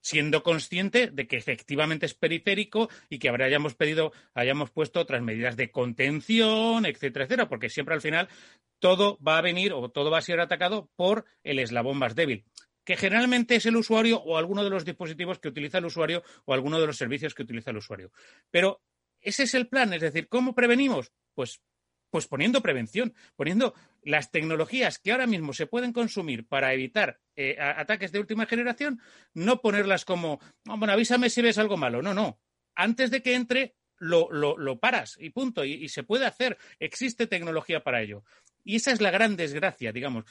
siendo 0.00 0.42
consciente 0.42 1.10
de 1.10 1.26
que 1.26 1.36
efectivamente 1.36 2.06
es 2.06 2.14
periférico 2.14 2.88
y 3.10 3.18
que 3.18 3.28
hayamos 3.28 3.74
pedido, 3.74 4.12
hayamos 4.32 4.70
puesto 4.70 5.00
otras 5.00 5.20
medidas 5.20 5.58
de 5.58 5.70
contención, 5.70 6.86
etcétera, 6.86 7.26
etcétera, 7.26 7.48
porque 7.50 7.68
siempre 7.68 7.94
al 7.94 8.00
final 8.00 8.30
todo 8.78 9.18
va 9.18 9.36
a 9.36 9.42
venir 9.42 9.74
o 9.74 9.90
todo 9.90 10.10
va 10.10 10.18
a 10.18 10.22
ser 10.22 10.40
atacado 10.40 10.88
por 10.96 11.26
el 11.42 11.58
eslabón 11.58 11.98
más 11.98 12.14
débil 12.14 12.46
que 12.86 12.96
generalmente 12.96 13.56
es 13.56 13.66
el 13.66 13.76
usuario 13.76 14.18
o 14.22 14.38
alguno 14.38 14.64
de 14.64 14.70
los 14.70 14.84
dispositivos 14.84 15.40
que 15.40 15.48
utiliza 15.48 15.78
el 15.78 15.86
usuario 15.86 16.22
o 16.44 16.54
alguno 16.54 16.80
de 16.80 16.86
los 16.86 16.96
servicios 16.96 17.34
que 17.34 17.42
utiliza 17.42 17.72
el 17.72 17.78
usuario. 17.78 18.12
Pero 18.50 18.80
ese 19.20 19.42
es 19.42 19.54
el 19.54 19.66
plan, 19.66 19.92
es 19.92 20.00
decir, 20.00 20.28
¿cómo 20.28 20.54
prevenimos? 20.54 21.12
Pues 21.34 21.60
pues 22.08 22.28
poniendo 22.28 22.62
prevención, 22.62 23.12
poniendo 23.34 23.74
las 24.02 24.30
tecnologías 24.30 24.98
que 25.00 25.10
ahora 25.10 25.26
mismo 25.26 25.52
se 25.52 25.66
pueden 25.66 25.92
consumir 25.92 26.46
para 26.46 26.72
evitar 26.72 27.20
eh, 27.34 27.56
ataques 27.60 28.12
de 28.12 28.20
última 28.20 28.46
generación, 28.46 29.02
no 29.34 29.60
ponerlas 29.60 30.04
como, 30.04 30.40
bueno, 30.64 30.92
avísame 30.92 31.28
si 31.28 31.42
ves 31.42 31.58
algo 31.58 31.76
malo. 31.76 32.00
No, 32.00 32.14
no. 32.14 32.40
Antes 32.76 33.10
de 33.10 33.22
que 33.22 33.34
entre, 33.34 33.74
lo, 33.98 34.30
lo, 34.30 34.78
paras 34.78 35.16
y 35.20 35.30
punto. 35.30 35.64
y, 35.64 35.88
se 35.88 36.04
puede 36.04 36.26
hacer. 36.26 36.56
Existe 36.78 37.26
tecnología 37.26 37.82
para 37.82 38.00
ello. 38.00 38.22
Y 38.64 38.76
esa 38.76 38.92
es 38.92 39.00
la 39.00 39.10
gran 39.10 39.36
desgracia, 39.36 39.92
digamos. 39.92 40.24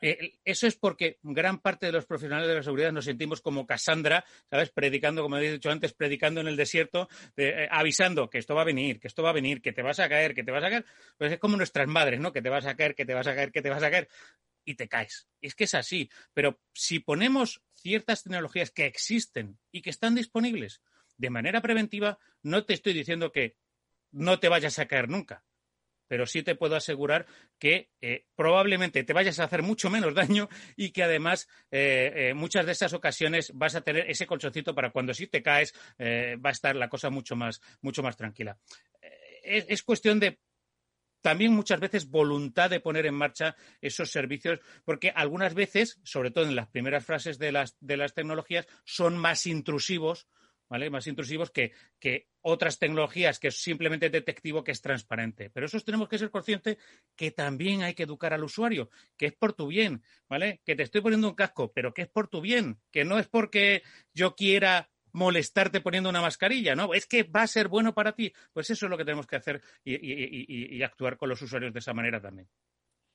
Eh, 0.00 0.38
eso 0.44 0.66
es 0.66 0.76
porque 0.76 1.18
gran 1.22 1.58
parte 1.58 1.86
de 1.86 1.92
los 1.92 2.06
profesionales 2.06 2.48
de 2.48 2.54
la 2.54 2.62
seguridad 2.62 2.92
nos 2.92 3.06
sentimos 3.06 3.40
como 3.40 3.66
Cassandra, 3.66 4.24
¿sabes? 4.50 4.70
Predicando, 4.70 5.22
como 5.22 5.38
he 5.38 5.52
dicho 5.52 5.70
antes, 5.70 5.94
predicando 5.94 6.40
en 6.40 6.48
el 6.48 6.56
desierto, 6.56 7.08
eh, 7.36 7.68
avisando 7.70 8.28
que 8.28 8.38
esto 8.38 8.54
va 8.54 8.62
a 8.62 8.66
venir, 8.66 9.00
que 9.00 9.08
esto 9.08 9.22
va 9.22 9.30
a 9.30 9.34
venir, 9.34 9.62
que 9.62 9.72
te 9.72 9.82
vas 9.82 9.98
a 9.98 10.08
caer, 10.08 10.34
que 10.34 10.44
te 10.44 10.50
vas 10.50 10.64
a 10.64 10.70
caer. 10.70 10.84
Pues 11.16 11.32
es 11.32 11.38
como 11.38 11.56
nuestras 11.56 11.88
madres, 11.88 12.20
¿no? 12.20 12.32
Que 12.32 12.42
te 12.42 12.50
vas 12.50 12.66
a 12.66 12.76
caer, 12.76 12.94
que 12.94 13.06
te 13.06 13.14
vas 13.14 13.26
a 13.26 13.34
caer, 13.34 13.52
que 13.52 13.62
te 13.62 13.70
vas 13.70 13.82
a 13.82 13.90
caer 13.90 14.08
y 14.64 14.74
te 14.74 14.88
caes. 14.88 15.28
Es 15.40 15.54
que 15.54 15.64
es 15.64 15.74
así. 15.74 16.10
Pero 16.34 16.60
si 16.74 16.98
ponemos 16.98 17.62
ciertas 17.74 18.22
tecnologías 18.22 18.70
que 18.70 18.86
existen 18.86 19.58
y 19.70 19.80
que 19.80 19.90
están 19.90 20.14
disponibles 20.14 20.82
de 21.16 21.30
manera 21.30 21.62
preventiva, 21.62 22.18
no 22.42 22.64
te 22.64 22.74
estoy 22.74 22.92
diciendo 22.92 23.32
que 23.32 23.56
no 24.10 24.38
te 24.40 24.48
vayas 24.48 24.78
a 24.78 24.86
caer 24.86 25.08
nunca 25.08 25.44
pero 26.08 26.26
sí 26.26 26.42
te 26.42 26.54
puedo 26.54 26.76
asegurar 26.76 27.26
que 27.58 27.90
eh, 28.00 28.26
probablemente 28.34 29.04
te 29.04 29.12
vayas 29.12 29.38
a 29.38 29.44
hacer 29.44 29.62
mucho 29.62 29.90
menos 29.90 30.14
daño 30.14 30.48
y 30.76 30.90
que 30.90 31.02
además 31.02 31.48
eh, 31.70 32.12
eh, 32.14 32.34
muchas 32.34 32.66
de 32.66 32.72
esas 32.72 32.92
ocasiones 32.92 33.52
vas 33.54 33.74
a 33.74 33.80
tener 33.80 34.08
ese 34.10 34.26
colchoncito 34.26 34.74
para 34.74 34.90
cuando 34.90 35.14
sí 35.14 35.26
te 35.26 35.42
caes 35.42 35.74
va 35.98 36.50
a 36.50 36.52
estar 36.52 36.76
la 36.76 36.88
cosa 36.88 37.10
mucho 37.10 37.36
más, 37.36 37.60
mucho 37.80 38.02
más 38.02 38.16
tranquila. 38.16 38.58
Es, 39.42 39.82
cuestión 39.82 40.18
de 40.20 40.38
también 41.20 41.52
muchas 41.52 41.80
veces 41.80 42.08
voluntad 42.08 42.70
de 42.70 42.80
poner 42.80 43.06
en 43.06 43.14
marcha 43.14 43.56
esos 43.80 44.10
servicios, 44.10 44.60
porque 44.84 45.10
algunas 45.10 45.54
veces, 45.54 46.00
sobre 46.04 46.30
todo 46.30 46.44
en 46.44 46.56
las 46.56 46.68
primeras 46.68 47.04
frases 47.04 47.38
de 47.38 47.52
las, 47.52 47.76
de 47.80 47.96
las 47.96 48.14
tecnologías, 48.14 48.66
son 48.84 49.16
más 49.16 49.46
intrusivos 49.46 50.28
¿vale? 50.68 50.90
Más 50.90 51.06
intrusivos 51.06 51.50
que, 51.50 51.72
que, 51.98 52.28
otras 52.42 52.78
tecnologías 52.78 53.40
que 53.40 53.48
es 53.48 53.60
simplemente 53.60 54.08
detectivo, 54.08 54.62
que 54.62 54.70
es 54.70 54.80
transparente. 54.80 55.50
Pero 55.50 55.66
eso 55.66 55.80
tenemos 55.80 56.08
que 56.08 56.18
ser 56.18 56.30
conscientes 56.30 56.78
que 57.16 57.32
también 57.32 57.82
hay 57.82 57.94
que 57.94 58.04
educar 58.04 58.32
al 58.32 58.44
usuario, 58.44 58.88
que 59.16 59.26
es 59.26 59.32
por 59.32 59.52
tu 59.52 59.66
bien, 59.66 60.02
¿vale? 60.28 60.60
Que 60.64 60.76
te 60.76 60.84
estoy 60.84 61.00
poniendo 61.00 61.28
un 61.28 61.34
casco, 61.34 61.72
pero 61.72 61.92
que 61.92 62.02
es 62.02 62.08
por 62.08 62.28
tu 62.28 62.40
bien, 62.40 62.78
que 62.92 63.04
no 63.04 63.18
es 63.18 63.26
porque 63.26 63.82
yo 64.14 64.36
quiera 64.36 64.90
molestarte 65.12 65.80
poniendo 65.80 66.10
una 66.10 66.20
mascarilla, 66.20 66.76
¿no? 66.76 66.94
Es 66.94 67.06
que 67.06 67.24
va 67.24 67.42
a 67.42 67.46
ser 67.46 67.68
bueno 67.68 67.94
para 67.94 68.12
ti. 68.12 68.32
Pues 68.52 68.70
eso 68.70 68.86
es 68.86 68.90
lo 68.90 68.98
que 68.98 69.04
tenemos 69.04 69.26
que 69.26 69.36
hacer 69.36 69.62
y, 69.82 70.76
y 70.76 70.82
actuar 70.82 71.16
con 71.16 71.28
los 71.28 71.40
usuarios 71.42 71.72
de 71.72 71.80
esa 71.80 71.94
manera 71.94 72.20
también. 72.20 72.48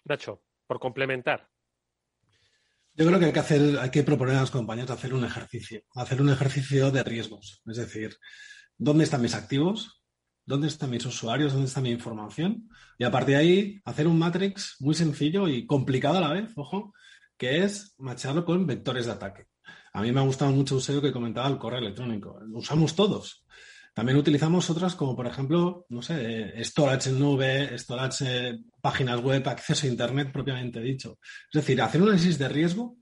Nacho, 0.03 0.43
por 0.67 0.79
complementar, 0.79 1.47
yo 3.01 3.07
creo 3.07 3.19
que 3.19 3.25
hay 3.25 3.33
que 3.33 3.39
hacer, 3.39 3.79
hay 3.79 3.89
que 3.89 4.03
proponer 4.03 4.35
a 4.35 4.41
las 4.41 4.51
compañías 4.51 4.91
hacer 4.91 5.15
un 5.15 5.25
ejercicio, 5.25 5.81
hacer 5.95 6.21
un 6.21 6.29
ejercicio 6.29 6.91
de 6.91 7.03
riesgos. 7.03 7.61
Es 7.65 7.77
decir, 7.77 8.15
¿dónde 8.77 9.05
están 9.05 9.21
mis 9.21 9.33
activos? 9.33 10.03
¿Dónde 10.45 10.67
están 10.67 10.91
mis 10.91 11.05
usuarios? 11.05 11.53
¿Dónde 11.53 11.67
está 11.67 11.81
mi 11.81 11.89
información? 11.89 12.69
Y 12.99 13.03
a 13.03 13.09
partir 13.09 13.35
de 13.35 13.41
ahí, 13.41 13.81
hacer 13.85 14.07
un 14.07 14.19
matrix 14.19 14.75
muy 14.79 14.93
sencillo 14.93 15.47
y 15.47 15.65
complicado 15.65 16.19
a 16.19 16.21
la 16.21 16.31
vez, 16.33 16.51
ojo, 16.55 16.93
que 17.37 17.63
es 17.63 17.95
macharlo 17.97 18.45
con 18.45 18.67
vectores 18.67 19.07
de 19.07 19.13
ataque. 19.13 19.47
A 19.93 20.01
mí 20.03 20.11
me 20.11 20.19
ha 20.19 20.23
gustado 20.23 20.51
mucho 20.51 20.75
Eusebio 20.75 21.01
que 21.01 21.11
comentaba 21.11 21.47
el 21.47 21.57
correo 21.57 21.79
electrónico. 21.79 22.39
Lo 22.41 22.59
usamos 22.59 22.95
todos. 22.95 23.45
También 23.93 24.17
utilizamos 24.17 24.69
otras 24.69 24.95
como, 24.95 25.15
por 25.15 25.27
ejemplo, 25.27 25.85
no 25.89 26.01
sé, 26.01 26.63
storage 26.63 27.09
en 27.09 27.19
nube, 27.19 27.77
storage 27.77 28.59
páginas 28.79 29.19
web, 29.21 29.47
acceso 29.47 29.85
a 29.85 29.89
Internet 29.89 30.31
propiamente 30.31 30.79
dicho. 30.79 31.19
Es 31.51 31.61
decir, 31.61 31.81
hacer 31.81 32.01
un 32.01 32.07
análisis 32.07 32.37
de 32.37 32.47
riesgo 32.47 32.97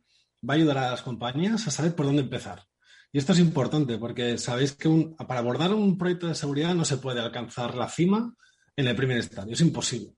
va 0.48 0.56
a 0.56 0.58
ayudar 0.58 0.78
a 0.80 0.92
las 0.92 1.02
compañías 1.04 1.68
a 1.68 1.72
saber 1.72 1.96
por 1.96 2.08
dónde 2.08 2.24
empezar. 2.24 2.64
Y 3.12 3.20
esto 3.20 3.34
es 3.34 3.40
importante 3.40 3.98
porque 3.98 4.38
sabéis 4.38 4.74
que 4.74 4.90
para 5.28 5.40
abordar 5.40 5.74
un 5.74 5.98
proyecto 5.98 6.28
de 6.28 6.36
seguridad 6.36 6.74
no 6.74 6.86
se 6.86 6.98
puede 6.98 7.20
alcanzar 7.20 7.76
la 7.76 7.90
cima 7.90 8.34
en 8.76 8.88
el 8.88 8.96
primer 8.96 9.18
estadio, 9.18 9.54
es 9.54 9.62
imposible. 9.62 10.16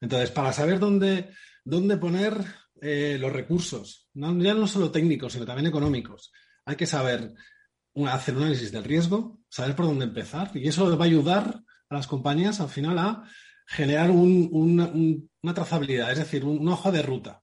Entonces, 0.00 0.30
para 0.30 0.52
saber 0.52 0.78
dónde, 0.78 1.30
dónde 1.64 1.96
poner 1.96 2.34
eh, 2.80 3.16
los 3.18 3.32
recursos, 3.32 4.08
ya 4.12 4.54
no 4.54 4.66
solo 4.66 4.90
técnicos, 4.90 5.32
sino 5.32 5.46
también 5.46 5.66
económicos, 5.66 6.32
hay 6.66 6.76
que 6.76 6.86
saber 6.86 7.34
hacer 8.08 8.36
un 8.36 8.42
análisis 8.42 8.72
del 8.72 8.84
riesgo, 8.84 9.38
saber 9.48 9.76
por 9.76 9.86
dónde 9.86 10.06
empezar 10.06 10.50
y 10.54 10.68
eso 10.68 10.96
va 10.96 11.04
a 11.04 11.08
ayudar 11.08 11.60
a 11.88 11.94
las 11.94 12.06
compañías 12.06 12.60
al 12.60 12.68
final 12.68 12.98
a 12.98 13.24
generar 13.66 14.10
una 14.10 15.54
trazabilidad, 15.54 16.10
es 16.12 16.18
decir, 16.18 16.44
un, 16.44 16.68
ojo 16.68 16.92
de 16.92 17.02
ruta. 17.02 17.42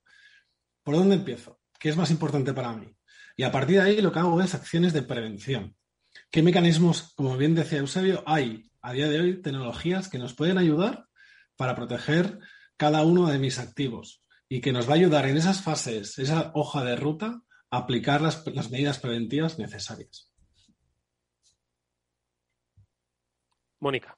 ¿Por 0.83 0.95
dónde 0.95 1.15
empiezo? 1.15 1.59
¿Qué 1.79 1.89
es 1.89 1.97
más 1.97 2.11
importante 2.11 2.53
para 2.53 2.73
mí? 2.73 2.95
Y 3.37 3.43
a 3.43 3.51
partir 3.51 3.77
de 3.77 3.81
ahí 3.81 4.01
lo 4.01 4.11
que 4.11 4.19
hago 4.19 4.41
es 4.41 4.53
acciones 4.53 4.93
de 4.93 5.03
prevención. 5.03 5.75
¿Qué 6.29 6.43
mecanismos, 6.43 7.13
como 7.15 7.37
bien 7.37 7.55
decía 7.55 7.79
Eusebio, 7.79 8.23
hay 8.25 8.69
a 8.81 8.93
día 8.93 9.09
de 9.09 9.19
hoy 9.19 9.41
tecnologías 9.41 10.09
que 10.09 10.17
nos 10.17 10.33
pueden 10.33 10.57
ayudar 10.57 11.05
para 11.55 11.75
proteger 11.75 12.39
cada 12.77 13.03
uno 13.03 13.27
de 13.27 13.39
mis 13.39 13.59
activos 13.59 14.23
y 14.49 14.59
que 14.59 14.73
nos 14.73 14.87
va 14.87 14.93
a 14.93 14.95
ayudar 14.95 15.27
en 15.27 15.37
esas 15.37 15.61
fases, 15.61 16.17
esa 16.19 16.51
hoja 16.55 16.83
de 16.83 16.95
ruta, 16.95 17.41
a 17.69 17.77
aplicar 17.77 18.21
las, 18.21 18.43
medidas 18.69 18.99
preventivas 18.99 19.57
necesarias. 19.57 20.30
Mónica. 23.81 24.17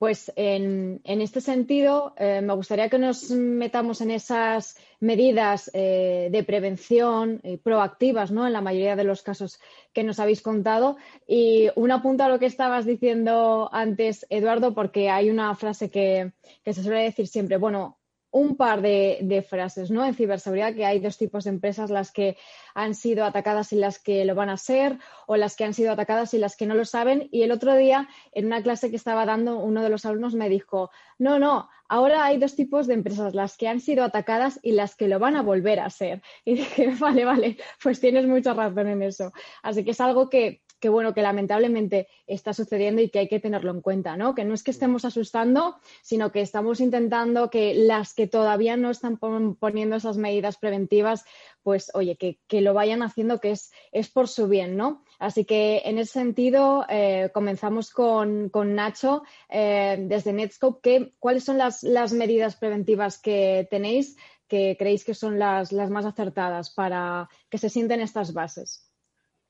Pues 0.00 0.32
en, 0.36 1.02
este 1.04 1.42
sentido, 1.42 2.14
eh, 2.16 2.40
me 2.40 2.54
gustaría 2.54 2.88
que 2.88 2.98
nos 2.98 3.30
metamos 3.32 4.00
en 4.00 4.10
esas 4.10 4.78
medidas 4.98 5.70
eh, 5.74 6.30
de 6.32 6.42
prevención 6.42 7.40
eh, 7.42 7.58
proactivas, 7.58 8.30
¿no? 8.30 8.46
En 8.46 8.54
la 8.54 8.62
mayoría 8.62 8.96
de 8.96 9.04
los 9.04 9.20
casos 9.20 9.60
que 9.92 10.02
nos 10.02 10.18
habéis 10.18 10.40
contado. 10.40 10.96
Y 11.26 11.68
un 11.74 11.90
apunto 11.90 12.24
a 12.24 12.30
lo 12.30 12.38
que 12.38 12.46
estabas 12.46 12.86
diciendo 12.86 13.68
antes, 13.74 14.26
Eduardo, 14.30 14.72
porque 14.72 15.10
hay 15.10 15.28
una 15.28 15.54
frase 15.54 15.90
que, 15.90 16.32
que 16.64 16.72
se 16.72 16.82
suele 16.82 17.02
decir 17.02 17.26
siempre, 17.26 17.58
bueno, 17.58 17.99
un 18.30 18.56
par 18.56 18.80
de, 18.82 19.44
frases 19.48 19.90
¿no? 19.90 20.04
en 20.04 20.14
ciberseguridad, 20.14 20.74
que 20.74 20.86
hay 20.86 21.00
dos 21.00 21.18
tipos 21.18 21.44
de 21.44 21.50
empresas, 21.50 21.90
las 21.90 22.12
que 22.12 22.36
han 22.74 22.94
sido 22.94 23.24
atacadas 23.24 23.72
y 23.72 23.76
las 23.76 23.98
que 23.98 24.24
lo 24.24 24.34
van 24.34 24.50
a 24.50 24.56
ser, 24.56 24.98
o 25.26 25.36
las 25.36 25.56
que 25.56 25.64
han 25.64 25.74
sido 25.74 25.92
atacadas 25.92 26.34
y 26.34 26.38
las 26.38 26.56
que 26.56 26.66
no 26.66 26.74
lo 26.74 26.84
saben. 26.84 27.28
Y 27.32 27.42
el 27.42 27.52
otro 27.52 27.74
día, 27.74 28.08
en 28.32 28.46
una 28.46 28.62
clase 28.62 28.90
que 28.90 28.96
estaba 28.96 29.26
dando, 29.26 29.58
uno 29.58 29.82
de 29.82 29.90
los 29.90 30.06
alumnos 30.06 30.34
me 30.34 30.48
dijo, 30.48 30.90
no, 31.18 31.38
no, 31.38 31.68
ahora 31.88 32.24
hay 32.24 32.38
dos 32.38 32.54
tipos 32.54 32.86
de 32.86 32.94
empresas, 32.94 33.34
las 33.34 33.56
que 33.56 33.68
han 33.68 33.80
sido 33.80 34.04
atacadas 34.04 34.60
y 34.62 34.72
las 34.72 34.94
que 34.94 35.08
lo 35.08 35.18
van 35.18 35.36
a 35.36 35.42
volver 35.42 35.80
a 35.80 35.90
ser. 35.90 36.22
Y 36.44 36.54
dije, 36.54 36.94
vale, 37.00 37.24
vale, 37.24 37.56
pues 37.82 38.00
tienes 38.00 38.26
mucha 38.26 38.54
razón 38.54 38.88
en 38.88 39.02
eso. 39.02 39.32
Así 39.62 39.84
que 39.84 39.90
es 39.90 40.00
algo 40.00 40.28
que 40.28 40.62
que 40.80 40.88
bueno, 40.88 41.14
que 41.14 41.22
lamentablemente 41.22 42.08
está 42.26 42.52
sucediendo 42.54 43.02
y 43.02 43.10
que 43.10 43.20
hay 43.20 43.28
que 43.28 43.38
tenerlo 43.38 43.70
en 43.70 43.82
cuenta, 43.82 44.16
¿no? 44.16 44.34
Que 44.34 44.44
no 44.44 44.54
es 44.54 44.62
que 44.62 44.70
estemos 44.70 45.04
asustando, 45.04 45.76
sino 46.02 46.32
que 46.32 46.40
estamos 46.40 46.80
intentando 46.80 47.50
que 47.50 47.74
las 47.74 48.14
que 48.14 48.26
todavía 48.26 48.76
no 48.76 48.90
están 48.90 49.18
poniendo 49.18 49.96
esas 49.96 50.16
medidas 50.16 50.56
preventivas, 50.56 51.24
pues 51.62 51.90
oye, 51.94 52.16
que, 52.16 52.60
lo 52.60 52.74
vayan 52.74 53.02
haciendo, 53.02 53.40
que 53.40 53.52
es, 53.52 53.72
es 53.92 54.08
por 54.08 54.28
su 54.28 54.48
bien, 54.48 54.76
¿no? 54.76 55.04
Así 55.18 55.44
que 55.44 55.82
en 55.84 55.98
ese 55.98 56.12
sentido, 56.12 56.86
eh, 56.88 57.30
comenzamos 57.32 57.90
con, 57.90 58.50
Nacho 58.74 59.22
eh, 59.48 59.96
desde 60.00 60.32
Netscope. 60.32 61.14
¿Cuáles 61.18 61.44
son 61.44 61.58
las, 61.58 61.82
medidas 62.12 62.56
preventivas 62.56 63.18
que 63.18 63.68
tenéis 63.70 64.16
que 64.48 64.76
creéis 64.76 65.04
que 65.04 65.14
son 65.14 65.38
las, 65.38 65.70
las 65.70 65.90
más 65.90 66.04
acertadas 66.04 66.70
para 66.70 67.28
que 67.48 67.58
se 67.58 67.68
sienten 67.68 68.00
estas 68.00 68.32
bases? 68.32 68.89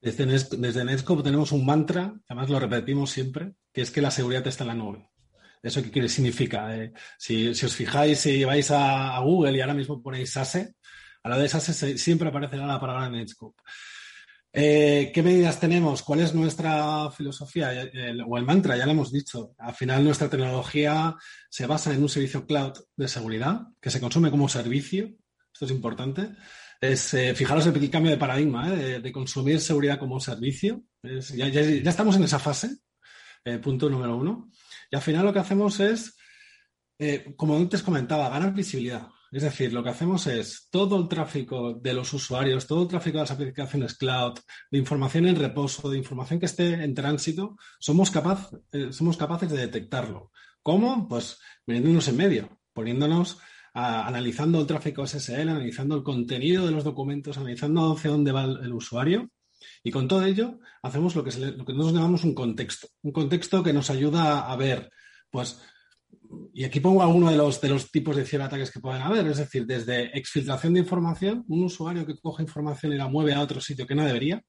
Desde, 0.01 0.85
Netscope 0.85 1.23
tenemos 1.23 1.53
un 1.53 1.67
mantra, 1.67 2.15
además 2.27 2.49
lo 2.49 2.59
repetimos 2.59 3.11
siempre, 3.11 3.53
que 3.73 3.83
es 3.83 3.91
que 3.91 4.01
la 4.01 4.11
seguridad 4.11 4.47
está 4.47 4.65
en 4.65 4.69
la 4.69 4.75
nube. 4.75 5.09
¿Eso 5.63 5.83
qué 5.93 6.09
significa? 6.09 6.75
Eh, 6.75 6.93
si, 7.19 7.49
os 7.49 7.77
fijáis, 7.77 8.19
si 8.19 8.45
vais 8.45 8.71
a, 8.71 9.19
Google 9.21 9.59
y 9.59 9.61
ahora 9.61 9.75
mismo 9.75 10.03
ponéis 10.03 10.33
SASE, 10.33 10.75
a 11.23 11.29
la 11.29 11.39
de 11.39 11.49
SASE 11.51 11.99
siempre 11.99 12.31
aparecerá 12.31 12.67
la 12.67 12.81
palabra 12.81 13.11
Netscope. 13.11 13.61
Eh, 14.53 15.13
¿Qué 15.15 15.23
medidas 15.23 15.61
tenemos? 15.61 16.03
¿Cuál 16.03 16.21
es 16.21 16.35
nuestra 16.35 17.11
filosofía 17.11 17.71
o 18.27 18.39
el 18.39 18.45
mantra? 18.45 18.77
Ya 18.79 18.87
lo 18.87 18.93
hemos 18.93 19.13
dicho. 19.13 19.55
Al 19.59 19.75
final 19.75 20.03
nuestra 20.03 20.31
tecnología 20.31 21.15
se 21.51 21.67
basa 21.67 21.93
en 21.93 22.03
un 22.03 22.09
servicio 22.09 22.47
cloud 22.47 22.73
de 22.97 23.07
seguridad 23.07 23.67
que 23.81 23.91
se 23.91 24.01
consume 24.01 24.31
como 24.31 24.49
servicio. 24.49 25.11
Esto 25.53 25.67
es 25.67 25.71
importante 25.71 26.31
es, 26.81 27.12
eh, 27.14 27.35
fijaros 27.35 27.66
el 27.66 27.91
cambio 27.91 28.11
de 28.11 28.16
paradigma, 28.16 28.72
eh, 28.72 29.01
de, 29.01 29.12
consumir 29.12 29.61
seguridad 29.61 29.99
como 29.99 30.18
servicio. 30.18 30.83
ya, 31.03 31.47
estamos 31.47 32.16
en 32.16 32.24
esa 32.24 32.39
fase, 32.39 32.78
eh, 33.45 33.59
punto 33.59 33.91
número 33.91 34.16
uno. 34.16 34.51
Y 34.91 34.97
al 34.97 35.03
final 35.03 35.26
lo 35.26 35.33
que 35.33 35.41
hacemos 35.41 35.78
es, 35.81 36.16
como 37.37 37.57
antes 37.57 37.83
comentaba, 37.83 38.28
ganar 38.28 38.53
visibilidad. 38.53 39.09
Es 39.33 39.45
decir, 39.45 39.72
lo 39.72 39.83
que 39.83 39.91
hacemos 39.91 40.26
es 40.26 40.68
todo 40.70 40.99
el 40.99 41.07
tráfico 41.07 41.74
de 41.74 41.95
los 41.95 42.12
usuarios, 42.12 42.66
todo 42.66 42.83
el 42.83 42.89
tráfico 42.89 43.18
de 43.18 43.22
las 43.22 43.31
aplicaciones 43.31 43.95
cloud, 43.95 44.39
de 44.70 44.78
información 44.78 45.28
en 45.28 45.37
reposo, 45.37 45.89
de 45.89 45.99
información 45.99 46.41
que 46.41 46.47
esté 46.47 46.83
en 46.83 46.95
tránsito, 46.95 47.57
somos, 47.78 48.11
capaz, 48.11 48.51
somos 48.91 49.16
capaces 49.16 49.51
de 49.51 49.59
detectarlo. 49.59 50.33
¿Cómo? 50.62 51.07
Pues 51.09 51.39
metiéndonos 51.64 52.09
en 52.09 52.16
medio, 52.16 52.61
poniéndonos 52.72 53.39
analizando 53.73 54.61
el 54.61 54.66
tráfico 54.66 55.07
SSL, 55.07 55.49
analizando 55.49 55.97
el 55.97 56.03
contenido 56.03 56.66
de 56.66 56.73
los 56.73 56.85
documentos, 56.85 57.39
analizando 57.39 57.93
hacia 57.93 58.11
dónde 58.11 58.33
va 58.33 58.45
el, 58.45 58.73
usuario. 58.73 59.31
Y 59.85 59.91
con 59.91 60.09
todo 60.09 60.25
ello 60.25 60.59
hacemos 60.83 61.14
lo 61.14 61.25
que, 61.25 61.31
lo 61.39 61.64
que 61.64 61.73
nosotros 61.73 61.95
llamamos 61.95 62.25
un 62.25 62.35
contexto. 62.35 62.89
Un 63.03 63.12
contexto 63.12 63.62
que 63.62 63.73
nos 63.73 63.91
ayuda 63.91 64.51
a 64.51 64.57
ver, 64.57 64.91
pues, 65.31 65.61
y 66.53 66.64
aquí 66.64 66.81
pongo 66.81 67.03
algunos 67.03 67.31
de 67.31 67.37
los, 67.37 67.61
de 67.61 67.68
los 67.68 67.91
tipos 67.91 68.16
de 68.16 68.25
ciberataques 68.25 68.71
que 68.71 68.81
pueden 68.81 69.03
haber, 69.03 69.27
es 69.27 69.39
decir, 69.39 69.66
desde 69.66 70.16
exfiltración 70.16 70.75
de 70.75 70.81
información, 70.81 71.45
un 71.49 71.64
usuario 71.64 72.07
que 72.07 72.18
coge 72.18 72.43
información 72.43 72.93
y 72.93 72.97
la 72.97 73.09
mueve 73.09 73.35
a 73.35 73.41
otro 73.41 73.61
sitio 73.61 73.87
que 73.87 73.95
no 73.95 74.05
debería, 74.05 74.43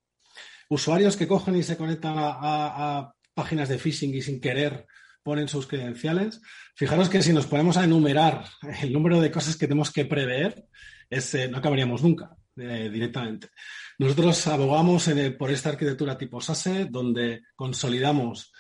usuarios 0.70 1.18
que 1.18 1.28
cogen 1.28 1.56
y 1.56 1.64
se 1.64 1.78
conectan 1.78 2.16
a 2.18 3.12
páginas 3.34 3.70
de 3.70 3.78
phishing 3.78 4.14
y 4.14 4.22
sin 4.22 4.40
querer 4.40 4.86
ponen 5.24 5.48
sus 5.48 5.68
credenciales. 5.68 6.42
Fijaros 6.76 7.10
que 7.10 7.22
si 7.22 7.34
nos 7.34 7.48
ponemos 7.48 7.78
a 7.78 7.84
enumerar 7.84 8.46
el 8.82 8.94
número 8.94 9.20
de 9.22 9.32
cosas 9.32 9.56
que 9.56 9.68
tenemos 9.68 9.92
que 9.92 10.06
prever, 10.06 10.66
eh, 11.10 11.48
no 11.50 11.58
acabaríamos 11.58 12.04
nunca 12.04 12.36
eh, 12.58 12.90
directamente. 12.92 13.50
Nosotros 13.98 14.48
abogamos 14.48 15.10
por 15.38 15.52
esta 15.52 15.70
arquitectura 15.70 16.18
tipo 16.18 16.42
SASE, 16.42 16.88
donde 16.90 17.42
consolidamos 17.56 18.52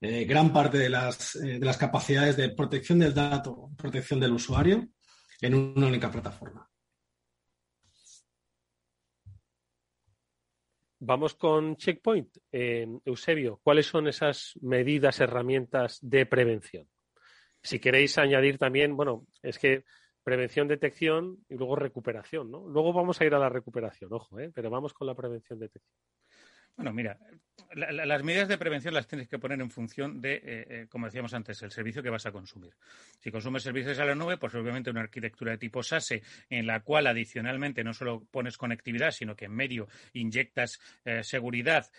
eh, 0.00 0.24
gran 0.24 0.52
parte 0.52 0.88
las, 0.88 1.34
de 1.34 1.58
las 1.58 1.76
capacidades 1.76 2.36
de 2.36 2.50
protección 2.50 2.98
del 2.98 3.14
dato, 3.14 3.70
protección 3.76 4.20
del 4.20 4.32
usuario, 4.32 4.88
en 5.40 5.54
una 5.54 5.86
única 5.86 6.10
plataforma. 6.10 6.69
Vamos 11.02 11.34
con 11.34 11.76
Checkpoint. 11.76 12.36
Eh, 12.52 12.86
Eusebio, 13.06 13.58
¿cuáles 13.62 13.86
son 13.86 14.06
esas 14.06 14.52
medidas, 14.60 15.18
herramientas 15.20 15.98
de 16.02 16.26
prevención? 16.26 16.86
Si 17.62 17.78
queréis 17.78 18.18
añadir 18.18 18.58
también, 18.58 18.94
bueno, 18.96 19.26
es 19.42 19.58
que 19.58 19.84
prevención, 20.22 20.68
detección 20.68 21.38
y 21.48 21.54
luego 21.54 21.74
recuperación, 21.74 22.50
¿no? 22.50 22.68
Luego 22.68 22.92
vamos 22.92 23.18
a 23.18 23.24
ir 23.24 23.34
a 23.34 23.38
la 23.38 23.48
recuperación, 23.48 24.12
ojo, 24.12 24.38
¿eh? 24.38 24.52
pero 24.54 24.68
vamos 24.68 24.92
con 24.92 25.06
la 25.06 25.14
prevención, 25.14 25.58
detección. 25.58 25.96
Bueno, 26.76 26.92
mira, 26.92 27.18
las 27.74 28.22
medidas 28.24 28.48
de 28.48 28.58
prevención 28.58 28.94
las 28.94 29.06
tienes 29.06 29.28
que 29.28 29.38
poner 29.38 29.60
en 29.60 29.70
función 29.70 30.20
de, 30.20 30.34
eh, 30.34 30.42
eh, 30.44 30.86
como 30.88 31.06
decíamos 31.06 31.34
antes, 31.34 31.62
el 31.62 31.70
servicio 31.70 32.02
que 32.02 32.10
vas 32.10 32.26
a 32.26 32.32
consumir. 32.32 32.74
Si 33.20 33.30
consumes 33.30 33.62
servicios 33.62 33.98
a 33.98 34.04
la 34.04 34.14
nube, 34.14 34.38
pues 34.38 34.54
obviamente 34.54 34.90
una 34.90 35.02
arquitectura 35.02 35.52
de 35.52 35.58
tipo 35.58 35.82
SASE, 35.82 36.22
en 36.48 36.66
la 36.66 36.80
cual 36.80 37.06
adicionalmente 37.06 37.84
no 37.84 37.94
solo 37.94 38.24
pones 38.30 38.56
conectividad, 38.56 39.12
sino 39.12 39.36
que 39.36 39.44
en 39.44 39.52
medio 39.52 39.88
inyectas 40.12 40.80
eh, 41.04 41.22
seguridad, 41.22 41.90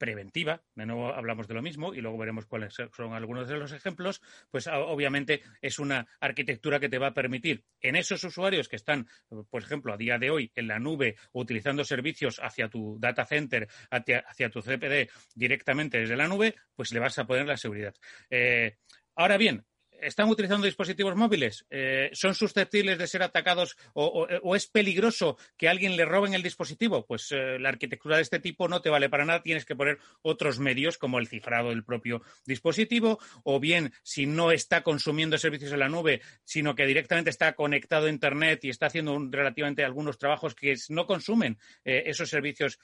preventiva, 0.00 0.62
de 0.74 0.86
nuevo 0.86 1.14
hablamos 1.14 1.46
de 1.46 1.52
lo 1.52 1.60
mismo 1.60 1.92
y 1.92 2.00
luego 2.00 2.16
veremos 2.16 2.46
cuáles 2.46 2.72
son 2.72 3.12
algunos 3.12 3.46
de 3.48 3.58
los 3.58 3.70
ejemplos, 3.72 4.22
pues 4.50 4.66
obviamente 4.66 5.42
es 5.60 5.78
una 5.78 6.08
arquitectura 6.18 6.80
que 6.80 6.88
te 6.88 6.98
va 6.98 7.08
a 7.08 7.14
permitir 7.14 7.64
en 7.82 7.96
esos 7.96 8.24
usuarios 8.24 8.66
que 8.66 8.76
están, 8.76 9.06
por 9.50 9.62
ejemplo, 9.62 9.92
a 9.92 9.98
día 9.98 10.18
de 10.18 10.30
hoy 10.30 10.50
en 10.54 10.68
la 10.68 10.78
nube 10.78 11.16
utilizando 11.32 11.84
servicios 11.84 12.40
hacia 12.42 12.68
tu 12.68 12.98
data 12.98 13.26
center, 13.26 13.68
hacia, 13.90 14.48
tu 14.48 14.62
CPD 14.62 15.10
directamente 15.34 15.98
desde 15.98 16.16
la 16.16 16.26
nube, 16.26 16.54
pues 16.74 16.92
le 16.92 17.00
vas 17.00 17.18
a 17.18 17.26
poner 17.26 17.46
la 17.46 17.58
seguridad. 17.58 17.94
Eh, 18.30 18.78
ahora 19.16 19.36
bien, 19.36 19.66
¿Están 20.02 20.28
utilizando 20.28 20.66
dispositivos 20.66 21.14
móviles? 21.14 21.66
Eh, 21.70 22.10
¿Son 22.12 22.34
susceptibles 22.34 22.98
de 22.98 23.06
ser 23.06 23.22
atacados 23.22 23.76
o, 23.92 24.56
es 24.56 24.66
peligroso 24.66 25.36
que 25.56 25.68
alguien 25.68 25.96
le 25.96 26.04
roben 26.04 26.34
el 26.34 26.42
dispositivo? 26.42 27.06
Pues 27.06 27.30
eh, 27.32 27.58
la 27.58 27.68
arquitectura 27.68 28.16
de 28.16 28.22
este 28.22 28.40
tipo 28.40 28.68
no 28.68 28.80
te 28.80 28.88
vale 28.88 29.08
para 29.08 29.24
nada. 29.24 29.42
Tienes 29.42 29.64
que 29.64 29.76
poner 29.76 29.98
otros 30.22 30.58
medios 30.58 30.96
como 30.96 31.18
el 31.18 31.28
cifrado 31.28 31.70
del 31.70 31.84
propio 31.84 32.22
dispositivo 32.46 33.18
o 33.44 33.60
bien 33.60 33.92
si 34.02 34.26
no 34.26 34.52
está 34.52 34.82
consumiendo 34.82 35.36
servicios 35.38 35.72
en 35.72 35.80
la 35.80 35.88
nube, 35.88 36.22
sino 36.44 36.74
que 36.74 36.86
directamente 36.86 37.30
está 37.30 37.52
conectado 37.54 38.06
a 38.06 38.10
Internet 38.10 38.60
y 38.64 38.70
está 38.70 38.86
haciendo 38.86 39.18
relativamente 39.30 39.84
algunos 39.84 40.18
trabajos 40.18 40.54
que 40.54 40.74
no 40.88 41.06
consumen 41.06 41.58
eh, 41.84 42.04
esos 42.06 42.28
servicios 42.28 42.78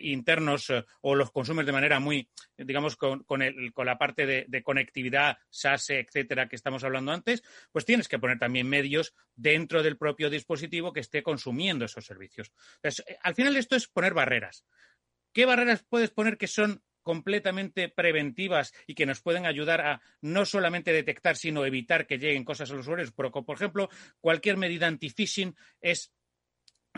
internos 0.00 0.72
o 1.00 1.14
los 1.14 1.30
consumes 1.30 1.66
de 1.66 1.72
manera 1.72 2.00
muy, 2.00 2.28
digamos, 2.56 2.96
con, 2.96 3.24
la 3.76 3.98
parte 3.98 4.26
de, 4.26 4.44
de 4.48 4.62
conectividad 4.62 5.38
SaaS, 5.50 5.90
etcétera, 6.06 6.48
que 6.48 6.56
estamos 6.56 6.84
hablando 6.84 7.12
antes, 7.12 7.42
pues 7.72 7.84
tienes 7.84 8.08
que 8.08 8.18
poner 8.18 8.38
también 8.38 8.68
medios 8.68 9.14
dentro 9.34 9.82
del 9.82 9.96
propio 9.96 10.30
dispositivo 10.30 10.92
que 10.92 11.00
esté 11.00 11.22
consumiendo 11.22 11.84
esos 11.84 12.06
servicios. 12.06 12.52
Eh, 12.82 12.90
al 13.22 13.34
final 13.34 13.56
esto 13.56 13.76
es 13.76 13.88
poner 13.88 14.14
barreras. 14.14 14.64
¿Qué 15.32 15.44
barreras 15.44 15.84
puedes 15.88 16.10
poner 16.10 16.38
que 16.38 16.46
son 16.46 16.82
completamente 17.06 17.88
preventivas 17.88 18.74
y 18.84 18.96
que 18.96 19.06
nos 19.06 19.22
pueden 19.22 19.46
ayudar 19.46 19.80
a 19.80 20.00
no 20.22 20.44
solamente 20.44 20.92
detectar, 20.92 21.36
sino 21.36 21.64
evitar 21.64 22.04
que 22.08 22.18
lleguen 22.18 22.44
cosas 22.44 22.68
a 22.68 22.74
los 22.74 22.82
usuarios. 22.82 23.12
Pero, 23.12 23.30
por 23.30 23.54
ejemplo, 23.54 23.88
cualquier 24.20 24.56
medida 24.56 24.88
anti-phishing 24.88 25.54
es 25.80 26.12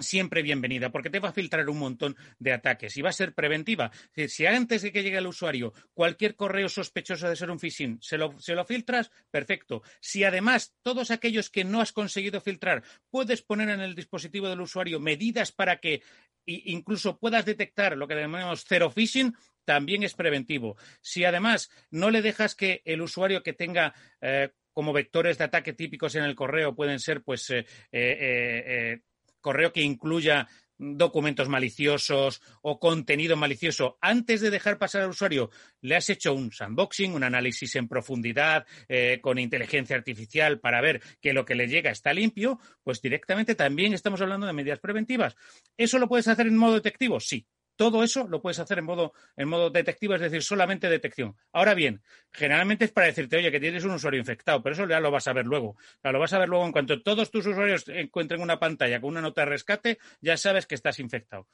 siempre 0.03 0.43
bienvenida, 0.43 0.91
porque 0.91 1.11
te 1.11 1.21
va 1.21 1.31
a 1.31 1.33
filtrar 1.33 1.69
un 1.69 1.79
montón 1.79 2.17
de 2.39 2.53
ataques 2.53 2.97
y 2.97 3.03
va 3.03 3.11
a 3.11 3.13
ser 3.13 3.35
preventiva. 3.35 3.91
Si 4.29 4.47
antes 4.47 4.83
de 4.83 4.93
que 4.93 5.03
llegue 5.03 5.19
el 5.19 5.27
usuario 5.27 5.73
cualquier 5.95 6.37
correo 6.37 6.69
sospechoso 6.69 7.29
de 7.29 7.37
ser 7.37 7.51
un 7.51 7.59
phishing 7.59 7.99
se 8.01 8.19
lo, 8.19 8.39
se 8.39 8.55
lo 8.55 8.65
filtras, 8.65 9.11
perfecto. 9.31 9.83
Si 10.01 10.25
además 10.25 10.75
todos 10.83 11.11
aquellos 11.11 11.51
que 11.51 11.65
no 11.65 11.81
has 11.81 11.93
conseguido 11.93 12.41
filtrar 12.41 12.83
puedes 13.11 13.43
poner 13.43 13.69
en 13.69 13.81
el 13.81 13.95
dispositivo 13.95 14.49
del 14.49 14.61
usuario 14.61 15.01
medidas 15.01 15.53
para 15.53 15.79
que 15.79 16.03
incluso 16.47 17.19
puedas 17.19 17.45
detectar 17.45 17.97
lo 17.97 18.09
que 18.09 18.15
llamamos 18.15 18.65
cero 18.67 18.91
phishing, 18.91 19.35
también 19.65 20.03
es 20.03 20.15
preventivo. 20.15 20.77
Si 21.03 21.25
además 21.25 21.71
no 21.91 22.11
le 22.11 22.23
dejas 22.23 22.55
que 22.55 22.81
el 22.87 23.03
usuario 23.03 23.43
que 23.43 23.53
tenga 23.53 23.95
eh, 24.21 24.51
como 24.73 24.93
vectores 24.93 25.37
de 25.37 25.45
ataque 25.45 25.75
típicos 25.75 26.15
en 26.15 26.25
el 26.25 26.35
correo 26.35 26.75
pueden 26.75 27.01
ser 27.01 27.23
pues 27.23 27.51
eh, 27.51 27.67
eh, 27.93 29.01
correo 29.41 29.73
que 29.73 29.83
incluya 29.83 30.49
documentos 30.79 31.49
maliciosos 31.49 32.41
o 32.63 32.79
contenido 32.79 33.37
malicioso, 33.37 33.99
antes 34.01 34.41
de 34.41 34.51
dejar 34.51 34.79
pasar 34.79 35.03
al 35.03 35.11
usuario, 35.11 35.51
le 35.81 35.97
has 35.97 36.09
hecho 36.09 36.33
un 36.33 36.53
sandboxing, 36.53 37.15
un 37.15 37.25
análisis 37.25 37.75
en 37.77 37.89
profundidad 37.89 38.65
eh, 38.89 39.19
con 39.21 39.39
inteligencia 39.39 39.97
artificial 39.97 40.61
para 40.61 40.81
ver 40.81 41.03
que 41.21 41.33
lo 41.33 41.45
que 41.45 41.57
le 41.57 41.67
llega 41.67 41.91
está 41.91 42.13
limpio, 42.13 42.61
pues 42.83 43.03
directamente 43.03 43.55
también 43.55 43.93
estamos 43.93 44.21
hablando 44.21 44.47
de 44.47 44.53
medidas 44.53 44.79
preventivas. 44.79 45.37
¿Eso 45.77 45.99
lo 45.99 46.09
puedes 46.09 46.29
hacer 46.29 46.47
en 46.47 46.57
modo 46.57 46.75
detectivo? 46.75 47.19
Sí. 47.21 47.47
Todo 47.79 48.03
eso 48.03 48.27
lo 48.27 48.43
puedes 48.43 48.59
hacer 48.59 48.81
en 48.81 48.87
modo, 48.87 49.13
en 49.37 49.49
modo 49.49 49.71
detectivo, 49.71 50.17
es 50.17 50.21
decir, 50.21 50.43
solamente 50.43 50.91
detección. 50.91 51.37
Ahora 51.53 51.75
bien, 51.75 52.03
generalmente 52.33 52.87
es 52.87 52.91
para 52.91 53.07
decirte, 53.07 53.37
oye, 53.37 53.53
que 53.53 53.61
tienes 53.61 53.85
un 53.85 53.93
usuario 53.93 54.19
infectado, 54.19 54.61
pero 54.61 54.75
eso 54.75 54.89
ya 54.89 54.99
lo 54.99 55.13
vas 55.13 55.29
a 55.29 55.33
ver 55.33 55.47
luego. 55.47 55.77
lo 56.03 56.19
vas 56.19 56.33
a 56.33 56.41
ver 56.41 56.49
luego 56.49 56.67
en 56.67 56.73
cuanto 56.73 57.01
todos 57.05 57.31
tus 57.31 57.47
usuarios 57.47 57.87
encuentren 57.87 58.41
una 58.41 58.59
pantalla 58.59 59.01
con 59.01 59.11
una 59.11 59.21
nota 59.21 59.43
de 59.43 59.51
rescate, 59.51 59.99
ya 60.21 60.37
sabes 60.37 60.67
que 60.67 60.75
estás 60.75 60.99
infectado. 60.99 61.47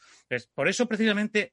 Por 0.55 0.67
eso, 0.67 0.87
precisamente, 0.87 1.51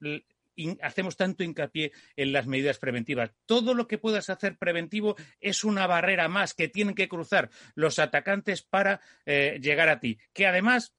hacemos 0.80 1.18
tanto 1.18 1.44
hincapié 1.44 1.92
en 2.16 2.32
las 2.32 2.46
medidas 2.46 2.78
preventivas. 2.78 3.30
Todo 3.44 3.74
lo 3.74 3.86
que 3.86 3.98
puedas 3.98 4.30
hacer 4.30 4.56
preventivo 4.56 5.16
es 5.38 5.64
una 5.64 5.86
barrera 5.86 6.28
más 6.28 6.54
que 6.54 6.68
tienen 6.68 6.94
que 6.94 7.10
cruzar 7.10 7.50
los 7.74 7.98
atacantes 7.98 8.62
para 8.62 9.02
eh, 9.26 9.58
llegar 9.60 9.90
a 9.90 10.00
ti. 10.00 10.18
Que 10.32 10.46
además, 10.46 10.94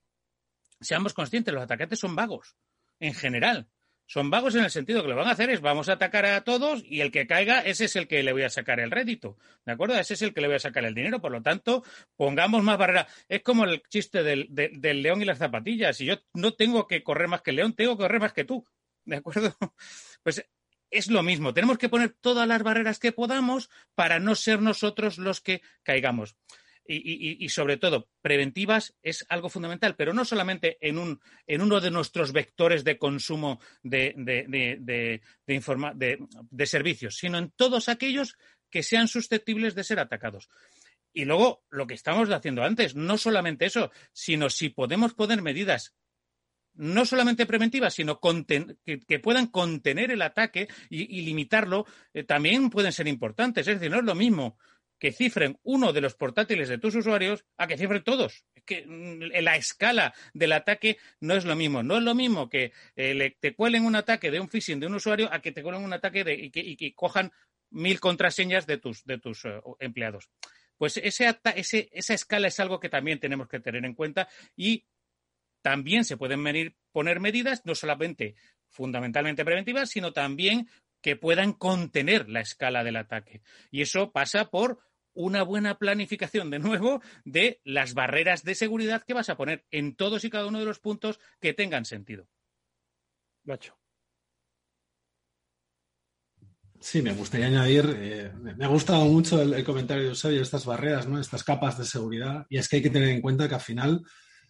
seamos 0.79 1.15
conscientes, 1.15 1.55
los 1.55 1.63
atacantes 1.63 1.97
son 1.97 2.15
vagos 2.15 2.55
en 3.03 3.13
general. 3.13 3.67
Son 4.05 4.29
vagos 4.29 4.55
en 4.55 4.63
el 4.63 4.69
sentido 4.69 5.01
que 5.01 5.09
lo 5.09 5.15
van 5.15 5.27
a 5.27 5.31
hacer 5.31 5.49
es 5.49 5.61
vamos 5.61 5.89
a 5.89 5.93
atacar 5.93 6.25
a 6.25 6.43
todos 6.43 6.83
y 6.85 7.01
el 7.01 7.11
que 7.11 7.27
caiga, 7.27 7.61
ese 7.61 7.85
es 7.85 7.95
el 7.95 8.07
que 8.07 8.21
le 8.23 8.31
voy 8.31 8.43
a 8.43 8.49
sacar 8.49 8.79
el 8.79 8.91
rédito. 8.91 9.37
¿De 9.65 9.73
acuerdo? 9.73 9.95
Ese 9.97 10.13
es 10.13 10.21
el 10.21 10.33
que 10.33 10.41
le 10.41 10.47
voy 10.47 10.55
a 10.55 10.59
sacar 10.59 10.85
el 10.85 10.93
dinero. 10.93 11.19
Por 11.19 11.31
lo 11.31 11.41
tanto, 11.41 11.83
pongamos 12.15 12.63
más 12.63 12.77
barreras. 12.77 13.07
Es 13.27 13.41
como 13.41 13.65
el 13.65 13.81
chiste 13.89 14.23
del, 14.23 14.47
del 14.49 15.01
león 15.01 15.21
y 15.21 15.25
las 15.25 15.37
zapatillas. 15.37 15.97
Si 15.97 16.05
yo 16.05 16.15
no 16.33 16.53
tengo 16.53 16.87
que 16.87 17.03
correr 17.03 17.27
más 17.27 17.41
que 17.41 17.51
el 17.51 17.57
león, 17.57 17.73
tengo 17.73 17.97
que 17.97 18.03
correr 18.03 18.21
más 18.21 18.33
que 18.33 18.45
tú. 18.45 18.65
¿De 19.05 19.17
acuerdo? 19.17 19.55
Pues 20.23 20.45
es 20.89 21.07
lo 21.07 21.21
mismo. 21.21 21.53
Tenemos 21.53 21.77
que 21.77 21.89
poner 21.89 22.15
todas 22.21 22.47
las 22.47 22.63
barreras 22.63 22.97
que 22.97 23.11
podamos 23.11 23.69
para 23.93 24.19
no 24.19 24.35
ser 24.35 24.61
nosotros 24.61 25.17
los 25.17 25.41
que 25.41 25.61
caigamos 25.83 26.37
y, 26.85 27.47
sobre 27.49 27.77
todo 27.77 28.09
preventivas 28.21 28.95
es 29.01 29.25
algo 29.29 29.49
fundamental, 29.49 29.95
pero 29.95 30.13
no 30.13 30.25
solamente 30.25 30.77
en, 30.81 30.97
un, 30.97 31.21
en 31.47 31.61
uno 31.61 31.79
de 31.79 31.91
nuestros 31.91 32.33
vectores 32.33 32.83
de 32.83 32.97
consumo 32.97 33.59
de, 33.83 34.13
de, 34.17 35.21
de, 35.39 36.65
servicios, 36.65 37.17
sino 37.17 37.37
en 37.37 37.51
todos 37.51 37.89
aquellos 37.89 38.37
que 38.69 38.83
sean 38.83 39.07
susceptibles 39.07 39.75
de 39.75 39.83
ser 39.83 39.99
atacados. 39.99 40.49
Y 41.13 41.25
luego, 41.25 41.63
lo 41.69 41.85
que 41.85 41.93
estamos 41.93 42.29
haciendo 42.31 42.63
antes, 42.63 42.95
no 42.95 43.17
solamente 43.17 43.65
eso, 43.65 43.91
sino 44.11 44.49
si 44.49 44.69
podemos 44.69 45.13
poner 45.13 45.41
medidas 45.41 45.95
no 46.75 47.05
solamente 47.05 47.45
preventivas, 47.45 47.93
sino 47.93 48.19
que, 48.19 49.19
puedan 49.19 49.47
contener 49.47 50.11
el 50.11 50.21
ataque 50.21 50.67
y, 50.89 51.21
limitarlo, 51.21 51.85
eh, 52.13 52.23
también 52.23 52.69
pueden 52.69 52.91
ser 52.91 53.07
importantes. 53.07 53.67
Es 53.67 53.79
decir, 53.79 53.91
no 53.91 53.99
es 53.99 54.05
lo 54.05 54.15
mismo 54.15 54.57
que 55.03 55.11
cifren 55.11 55.59
uno 55.63 55.91
de 55.91 55.99
los 55.99 56.15
portátiles 56.15 56.69
de 56.69 56.77
tus 56.77 56.95
usuarios 56.95 57.43
a 57.57 57.67
que 57.67 57.77
cifren 57.77 58.05
todos. 58.05 58.45
Es 58.55 58.63
que 58.63 58.85
mm, 58.87 59.43
la 59.43 59.57
escala 59.57 60.13
del 60.33 60.53
ataque 60.53 60.97
no 61.19 61.35
es 61.35 61.43
lo 61.43 61.57
mismo. 61.57 61.83
No 61.83 61.97
es 61.97 62.03
lo 62.03 62.15
mismo 62.15 62.47
que 62.47 62.71
eh, 62.95 63.35
te 63.37 63.53
cuelen 63.53 63.83
un 63.83 63.97
ataque 63.97 64.31
de 64.31 64.39
un 64.39 64.47
phishing 64.47 64.79
de 64.79 64.87
un 64.87 64.93
usuario 64.93 65.27
a 65.29 65.41
que 65.41 65.51
te 65.51 65.61
cuelen 65.61 65.83
un 65.83 65.91
ataque 65.91 66.23
de, 66.23 66.35
y, 66.35 66.77
que, 66.77 66.95
cojan 66.95 67.33
mil 67.69 67.99
contraseñas 67.99 68.65
de 68.65 68.77
tus, 68.77 69.03
de 69.03 69.17
tus 69.17 69.43
eh, 69.43 69.59
empleados. 69.81 70.29
Pues 70.77 70.95
ese, 70.95 71.37
esa 71.53 72.13
escala 72.13 72.47
es 72.47 72.57
algo 72.61 72.79
que 72.79 72.87
también 72.87 73.19
tenemos 73.19 73.49
que 73.49 73.59
tener 73.59 73.83
en 73.83 73.95
cuenta 73.95 74.29
y 74.55 74.85
también 75.61 76.05
se 76.05 76.15
pueden 76.15 76.73
poner 76.93 77.19
medidas, 77.19 77.65
no 77.65 77.75
solamente 77.75 78.35
fundamentalmente 78.69 79.43
preventivas, 79.43 79.89
sino 79.89 80.13
también 80.13 80.69
que 81.01 81.17
puedan 81.17 81.51
contener 81.51 82.29
la 82.29 82.39
escala 82.39 82.85
del 82.85 82.95
ataque. 82.95 83.41
Y 83.69 83.81
eso 83.81 84.13
pasa 84.13 84.49
por 84.49 84.79
una 85.13 85.43
buena 85.43 85.77
planificación, 85.77 86.49
de 86.49 86.59
nuevo, 86.59 87.01
de 87.25 87.61
las 87.63 87.93
barreras 87.93 88.43
de 88.43 88.55
seguridad 88.55 89.03
que 89.03 89.13
vas 89.13 89.29
a 89.29 89.37
poner 89.37 89.65
en 89.71 89.95
todos 89.95 90.23
y 90.23 90.29
cada 90.29 90.47
uno 90.47 90.59
de 90.59 90.65
los 90.65 90.79
puntos 90.79 91.19
que 91.39 91.53
tengan 91.53 91.85
sentido. 91.85 92.27
Nacho. 93.43 93.77
Sí, 96.79 97.01
me 97.01 97.13
gustaría 97.13 97.47
añadir, 97.47 97.95
eh, 97.97 98.31
me 98.35 98.65
ha 98.65 98.67
gustado 98.67 99.05
mucho 99.05 99.41
el, 99.41 99.63
comentario 99.63 100.03
de 100.03 100.09
Eusebio, 100.09 100.41
estas 100.41 100.65
barreras, 100.65 101.07
¿no? 101.07 101.17
estas 101.17 101.43
capas 101.45 101.77
de 101.77 101.85
seguridad, 101.85 102.45
y 102.49 102.57
es 102.57 102.67
que 102.67 102.75
hay 102.75 102.81
que 102.81 102.89
tener 102.89 103.07
en 103.07 103.21
cuenta 103.21 103.47
que 103.47 103.55
al 103.55 103.61
final, 103.61 104.03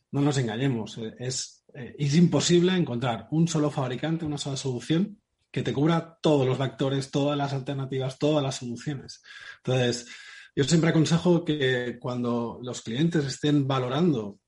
no 0.09 0.21
nos 0.21 0.39
engañemos, 0.39 0.97
eh, 0.97 1.13
es, 1.19 1.63
eh, 1.75 1.95
es 1.99 2.15
imposible 2.15 2.75
encontrar 2.75 3.27
un 3.29 3.47
solo 3.47 3.69
fabricante, 3.69 4.25
una 4.25 4.39
sola 4.39 4.57
solución 4.57 5.21
que 5.51 5.61
te 5.61 5.73
cubra 5.73 6.17
todos 6.23 6.47
los 6.47 6.57
vectores, 6.57 7.11
todas 7.11 7.37
las 7.37 7.53
alternativas, 7.53 8.17
todas 8.17 8.43
las 8.43 8.55
soluciones. 8.55 9.21
Entonces, 9.57 10.07
yo 10.55 10.63
siempre 10.63 10.89
aconsejo 10.89 11.43
que 11.43 11.97
cuando 11.99 12.59
los 12.61 12.81
clientes 12.81 13.25
estén 13.25 13.67
valorando 13.67 14.39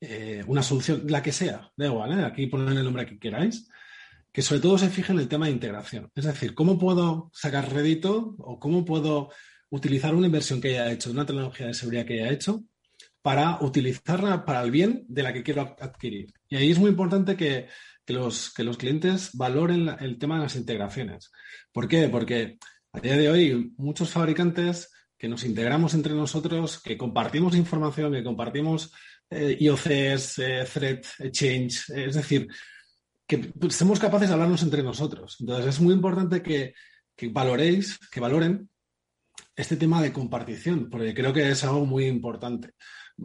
eh, 0.00 0.44
una 0.46 0.62
solución, 0.62 1.04
la 1.08 1.22
que 1.22 1.32
sea, 1.32 1.70
da 1.76 1.86
igual, 1.86 2.18
¿eh? 2.18 2.24
aquí 2.24 2.46
ponen 2.46 2.76
el 2.76 2.84
nombre 2.84 3.06
que 3.06 3.18
queráis, 3.18 3.68
que 4.30 4.42
sobre 4.42 4.60
todo 4.60 4.76
se 4.76 4.90
fijen 4.90 5.16
en 5.16 5.22
el 5.22 5.28
tema 5.28 5.46
de 5.46 5.52
integración. 5.52 6.10
Es 6.14 6.24
decir, 6.24 6.54
¿cómo 6.54 6.78
puedo 6.78 7.30
sacar 7.32 7.72
rédito 7.72 8.34
o 8.38 8.60
cómo 8.60 8.84
puedo 8.84 9.30
utilizar 9.70 10.14
una 10.14 10.26
inversión 10.26 10.60
que 10.60 10.78
haya 10.78 10.92
hecho, 10.92 11.10
una 11.10 11.24
tecnología 11.24 11.68
de 11.68 11.74
seguridad 11.74 12.04
que 12.04 12.22
haya 12.22 12.32
hecho, 12.32 12.64
para 13.22 13.58
utilizarla 13.62 14.44
para 14.44 14.62
el 14.62 14.70
bien 14.70 15.04
de 15.08 15.22
la 15.22 15.32
que 15.32 15.42
quiero 15.42 15.62
adquirir? 15.80 16.34
Y 16.50 16.56
ahí 16.56 16.70
es 16.70 16.78
muy 16.78 16.90
importante 16.90 17.34
que, 17.34 17.68
los, 18.08 18.52
que 18.52 18.62
los 18.62 18.76
clientes 18.76 19.30
valoren 19.32 19.88
el 20.00 20.18
tema 20.18 20.36
de 20.36 20.42
las 20.42 20.56
integraciones. 20.56 21.30
¿Por 21.72 21.88
qué? 21.88 22.08
Porque 22.10 22.58
a 22.92 23.00
día 23.00 23.16
de 23.16 23.30
hoy 23.30 23.72
muchos 23.78 24.10
fabricantes 24.10 24.90
que 25.18 25.28
nos 25.28 25.44
integramos 25.44 25.94
entre 25.94 26.14
nosotros, 26.14 26.80
que 26.80 26.96
compartimos 26.96 27.56
información, 27.56 28.12
que 28.12 28.24
compartimos 28.24 28.92
eh, 29.30 29.56
IOCs, 29.60 30.38
eh, 30.38 30.66
Threat 30.72 31.06
Exchange, 31.18 31.90
es 31.90 32.14
decir, 32.14 32.48
que 33.26 33.52
seamos 33.70 33.98
capaces 33.98 34.28
de 34.28 34.34
hablarnos 34.34 34.62
entre 34.62 34.82
nosotros. 34.82 35.36
Entonces 35.40 35.66
es 35.66 35.80
muy 35.80 35.94
importante 35.94 36.42
que, 36.42 36.74
valoréis, 37.30 37.98
que 38.10 38.20
valoren 38.20 38.68
este 39.54 39.76
tema 39.76 40.02
de 40.02 40.12
compartición, 40.12 40.88
porque 40.90 41.14
creo 41.14 41.32
que 41.32 41.50
es 41.50 41.64
algo 41.64 41.86
muy 41.86 42.06
importante. 42.06 42.72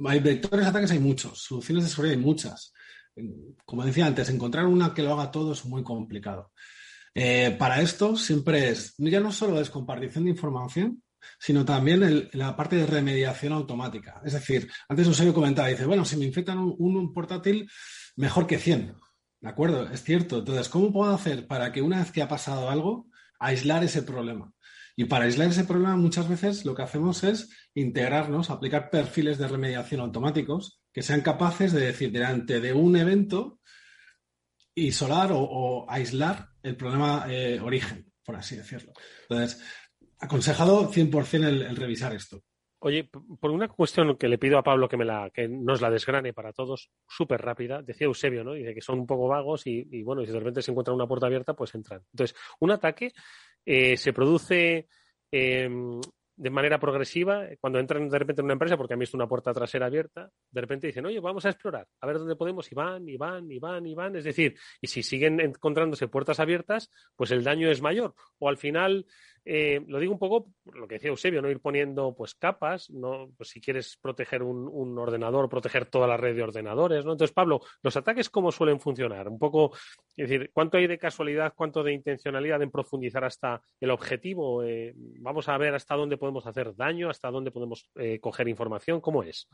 Hay 0.05 0.19
vectores 0.19 0.65
de 0.65 0.69
ataques, 0.69 0.91
hay 0.91 0.99
muchos, 0.99 1.43
soluciones 1.43 1.83
de 1.83 1.89
seguridad 1.89 2.17
hay 2.17 2.23
muchas. 2.23 2.73
Como 3.65 3.85
decía 3.85 4.05
antes, 4.05 4.29
encontrar 4.29 4.65
una 4.65 4.93
que 4.93 5.03
lo 5.03 5.13
haga 5.13 5.31
todo 5.31 5.51
es 5.51 5.65
muy 5.65 5.83
complicado. 5.83 6.51
Eh, 7.13 7.55
para 7.59 7.81
esto 7.81 8.15
siempre 8.15 8.69
es, 8.69 8.95
ya 8.97 9.19
no 9.19 9.33
solo 9.33 9.59
es 9.59 9.69
compartición 9.69 10.23
de 10.23 10.29
información, 10.29 11.03
sino 11.39 11.65
también 11.65 12.29
la 12.33 12.55
parte 12.55 12.75
de 12.75 12.85
remediación 12.85 13.53
automática. 13.53 14.21
Es 14.25 14.33
decir, 14.33 14.69
antes 14.89 15.07
Eusebio 15.07 15.33
comentaba, 15.33 15.67
dice, 15.67 15.85
bueno, 15.85 16.05
si 16.05 16.17
me 16.17 16.25
infectan 16.25 16.57
un, 16.59 17.13
portátil, 17.13 17.69
mejor 18.15 18.47
que 18.47 18.57
100. 18.57 18.95
¿De 19.39 19.49
acuerdo? 19.49 19.89
Es 19.89 20.03
cierto. 20.03 20.39
Entonces, 20.39 20.69
¿cómo 20.69 20.91
puedo 20.91 21.13
hacer 21.13 21.47
para 21.47 21.71
que 21.71 21.81
una 21.81 21.99
vez 21.99 22.11
que 22.11 22.21
ha 22.21 22.27
pasado 22.27 22.69
algo, 22.69 23.07
aislar 23.39 23.83
ese 23.83 24.03
problema? 24.03 24.53
Y 24.95 25.05
para 25.05 25.25
aislar 25.25 25.49
ese 25.49 25.63
problema 25.63 25.95
muchas 25.95 26.27
veces 26.27 26.65
lo 26.65 26.75
que 26.75 26.83
hacemos 26.83 27.23
es 27.23 27.49
integrarnos, 27.73 28.49
aplicar 28.49 28.89
perfiles 28.89 29.37
de 29.37 29.47
remediación 29.47 30.01
automáticos 30.01 30.81
que 30.93 31.01
sean 31.01 31.21
capaces 31.21 31.71
de 31.71 31.81
decir 31.81 32.11
delante 32.11 32.59
de 32.59 32.73
un 32.73 32.95
evento, 32.95 33.59
isolar 34.75 35.31
o, 35.33 35.85
aislar 35.89 36.49
el 36.63 36.75
problema 36.75 37.25
eh, 37.29 37.59
origen, 37.59 38.11
por 38.23 38.35
así 38.35 38.57
decirlo. 38.57 38.93
Entonces, 39.29 39.61
aconsejado 40.21 40.91
100% 40.91 41.47
el, 41.47 41.61
el 41.63 41.75
revisar 41.75 42.13
esto. 42.13 42.41
Oye, 42.83 43.07
por 43.39 43.51
una 43.51 43.67
cuestión 43.67 44.17
que 44.17 44.27
le 44.27 44.39
pido 44.39 44.57
a 44.57 44.63
Pablo 44.63 44.89
que, 44.89 44.97
me 44.97 45.05
la, 45.05 45.29
que 45.29 45.47
nos 45.47 45.81
la 45.81 45.91
desgrane 45.91 46.33
para 46.33 46.51
todos, 46.51 46.89
súper 47.07 47.39
rápida, 47.39 47.83
decía 47.83 48.07
Eusebio, 48.07 48.43
¿no? 48.43 48.53
Dice 48.53 48.73
que 48.73 48.81
son 48.81 49.01
un 49.01 49.05
poco 49.05 49.27
vagos 49.27 49.67
y, 49.67 50.01
bueno, 50.01 50.25
si 50.25 50.31
de 50.31 50.39
repente 50.39 50.63
se 50.63 50.71
encuentra 50.71 50.91
una 50.91 51.05
puerta 51.05 51.27
abierta, 51.27 51.53
pues 51.53 51.75
entran. 51.75 52.01
Entonces, 52.11 52.35
un 52.59 52.71
ataque 52.71 53.13
eh, 53.63 53.95
se 53.97 54.13
produce 54.13 54.87
em, 55.29 56.01
de 56.35 56.49
manera 56.49 56.79
progresiva, 56.79 57.45
cuando 57.59 57.77
entran 57.77 58.09
de 58.09 58.17
repente 58.17 58.41
en 58.41 58.45
una 58.45 58.53
empresa 58.53 58.75
porque 58.75 58.95
han 58.95 58.99
visto 58.99 59.15
una 59.15 59.27
puerta 59.27 59.53
trasera 59.53 59.85
abierta, 59.85 60.31
de 60.49 60.61
repente 60.61 60.87
dicen, 60.87 61.05
oye, 61.05 61.19
vamos 61.19 61.45
a 61.45 61.49
explorar, 61.49 61.87
a 61.99 62.07
ver 62.07 62.17
dónde 62.17 62.35
podemos, 62.35 62.71
y 62.71 62.73
van, 62.73 63.07
y 63.07 63.15
van, 63.15 63.51
y 63.51 63.59
van, 63.59 63.85
y 63.85 63.93
van. 63.93 64.15
Es 64.15 64.23
decir, 64.23 64.57
y 64.81 64.87
si 64.87 65.03
siguen 65.03 65.39
encontrándose 65.39 66.07
puertas 66.07 66.39
abiertas, 66.39 66.89
pues 67.15 67.29
el 67.29 67.43
daño 67.43 67.69
es 67.69 67.83
mayor. 67.83 68.15
O 68.39 68.49
al 68.49 68.57
final 68.57 69.05
eh, 69.43 69.83
lo 69.87 69.99
digo 69.99 70.13
un 70.13 70.19
poco 70.19 70.47
lo 70.65 70.87
que 70.87 70.95
decía 70.95 71.09
Eusebio, 71.09 71.41
no 71.41 71.49
ir 71.49 71.59
poniendo 71.59 72.13
pues 72.13 72.35
capas, 72.35 72.89
no, 72.91 73.31
pues 73.35 73.49
si 73.49 73.59
quieres 73.59 73.97
proteger 73.99 74.43
un, 74.43 74.67
un, 74.67 74.97
ordenador, 74.99 75.49
proteger 75.49 75.87
toda 75.87 76.07
la 76.07 76.17
red 76.17 76.35
de 76.35 76.43
ordenadores, 76.43 77.05
¿no? 77.05 77.13
Entonces, 77.13 77.33
Pablo, 77.33 77.61
los 77.81 77.97
ataques 77.97 78.29
cómo 78.29 78.51
suelen 78.51 78.79
funcionar, 78.79 79.27
un 79.27 79.39
poco, 79.39 79.71
es 80.15 80.29
decir, 80.29 80.51
cuánto 80.53 80.77
hay 80.77 80.85
de 80.85 80.99
casualidad, 80.99 81.53
cuánto 81.55 81.83
de 81.83 81.93
intencionalidad 81.93 82.61
en 82.61 82.69
profundizar 82.69 83.23
hasta 83.23 83.61
el 83.79 83.89
objetivo, 83.89 84.63
eh, 84.63 84.93
vamos 84.95 85.49
a 85.49 85.57
ver 85.57 85.73
hasta 85.73 85.95
dónde 85.95 86.17
podemos 86.17 86.45
hacer 86.45 86.75
daño, 86.75 87.09
hasta 87.09 87.31
dónde 87.31 87.51
podemos 87.51 87.89
eh, 87.95 88.19
coger 88.19 88.47
información, 88.47 89.01
¿cómo 89.01 89.23
es? 89.23 89.47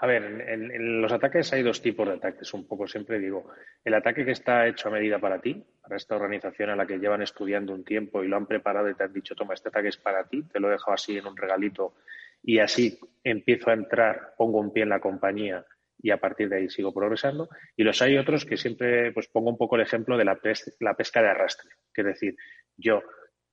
A 0.00 0.06
ver, 0.06 0.22
en, 0.24 0.70
en, 0.70 1.02
los 1.02 1.10
ataques 1.10 1.52
hay 1.52 1.62
dos 1.62 1.82
tipos 1.82 2.06
de 2.06 2.14
ataques, 2.14 2.54
un 2.54 2.66
poco 2.68 2.86
siempre 2.86 3.18
digo. 3.18 3.50
El 3.84 3.94
ataque 3.94 4.24
que 4.24 4.30
está 4.30 4.66
hecho 4.68 4.88
a 4.88 4.92
medida 4.92 5.18
para 5.18 5.40
ti, 5.40 5.64
para 5.82 5.96
esta 5.96 6.14
organización 6.14 6.70
a 6.70 6.76
la 6.76 6.86
que 6.86 6.98
llevan 6.98 7.22
estudiando 7.22 7.74
un 7.74 7.84
tiempo 7.84 8.22
y 8.22 8.28
lo 8.28 8.36
han 8.36 8.46
preparado 8.46 8.88
y 8.88 8.94
te 8.94 9.02
han 9.02 9.12
dicho, 9.12 9.34
toma, 9.34 9.54
este 9.54 9.70
ataque 9.70 9.88
es 9.88 9.96
para 9.96 10.28
ti, 10.28 10.44
te 10.44 10.60
lo 10.60 10.68
he 10.68 10.72
dejado 10.72 10.94
así 10.94 11.18
en 11.18 11.26
un 11.26 11.36
regalito 11.36 11.94
y 12.42 12.60
así 12.60 12.98
empiezo 13.24 13.70
a 13.70 13.74
entrar, 13.74 14.34
pongo 14.36 14.60
un 14.60 14.72
pie 14.72 14.84
en 14.84 14.90
la 14.90 15.00
compañía 15.00 15.64
y 16.00 16.10
a 16.10 16.18
partir 16.18 16.48
de 16.48 16.58
ahí 16.58 16.70
sigo 16.70 16.94
progresando. 16.94 17.48
Y 17.76 17.82
los 17.82 18.00
hay 18.00 18.16
otros 18.16 18.44
que 18.44 18.56
siempre 18.56 19.10
pues 19.12 19.26
pongo 19.26 19.50
un 19.50 19.58
poco 19.58 19.74
el 19.74 19.82
ejemplo 19.82 20.16
de 20.16 20.24
la, 20.24 20.36
pes 20.36 20.76
la 20.78 20.94
pesca 20.94 21.20
de 21.22 21.28
arrastre, 21.28 21.70
que 21.92 22.02
es 22.02 22.06
decir, 22.06 22.36
yo 22.76 23.02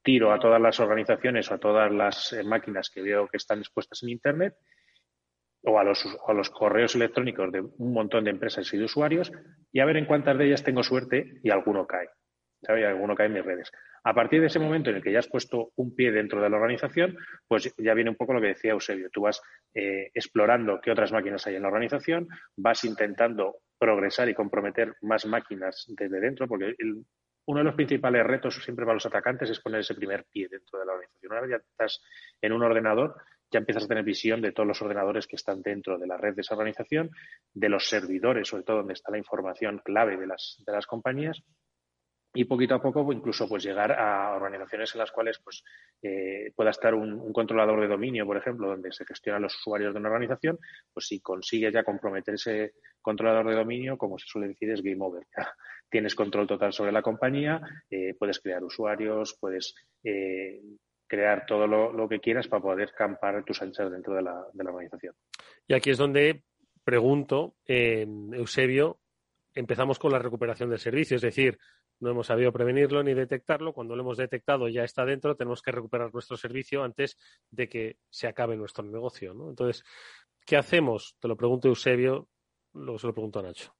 tiro 0.03 0.31
a 0.31 0.39
todas 0.39 0.61
las 0.61 0.79
organizaciones 0.79 1.49
o 1.49 1.55
a 1.55 1.57
todas 1.57 1.91
las 1.91 2.33
eh, 2.33 2.43
máquinas 2.43 2.91
que 2.91 3.01
veo 3.01 3.27
que 3.27 3.37
están 3.37 3.59
expuestas 3.59 4.03
en 4.03 4.09
Internet 4.09 4.55
o 5.65 5.79
a 5.79 5.83
los, 5.83 6.49
correos 6.49 6.95
electrónicos 6.95 7.51
de 7.51 7.61
un 7.61 7.93
montón 7.93 8.23
de 8.23 8.31
empresas 8.31 8.71
y 8.73 8.77
de 8.77 8.85
usuarios 8.85 9.31
y 9.71 9.79
a 9.79 9.85
ver 9.85 9.97
en 9.97 10.05
cuántas 10.05 10.37
de 10.37 10.47
ellas 10.47 10.63
tengo 10.63 10.83
suerte 10.83 11.39
y 11.43 11.49
alguno 11.49 11.85
cae. 11.85 12.09
¿sabes? 12.61 12.81
Y 12.81 12.85
alguno 12.85 13.15
cae 13.15 13.27
en 13.27 13.33
mis 13.33 13.45
redes. 13.45 13.71
A 14.03 14.13
partir 14.13 14.39
de 14.39 14.47
ese 14.47 14.59
momento 14.59 14.89
en 14.89 14.97
el 14.97 15.03
que 15.03 15.11
ya 15.11 15.19
has 15.19 15.27
puesto 15.27 15.71
un 15.75 15.95
pie 15.95 16.11
dentro 16.11 16.41
de 16.41 16.49
la 16.49 16.57
organización, 16.57 17.17
pues 17.47 17.73
ya 17.77 17.93
viene 17.93 18.11
un 18.11 18.15
poco 18.15 18.33
lo 18.33 18.41
que 18.41 18.47
decía 18.47 18.71
Eusebio. 18.71 19.09
Tú 19.11 19.21
vas 19.21 19.41
eh, 19.73 20.11
explorando 20.13 20.79
qué 20.79 20.91
otras 20.91 21.11
máquinas 21.11 21.45
hay 21.47 21.55
en 21.55 21.63
la 21.63 21.69
organización, 21.69 22.27
vas 22.55 22.83
intentando 22.83 23.57
progresar 23.79 24.29
y 24.29 24.35
comprometer 24.35 24.93
más 25.01 25.25
máquinas 25.25 25.85
desde 25.87 26.19
dentro, 26.19 26.47
porque 26.47 26.75
el, 26.77 27.03
uno 27.47 27.59
de 27.59 27.63
los 27.63 27.75
principales 27.75 28.25
retos 28.25 28.55
siempre 28.63 28.85
para 28.85 28.95
los 28.95 29.05
atacantes 29.05 29.49
es 29.49 29.59
poner 29.59 29.81
ese 29.81 29.93
primer 29.93 30.25
pie 30.25 30.47
dentro 30.49 30.79
de 30.79 30.85
la 30.85 30.93
organización. 30.93 31.31
Una 31.31 31.41
vez 31.41 31.49
ya 31.51 31.57
estás 31.57 32.01
en 32.41 32.53
un 32.53 32.63
ordenador, 32.63 33.15
ya 33.55 33.59
empiezas 33.59 33.85
a 33.85 33.87
tener 33.87 34.03
visión 34.03 34.41
de 34.41 34.51
todos 34.51 34.67
los 34.67 34.81
ordenadores 34.81 35.27
que 35.27 35.37
están 35.37 35.61
dentro 35.61 35.97
de 35.97 36.07
la 36.07 36.17
red 36.17 36.35
de 36.35 36.41
esa 36.41 36.55
organización, 36.55 37.09
de 37.53 37.69
los 37.69 37.87
servidores, 37.87 38.49
sobre 38.49 38.63
todo 38.63 38.77
donde 38.77 38.93
está 38.93 39.11
la 39.11 39.17
información 39.17 39.81
clave 39.83 40.17
de 40.17 40.27
las, 40.27 40.61
de 40.65 40.73
las 40.73 40.85
compañías, 40.85 41.41
y 42.33 42.43
poquito 42.43 42.75
a 42.75 42.81
poco 42.81 43.13
incluso 43.13 43.47
pues 43.47 43.63
llegar 43.63 43.93
a 43.93 44.35
organizaciones 44.35 44.93
en 44.93 44.99
las 44.99 45.11
cuales 45.13 45.39
pues 45.41 45.63
eh, 46.01 46.51
pueda 46.53 46.71
estar 46.71 46.93
un, 46.93 47.31
controlador 47.31 47.79
de 47.79 47.87
dominio, 47.87 48.25
por 48.25 48.35
ejemplo, 48.35 48.67
donde 48.67 48.91
se 48.91 49.05
gestionan 49.05 49.43
los 49.43 49.55
usuarios 49.55 49.93
de 49.93 49.99
una 50.01 50.09
organización, 50.09 50.59
pues 50.93 51.07
si 51.07 51.21
consigues 51.21 51.73
ya 51.73 51.85
comprometer 51.85 52.33
ese 52.33 52.73
controlador 53.01 53.47
de 53.47 53.55
dominio, 53.55 53.97
como 53.97 54.19
se 54.19 54.27
suele 54.27 54.49
decir, 54.49 54.69
es 54.69 54.81
game 54.81 54.97
over. 54.99 55.25
Tienes 55.89 56.13
control 56.13 56.45
total 56.45 56.73
sobre 56.73 56.91
la 56.91 57.01
compañía, 57.01 57.61
eh, 57.89 58.15
puedes 58.19 58.41
crear 58.41 58.61
usuarios, 58.65 59.37
puedes 59.39 59.73
eh, 60.03 60.59
crear 61.07 61.45
todo 61.45 61.67
lo, 61.67 61.91
lo, 61.91 62.09
que 62.09 62.19
quieras 62.19 62.47
para 62.47 62.61
poder 62.61 62.93
campar 62.93 63.43
tus 63.43 63.61
anchas 63.61 63.91
dentro 63.91 64.15
de 64.15 64.21
la, 64.21 64.45
de 64.53 64.63
la 64.63 64.71
organización. 64.71 65.15
Y 65.67 65.73
aquí 65.73 65.91
es 65.91 65.97
donde 65.97 66.43
pregunto, 66.83 67.55
eh, 67.65 68.07
Eusebio, 68.33 68.99
empezamos 69.53 69.99
con 69.99 70.11
la 70.11 70.19
recuperación 70.19 70.69
del 70.69 70.79
servicio, 70.79 71.15
es 71.15 71.21
decir, 71.21 71.57
no 71.99 72.11
hemos 72.11 72.27
sabido 72.27 72.51
prevenirlo 72.51 73.03
ni 73.03 73.13
detectarlo. 73.13 73.73
Cuando 73.73 73.95
lo 73.95 74.03
hemos 74.03 74.17
detectado 74.17 74.67
ya 74.67 74.83
está 74.83 75.05
dentro, 75.05 75.35
tenemos 75.35 75.61
que 75.61 75.71
recuperar 75.71 76.13
nuestro 76.13 76.35
servicio 76.35 76.83
antes 76.83 77.17
de 77.49 77.69
que 77.69 77.97
se 78.09 78.27
acabe 78.27 78.57
nuestro 78.57 78.83
negocio. 78.83 79.31
Entonces, 79.31 79.83
¿qué 80.45 80.57
hacemos? 80.57 81.15
Te 81.19 81.27
lo 81.27 81.37
pregunto 81.37 81.69
Eusebio, 81.69 82.27
luego 82.73 82.99
se 82.99 83.07
lo 83.07 83.13
pregunto 83.13 83.39
a 83.39 83.43
Nacho. 83.43 83.73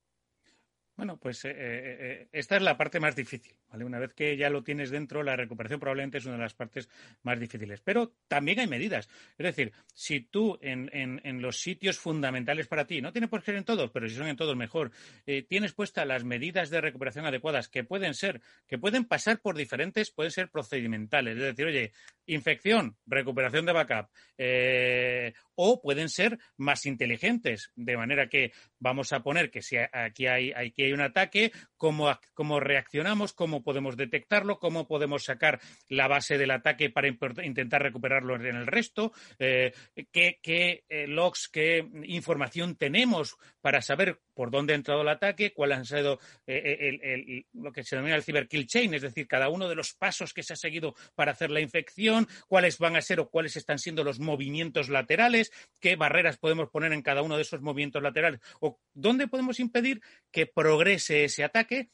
Bueno, 0.95 1.17
pues 1.17 1.43
eh, 1.43 1.51
eh, 1.53 2.27
esta 2.31 2.55
es 2.55 2.61
la 2.61 2.77
parte 2.77 3.01
más 3.01 3.15
difícil. 3.15 3.53
¿vale? 3.69 3.83
Una 3.83 3.99
vez 3.99 4.13
que 4.13 4.37
ya 4.37 4.49
lo 4.49 4.63
tienes 4.63 4.91
dentro, 4.91 5.23
la 5.23 5.35
recuperación 5.35 5.79
probablemente 5.79 6.19
es 6.19 6.25
una 6.25 6.35
de 6.35 6.43
las 6.43 6.53
partes 6.53 6.89
más 7.23 7.37
difíciles. 7.37 7.81
Pero 7.81 8.13
también 8.29 8.59
hay 8.61 8.67
medidas. 8.67 9.09
Es 9.37 9.45
decir, 9.45 9.73
si 9.93 10.21
tú 10.21 10.57
en, 10.61 10.89
en, 10.93 11.41
los 11.41 11.59
sitios 11.59 11.99
fundamentales 11.99 12.67
para 12.67 12.85
ti, 12.85 13.01
no 13.01 13.11
tiene 13.11 13.27
por 13.27 13.41
qué 13.41 13.47
ser 13.47 13.55
en 13.55 13.65
todos, 13.65 13.91
pero 13.91 14.07
si 14.07 14.15
son 14.15 14.27
en 14.27 14.37
todos 14.37 14.55
mejor, 14.55 14.91
eh, 15.25 15.43
tienes 15.43 15.73
puestas 15.73 16.07
las 16.07 16.23
medidas 16.23 16.69
de 16.69 16.79
recuperación 16.79 17.25
adecuadas 17.25 17.67
que 17.67 17.83
pueden 17.83 18.13
ser, 18.13 18.41
que 18.65 18.77
pueden 18.77 19.03
pasar 19.03 19.41
por 19.41 19.57
diferentes, 19.57 20.11
pueden 20.11 20.31
ser 20.31 20.49
procedimentales. 20.49 21.35
Es 21.35 21.43
decir, 21.43 21.65
oye, 21.65 21.91
infección, 22.25 22.95
recuperación 23.05 23.65
de 23.65 23.73
backup, 23.73 24.09
eh, 24.37 25.33
o 25.55 25.81
pueden 25.81 26.09
ser 26.09 26.39
más 26.57 26.85
inteligentes, 26.85 27.71
de 27.75 27.97
manera 27.97 28.27
que 28.27 28.53
vamos 28.79 29.11
a 29.13 29.21
poner 29.21 29.51
que 29.51 29.61
si 29.61 29.77
aquí 29.77 30.27
hay, 30.27 30.51
aquí 30.53 30.84
hay 30.85 30.93
un 30.93 31.01
ataque, 31.01 31.51
cómo, 31.77 32.17
cómo 32.33 32.59
reaccionamos, 32.59 33.33
cómo 33.33 33.63
podemos 33.63 33.97
detectarlo, 33.97 34.59
cómo 34.59 34.87
podemos 34.87 35.23
sacar 35.23 35.59
la 35.89 36.07
base 36.07 36.37
del 36.37 36.51
ataque 36.51 36.89
para 36.89 37.07
intentar 37.07 37.81
recuperarlo 37.81 38.35
en 38.35 38.55
el 38.55 38.67
resto, 38.67 39.11
eh, 39.39 39.73
qué, 40.11 40.39
qué 40.41 40.83
eh, 40.89 41.07
logs, 41.07 41.49
qué 41.49 41.87
información 42.05 42.75
tenemos 42.75 43.37
para 43.61 43.81
saber 43.81 44.19
por 44.33 44.51
dónde 44.51 44.73
ha 44.73 44.75
entrado 44.75 45.01
el 45.01 45.07
ataque, 45.09 45.53
cuál 45.53 45.71
han 45.71 45.85
sido 45.85 46.19
eh, 46.45 46.99
el, 47.01 47.45
lo 47.53 47.71
que 47.71 47.83
se 47.83 47.95
denomina 47.95 48.15
el 48.17 48.23
cyber 48.23 48.47
kill 48.47 48.67
chain, 48.67 48.93
es 48.93 49.01
decir, 49.01 49.27
cada 49.27 49.49
uno 49.49 49.69
de 49.69 49.75
los 49.75 49.93
pasos 49.93 50.33
que 50.33 50.43
se 50.43 50.53
ha 50.53 50.57
seguido 50.57 50.93
para 51.15 51.31
hacer 51.31 51.49
la 51.49 51.61
infección, 51.61 52.27
cuáles 52.47 52.77
van 52.77 52.95
a 52.95 53.01
ser 53.01 53.19
o 53.19 53.29
cuáles 53.29 53.55
están 53.55 53.79
siendo 53.79 54.03
los 54.03 54.19
movimientos 54.19 54.89
laterales, 54.89 55.51
qué 55.79 55.95
barreras 55.95 56.37
podemos 56.37 56.69
poner 56.69 56.93
en 56.93 57.01
cada 57.01 57.21
uno 57.21 57.37
de 57.37 57.43
esos 57.43 57.61
movimientos 57.61 58.03
laterales 58.03 58.41
o 58.59 58.79
dónde 58.93 59.27
podemos 59.27 59.59
impedir 59.59 60.01
que 60.31 60.45
progrese 60.75 61.23
ese 61.23 61.43
ataque 61.43 61.89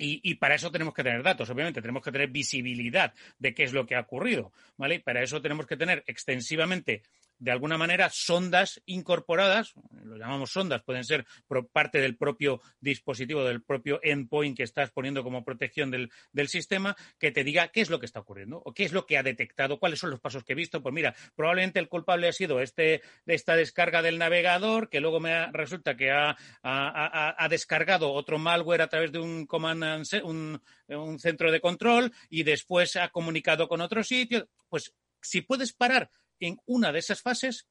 y, 0.00 0.36
para 0.36 0.54
eso 0.54 0.70
tenemos 0.70 0.94
que 0.94 1.02
tener 1.02 1.24
datos, 1.24 1.50
obviamente, 1.50 1.82
tenemos 1.82 2.04
que 2.04 2.12
tener 2.12 2.28
visibilidad 2.28 3.12
de 3.40 3.52
qué 3.52 3.64
es 3.64 3.72
lo 3.72 3.84
que 3.84 3.96
ha 3.96 4.00
ocurrido, 4.00 4.52
¿vale? 4.76 4.94
Y 4.94 4.98
para 5.00 5.24
eso 5.24 5.42
tenemos 5.42 5.66
que 5.66 5.76
tener 5.76 6.04
extensivamente 6.06 7.02
de 7.38 7.50
alguna 7.50 7.78
manera 7.78 8.10
sondas 8.10 8.80
incorporadas, 8.86 9.74
lo 10.04 10.16
llamamos 10.16 10.50
sondas, 10.50 10.82
pueden 10.82 11.04
ser 11.04 11.26
parte 11.72 12.00
del 12.00 12.16
propio 12.16 12.60
dispositivo, 12.80 13.44
del 13.44 13.62
propio 13.62 14.00
endpoint 14.02 14.56
que 14.56 14.62
estás 14.62 14.90
poniendo 14.90 15.22
como 15.22 15.44
protección 15.44 15.90
del, 15.90 16.10
del, 16.32 16.48
sistema, 16.48 16.96
que 17.18 17.30
te 17.30 17.44
diga 17.44 17.68
qué 17.68 17.80
es 17.80 17.90
lo 17.90 18.00
que 18.00 18.06
está 18.06 18.20
ocurriendo 18.20 18.62
o 18.64 18.72
qué 18.72 18.84
es 18.84 18.92
lo 18.92 19.06
que 19.06 19.18
ha 19.18 19.22
detectado, 19.22 19.78
cuáles 19.78 19.98
son 19.98 20.10
los 20.10 20.20
pasos 20.20 20.44
que 20.44 20.52
he 20.52 20.56
visto. 20.56 20.82
Pues 20.82 20.94
mira, 20.94 21.14
probablemente 21.34 21.78
el 21.78 21.88
culpable 21.88 22.28
ha 22.28 22.32
sido 22.32 22.60
este, 22.60 23.02
esta 23.26 23.56
descarga 23.56 24.02
del 24.02 24.18
navegador, 24.18 24.88
que 24.88 25.00
luego 25.00 25.20
me 25.20 25.32
ha, 25.32 25.50
resulta 25.52 25.96
que 25.96 26.10
ha, 26.10 26.36
ha, 26.62 27.44
ha, 27.44 27.48
descargado 27.48 28.12
otro 28.12 28.38
malware 28.38 28.82
a 28.82 28.88
través 28.88 29.12
de 29.12 29.18
un 29.18 29.46
command 29.46 29.78
un, 30.24 30.60
un 30.88 31.18
centro 31.18 31.52
de 31.52 31.60
control 31.60 32.12
y 32.28 32.42
después 32.42 32.96
ha 32.96 33.08
comunicado 33.08 33.68
con 33.68 33.80
otro 33.80 34.02
sitio. 34.02 34.48
Pues 34.68 34.94
si 35.20 35.42
puedes 35.42 35.72
parar 35.72 36.10
en 36.40 36.58
una 36.66 36.92
de 36.92 36.98
esas 36.98 37.22
fases, 37.22 37.68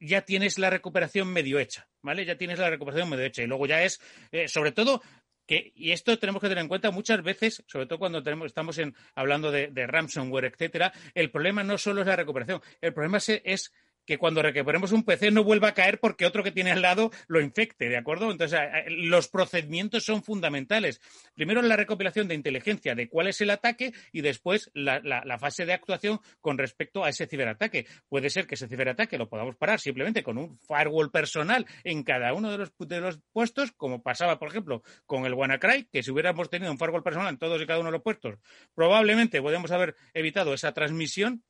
ya 0.00 0.22
tienes 0.22 0.58
la 0.58 0.70
recuperación 0.70 1.28
medio 1.28 1.58
hecha, 1.58 1.88
¿vale? 2.02 2.24
Ya 2.24 2.36
tienes 2.36 2.58
la 2.58 2.70
recuperación 2.70 3.08
medio 3.08 3.24
hecha. 3.24 3.42
Y 3.42 3.46
luego 3.46 3.66
ya 3.66 3.82
es, 3.82 4.00
eh, 4.30 4.48
sobre 4.48 4.72
todo, 4.72 5.02
que, 5.46 5.72
y 5.74 5.92
esto 5.92 6.18
tenemos 6.18 6.40
que 6.40 6.48
tener 6.48 6.62
en 6.62 6.68
cuenta 6.68 6.90
muchas 6.90 7.22
veces, 7.22 7.64
sobre 7.66 7.86
todo 7.86 7.98
cuando 7.98 8.22
tenemos, 8.22 8.46
estamos 8.46 8.78
en, 8.78 8.94
hablando 9.14 9.50
de, 9.50 9.86
ransomware, 9.86 10.44
etcétera, 10.44 10.92
el 11.14 11.30
problema 11.30 11.64
no 11.64 11.78
solo 11.78 12.02
es 12.02 12.06
la 12.06 12.16
recuperación, 12.16 12.60
el 12.80 12.92
problema 12.92 13.18
es 13.18 13.72
que 14.08 14.16
cuando 14.16 14.40
recuperemos 14.40 14.92
un 14.92 15.04
PC 15.04 15.30
no 15.30 15.44
vuelva 15.44 15.68
a 15.68 15.74
caer 15.74 16.00
porque 16.00 16.24
otro 16.24 16.42
que 16.42 16.50
tiene 16.50 16.72
al 16.72 16.80
lado 16.80 17.10
lo 17.26 17.42
infecte, 17.42 17.90
¿de 17.90 17.98
acuerdo? 17.98 18.30
Entonces, 18.30 18.58
los 18.88 19.28
procedimientos 19.28 20.06
son 20.06 20.22
fundamentales. 20.22 21.02
Primero 21.34 21.60
la 21.60 21.76
recopilación 21.76 22.26
de 22.26 22.34
inteligencia 22.34 22.94
de 22.94 23.10
cuál 23.10 23.28
es 23.28 23.38
el 23.42 23.50
ataque 23.50 23.92
y 24.10 24.22
después 24.22 24.70
la, 24.72 25.36
fase 25.38 25.66
de 25.66 25.74
actuación 25.74 26.20
con 26.40 26.56
respecto 26.56 27.04
a 27.04 27.10
ese 27.10 27.26
ciberataque. 27.26 27.86
Puede 28.08 28.30
ser 28.30 28.46
que 28.46 28.54
ese 28.54 28.66
ciberataque 28.66 29.18
lo 29.18 29.28
podamos 29.28 29.56
parar 29.56 29.78
simplemente 29.78 30.22
con 30.22 30.38
un 30.38 30.58
firewall 30.58 31.10
personal 31.10 31.66
en 31.84 32.02
cada 32.02 32.32
uno 32.32 32.50
de 32.50 32.56
los, 32.56 32.72
de 32.78 33.02
los 33.02 33.20
puestos, 33.34 33.72
como 33.72 34.02
pasaba, 34.02 34.38
por 34.38 34.48
ejemplo, 34.48 34.82
con 35.04 35.26
el 35.26 35.34
WannaCry, 35.34 35.84
que 35.92 36.02
si 36.02 36.10
hubiéramos 36.10 36.48
tenido 36.48 36.72
un 36.72 36.78
firewall 36.78 37.02
personal 37.02 37.28
en 37.28 37.38
todos 37.38 37.60
y 37.60 37.66
cada 37.66 37.80
uno 37.80 37.88
de 37.88 37.98
los 37.98 38.02
puestos, 38.02 38.36
probablemente 38.74 39.42
podemos 39.42 39.70
haber 39.70 39.96
evitado 40.14 40.54
esa 40.54 40.72
transmisión 40.72 41.44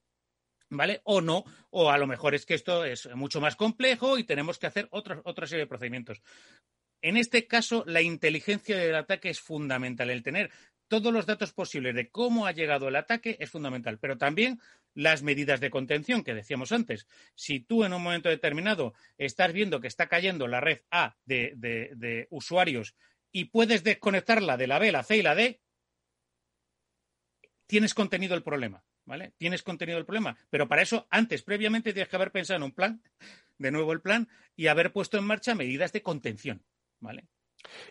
¿vale? 0.70 1.00
O 1.04 1.20
no, 1.20 1.44
o 1.70 1.90
a 1.90 1.98
lo 1.98 2.06
mejor 2.06 2.34
es 2.34 2.46
que 2.46 2.54
esto 2.54 2.84
es 2.84 3.08
mucho 3.14 3.40
más 3.40 3.56
complejo 3.56 4.18
y 4.18 4.24
tenemos 4.24 4.58
que 4.58 4.66
hacer 4.66 4.88
otra, 4.90 5.46
serie 5.46 5.64
de 5.64 5.68
procedimientos. 5.68 6.22
En 7.00 7.16
este 7.16 7.46
caso, 7.46 7.84
la 7.86 8.02
inteligencia 8.02 8.76
del 8.76 8.96
ataque 8.96 9.30
es 9.30 9.40
fundamental, 9.40 10.10
el 10.10 10.22
tener 10.22 10.50
todos 10.88 11.12
los 11.12 11.26
datos 11.26 11.52
posibles 11.52 11.94
de 11.94 12.10
cómo 12.10 12.46
ha 12.46 12.52
llegado 12.52 12.88
el 12.88 12.96
ataque 12.96 13.36
es 13.40 13.50
fundamental, 13.50 13.98
pero 13.98 14.16
también 14.16 14.58
las 14.94 15.22
medidas 15.22 15.60
de 15.60 15.70
contención 15.70 16.24
que 16.24 16.34
decíamos 16.34 16.72
antes. 16.72 17.06
Si 17.34 17.60
tú 17.60 17.84
en 17.84 17.92
un 17.92 18.02
momento 18.02 18.30
determinado 18.30 18.94
estás 19.18 19.52
viendo 19.52 19.80
que 19.80 19.86
está 19.86 20.08
cayendo 20.08 20.48
la 20.48 20.60
red 20.60 20.80
A 20.90 21.16
de, 21.26 21.52
de 21.56 22.26
usuarios 22.30 22.96
y 23.30 23.46
puedes 23.46 23.84
desconectarla 23.84 24.56
de 24.56 24.66
la 24.66 24.78
B, 24.78 24.90
la 24.90 25.04
C 25.04 25.18
y 25.18 25.22
la 25.22 25.34
D, 25.34 25.60
tienes 27.66 27.92
contenido 27.92 28.34
el 28.34 28.42
problema. 28.42 28.82
¿Vale? 29.08 29.32
Tienes 29.38 29.62
contenido 29.62 29.96
el 29.96 30.04
problema, 30.04 30.36
pero 30.50 30.68
para 30.68 30.82
eso 30.82 31.06
antes, 31.08 31.42
previamente, 31.42 31.94
tienes 31.94 32.10
que 32.10 32.16
haber 32.16 32.30
pensado 32.30 32.58
en 32.58 32.64
un 32.64 32.72
plan, 32.72 33.02
de 33.58 33.70
nuevo 33.70 33.94
el 33.94 34.02
plan, 34.02 34.28
y 34.54 34.66
haber 34.66 34.92
puesto 34.92 35.16
en 35.16 35.24
marcha 35.24 35.54
medidas 35.54 35.92
de 35.92 36.02
contención, 36.02 36.62
¿vale? 37.00 37.26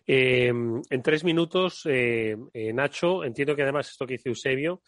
Eh, 0.05 0.49
en 0.49 1.01
tres 1.01 1.23
minutos, 1.23 1.81
eh, 1.87 2.37
eh, 2.53 2.71
Nacho, 2.71 3.23
entiendo 3.23 3.55
que 3.55 3.63
además 3.63 3.89
esto 3.89 4.05
que 4.05 4.13
dice 4.13 4.29
Eusebio, 4.29 4.83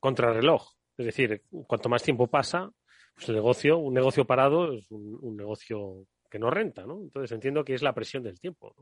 contrarreloj. 0.00 0.68
Es 0.96 1.06
decir, 1.06 1.42
cuanto 1.68 1.88
más 1.88 2.02
tiempo 2.02 2.26
pasa, 2.26 2.68
pues 3.14 3.28
el 3.28 3.36
negocio, 3.36 3.78
un 3.78 3.94
negocio 3.94 4.26
parado 4.26 4.72
es 4.72 4.90
un, 4.90 5.36
negocio 5.36 6.06
que 6.28 6.40
no 6.40 6.50
renta, 6.50 6.84
¿no? 6.84 7.00
Entonces 7.02 7.30
entiendo 7.30 7.64
que 7.64 7.74
es 7.74 7.82
la 7.82 7.94
presión 7.94 8.24
del 8.24 8.40
tiempo, 8.40 8.74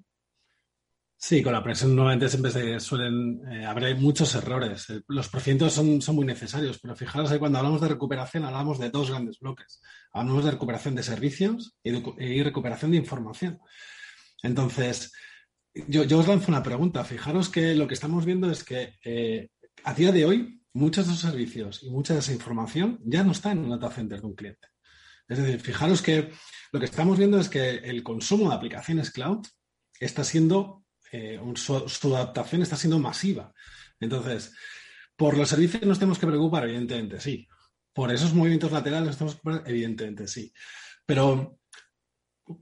Sí, 1.18 1.42
con 1.42 1.54
la 1.54 1.62
presión 1.62 1.96
nuevamente 1.96 2.28
siempre 2.28 2.50
se 2.50 2.78
suelen 2.78 3.40
haber 3.66 3.96
muchos 3.96 4.34
errores. 4.34 4.86
Los 5.08 5.28
procedimientos 5.28 5.72
son, 5.72 6.02
son, 6.02 6.14
muy 6.14 6.26
necesarios, 6.26 6.78
pero 6.78 6.94
fijaros 6.94 7.30
que 7.30 7.38
cuando 7.38 7.58
hablamos 7.58 7.80
de 7.80 7.88
recuperación 7.88 8.44
hablamos 8.44 8.78
de 8.78 8.90
dos 8.90 9.10
grandes 9.10 9.38
bloques. 9.40 9.80
Hablamos 10.12 10.44
de 10.44 10.50
recuperación 10.50 10.94
de 10.94 11.02
servicios 11.02 11.74
y 11.82 12.42
recuperación 12.42 12.90
de 12.90 12.98
información. 12.98 13.58
Entonces, 14.42 15.12
yo, 15.88 16.18
os 16.18 16.28
lanzo 16.28 16.48
una 16.48 16.62
pregunta. 16.62 17.04
Fijaros 17.04 17.48
que 17.48 17.74
lo 17.74 17.86
que 17.86 17.94
estamos 17.94 18.24
viendo 18.24 18.50
es 18.50 18.64
que 18.64 18.94
eh, 19.04 19.50
a 19.84 19.94
día 19.94 20.12
de 20.12 20.24
hoy 20.24 20.62
muchos 20.72 21.06
de 21.06 21.12
esos 21.12 21.30
servicios 21.30 21.82
y 21.82 21.90
mucha 21.90 22.14
de 22.14 22.20
esa 22.20 22.32
información 22.32 22.98
ya 23.04 23.24
no 23.24 23.32
está 23.32 23.52
en 23.52 23.58
un 23.58 23.70
data 23.70 23.90
center 23.90 24.20
de 24.20 24.26
un 24.26 24.34
cliente. 24.34 24.68
Es 25.28 25.38
decir, 25.38 25.60
fijaros 25.60 26.02
que 26.02 26.30
lo 26.72 26.78
que 26.78 26.86
estamos 26.86 27.18
viendo 27.18 27.38
es 27.38 27.48
que 27.48 27.76
el 27.76 28.02
consumo 28.02 28.48
de 28.48 28.56
aplicaciones 28.56 29.10
cloud 29.10 29.46
está 29.98 30.24
siendo, 30.24 30.84
eh, 31.12 31.40
su, 31.54 32.16
adaptación 32.16 32.62
está 32.62 32.76
siendo 32.76 32.98
masiva. 32.98 33.52
Entonces, 34.00 34.52
por 35.16 35.36
los 35.36 35.48
servicios 35.48 35.82
nos 35.84 35.98
tenemos 35.98 36.18
que 36.18 36.26
preocupar, 36.26 36.64
evidentemente, 36.64 37.20
sí. 37.20 37.48
Por 37.92 38.12
esos 38.12 38.34
movimientos 38.34 38.72
laterales 38.72 39.06
nos 39.08 39.16
tenemos 39.16 39.34
que 39.36 39.42
preocupar, 39.42 39.70
evidentemente, 39.70 40.28
sí. 40.28 40.52
Pero 41.06 41.58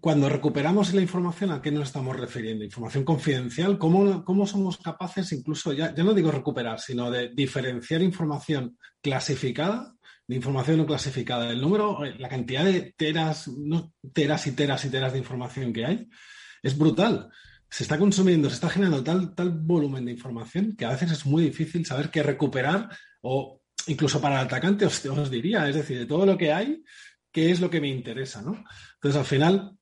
cuando 0.01 0.28
recuperamos 0.28 0.95
la 0.95 1.03
información, 1.03 1.51
¿a 1.51 1.61
qué 1.61 1.70
nos 1.70 1.88
estamos 1.88 2.18
refiriendo? 2.18 2.64
Información 2.64 3.05
confidencial, 3.05 3.78
¿cómo, 3.78 4.47
somos 4.47 4.78
capaces 4.78 5.30
incluso, 5.32 5.72
ya, 5.72 5.92
no 5.92 6.14
digo 6.14 6.30
recuperar, 6.30 6.80
sino 6.80 7.11
de 7.11 7.28
diferenciar 7.28 8.03
información 8.03 8.78
clasificada 9.03 9.95
de 10.26 10.36
información 10.36 10.78
no 10.78 10.86
clasificada? 10.86 11.51
El 11.51 11.61
número, 11.61 11.99
la 12.18 12.30
cantidad 12.30 12.64
de 12.64 12.95
teras, 12.97 13.51
teras 14.14 14.47
y 14.47 14.53
teras 14.53 14.84
y 14.86 14.88
teras 14.88 15.12
de 15.12 15.18
información 15.18 15.70
que 15.70 15.84
hay 15.84 16.09
es 16.62 16.78
brutal. 16.78 17.30
Se 17.70 17.82
está 17.82 17.98
consumiendo, 17.98 18.48
se 18.48 18.54
está 18.54 18.68
generando 18.68 19.02
tal, 19.02 19.34
tal 19.34 19.50
volumen 19.50 20.04
de 20.04 20.12
información 20.12 20.76
que 20.76 20.84
a 20.84 20.90
veces 20.90 21.12
es 21.12 21.26
muy 21.26 21.44
difícil 21.44 21.84
saber 21.84 22.10
qué 22.10 22.22
recuperar 22.22 22.88
o 23.22 23.60
incluso 23.86 24.20
para 24.20 24.40
el 24.40 24.46
atacante 24.46 24.86
os, 24.86 25.04
os 25.06 25.30
diría, 25.30 25.68
es 25.68 25.74
decir, 25.74 25.98
de 25.98 26.06
todo 26.06 26.24
lo 26.24 26.38
que 26.38 26.52
hay, 26.52 26.82
qué 27.32 27.50
es 27.50 27.60
lo 27.60 27.68
que 27.68 27.80
me 27.80 27.88
interesa, 27.88 28.42
¿no? 28.42 28.64
Entonces, 28.94 29.18
al 29.18 29.26
final, 29.26 29.76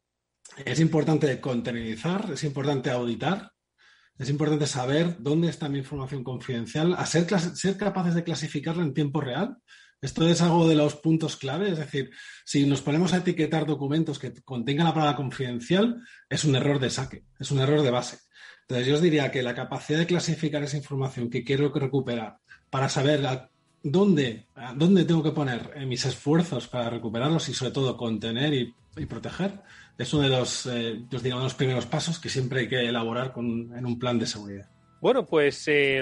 es 0.65 0.81
importante 0.81 1.41
contenidizar, 1.41 2.31
es 2.33 2.45
importante 2.45 2.91
auditar, 2.91 3.53
es 4.19 4.29
importante 4.29 4.67
saber 4.67 5.17
dónde 5.21 5.49
está 5.49 5.69
mi 5.69 5.79
información 5.79 6.23
confidencial, 6.23 6.95
a 6.95 7.07
ser, 7.07 7.27
ser 7.39 7.77
capaces 7.77 8.15
de 8.15 8.25
clasificarla 8.25 8.83
en 8.83 8.95
tiempo 8.95 9.21
real. 9.21 9.57
Esto 10.03 10.27
es 10.27 10.43
algo 10.43 10.67
de 10.67 10.75
los 10.75 10.97
puntos 10.97 11.37
clave, 11.37 11.71
es 11.71 11.79
decir, 11.79 12.11
si 12.45 12.67
nos 12.67 12.83
ponemos 12.83 13.13
a 13.13 13.19
etiquetar 13.19 13.67
documentos 13.67 14.19
que 14.19 14.33
contengan 14.43 14.87
la 14.87 14.95
palabra 14.95 15.15
confidencial, 15.15 16.03
es 16.29 16.45
un 16.45 16.57
error 16.57 16.81
de 16.81 16.91
saque, 16.91 17.23
es 17.39 17.53
un 17.53 17.61
error 17.61 17.83
de 17.83 17.93
base. 17.93 18.19
Entonces, 18.63 18.89
yo 18.89 18.95
os 18.97 19.01
diría 19.01 19.31
que 19.31 19.45
la 19.45 19.55
capacidad 19.55 20.01
de 20.01 20.07
clasificar 20.07 20.61
esa 20.65 20.77
información 20.77 21.31
que 21.31 21.45
quiero 21.45 21.73
recuperar 21.73 22.39
para 22.69 22.89
saber 22.89 23.49
dónde, 23.85 24.49
dónde 24.75 25.05
tengo 25.05 25.23
que 25.23 25.31
poner 25.31 25.87
mis 25.87 26.05
esfuerzos 26.05 26.67
para 26.67 26.91
recuperarlos 26.91 27.49
y 27.49 27.55
sobre 27.55 27.71
todo 27.71 27.97
contener 27.97 28.55
y, 28.55 28.75
proteger, 29.07 29.63
es 29.97 30.13
uno 30.13 30.25
de 30.25 30.29
los, 30.31 30.67
eh, 30.67 31.01
los 31.11 31.55
primeros 31.55 31.87
pasos 31.87 32.19
que 32.19 32.29
siempre 32.29 32.61
hay 32.61 32.69
que 32.69 32.89
elaborar 32.89 33.33
en 33.37 33.87
un 33.87 33.99
plan 34.01 34.19
de 34.19 34.27
seguridad. 34.27 34.69
Bueno, 35.03 35.27
pues 35.27 35.67
eh, 35.67 36.01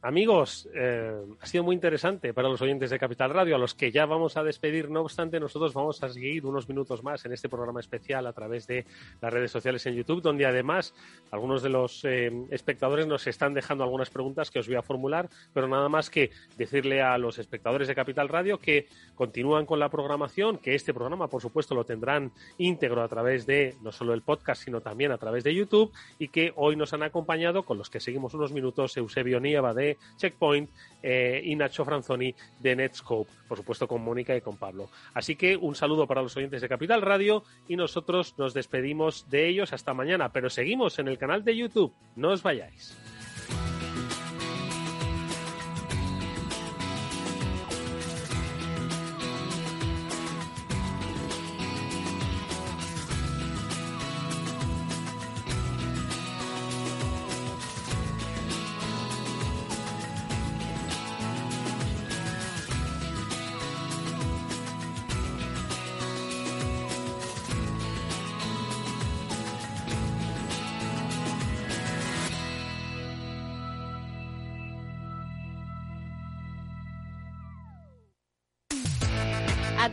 amigos, 0.00 0.66
eh, 0.74 1.12
ha 1.38 1.44
sido 1.44 1.62
muy 1.62 1.74
interesante 1.74 2.32
para 2.32 2.48
los 2.48 2.62
oyentes 2.62 2.88
de 2.88 2.98
Capital 2.98 3.28
Radio, 3.28 3.56
a 3.56 3.58
los 3.58 3.74
que 3.74 3.92
ya 3.92 4.06
vamos 4.06 4.38
a 4.38 4.42
despedir. 4.42 4.88
No 4.88 5.02
obstante, 5.02 5.38
nosotros 5.38 5.74
vamos 5.74 6.02
a 6.02 6.08
seguir 6.08 6.46
unos 6.46 6.66
minutos 6.66 7.02
más 7.02 7.22
en 7.26 7.34
este 7.34 7.50
programa 7.50 7.80
especial 7.80 8.26
a 8.26 8.32
través 8.32 8.66
de 8.66 8.86
las 9.20 9.30
redes 9.30 9.50
sociales 9.50 9.84
en 9.84 9.96
YouTube, 9.96 10.22
donde 10.22 10.46
además 10.46 10.94
algunos 11.32 11.62
de 11.62 11.68
los 11.68 12.02
eh, 12.06 12.32
espectadores 12.50 13.06
nos 13.06 13.26
están 13.26 13.52
dejando 13.52 13.84
algunas 13.84 14.08
preguntas 14.08 14.50
que 14.50 14.58
os 14.58 14.68
voy 14.68 14.76
a 14.76 14.82
formular, 14.82 15.28
pero 15.52 15.68
nada 15.68 15.90
más 15.90 16.08
que 16.08 16.30
decirle 16.56 17.02
a 17.02 17.18
los 17.18 17.38
espectadores 17.38 17.88
de 17.88 17.94
Capital 17.94 18.30
Radio 18.30 18.56
que 18.56 18.88
continúan 19.14 19.66
con 19.66 19.78
la 19.78 19.90
programación, 19.90 20.56
que 20.56 20.74
este 20.74 20.94
programa, 20.94 21.28
por 21.28 21.42
supuesto, 21.42 21.74
lo 21.74 21.84
tendrán 21.84 22.32
íntegro 22.56 23.02
a 23.02 23.08
través 23.08 23.44
de 23.44 23.76
no 23.82 23.92
solo 23.92 24.14
el 24.14 24.22
podcast, 24.22 24.64
sino 24.64 24.80
también 24.80 25.12
a 25.12 25.18
través 25.18 25.44
de 25.44 25.54
YouTube, 25.54 25.92
y 26.18 26.28
que 26.28 26.54
hoy 26.56 26.74
nos 26.74 26.94
han 26.94 27.02
acompañado 27.02 27.64
con 27.64 27.76
los 27.76 27.90
que 27.90 28.00
seguimos 28.00 28.13
unos 28.16 28.52
minutos 28.52 28.96
Eusebio 28.96 29.40
Nieva 29.40 29.74
de 29.74 29.98
Checkpoint 30.16 30.70
eh, 31.02 31.42
y 31.44 31.56
Nacho 31.56 31.84
Franzoni 31.84 32.34
de 32.60 32.76
Netscope, 32.76 33.30
por 33.48 33.58
supuesto 33.58 33.88
con 33.88 34.02
Mónica 34.02 34.36
y 34.36 34.40
con 34.40 34.56
Pablo. 34.56 34.90
Así 35.12 35.36
que 35.36 35.56
un 35.56 35.74
saludo 35.74 36.06
para 36.06 36.22
los 36.22 36.36
oyentes 36.36 36.62
de 36.62 36.68
Capital 36.68 37.02
Radio 37.02 37.44
y 37.68 37.76
nosotros 37.76 38.34
nos 38.38 38.54
despedimos 38.54 39.28
de 39.28 39.48
ellos 39.48 39.72
hasta 39.72 39.94
mañana, 39.94 40.32
pero 40.32 40.50
seguimos 40.50 40.98
en 40.98 41.08
el 41.08 41.18
canal 41.18 41.44
de 41.44 41.56
YouTube. 41.56 41.92
No 42.16 42.30
os 42.30 42.42
vayáis. 42.42 43.13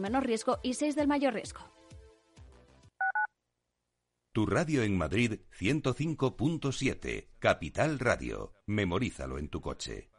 menor 0.00 0.26
riesgo 0.26 0.58
y 0.62 0.74
6 0.74 0.96
del 0.96 1.08
mayor 1.08 1.34
riesgo. 1.34 1.60
Tu 4.32 4.44
radio 4.44 4.82
en 4.82 4.98
Madrid 4.98 5.40
105.7, 5.58 7.28
Capital 7.38 7.98
Radio. 7.98 8.52
Memorízalo 8.66 9.38
en 9.38 9.48
tu 9.48 9.62
coche. 9.62 10.10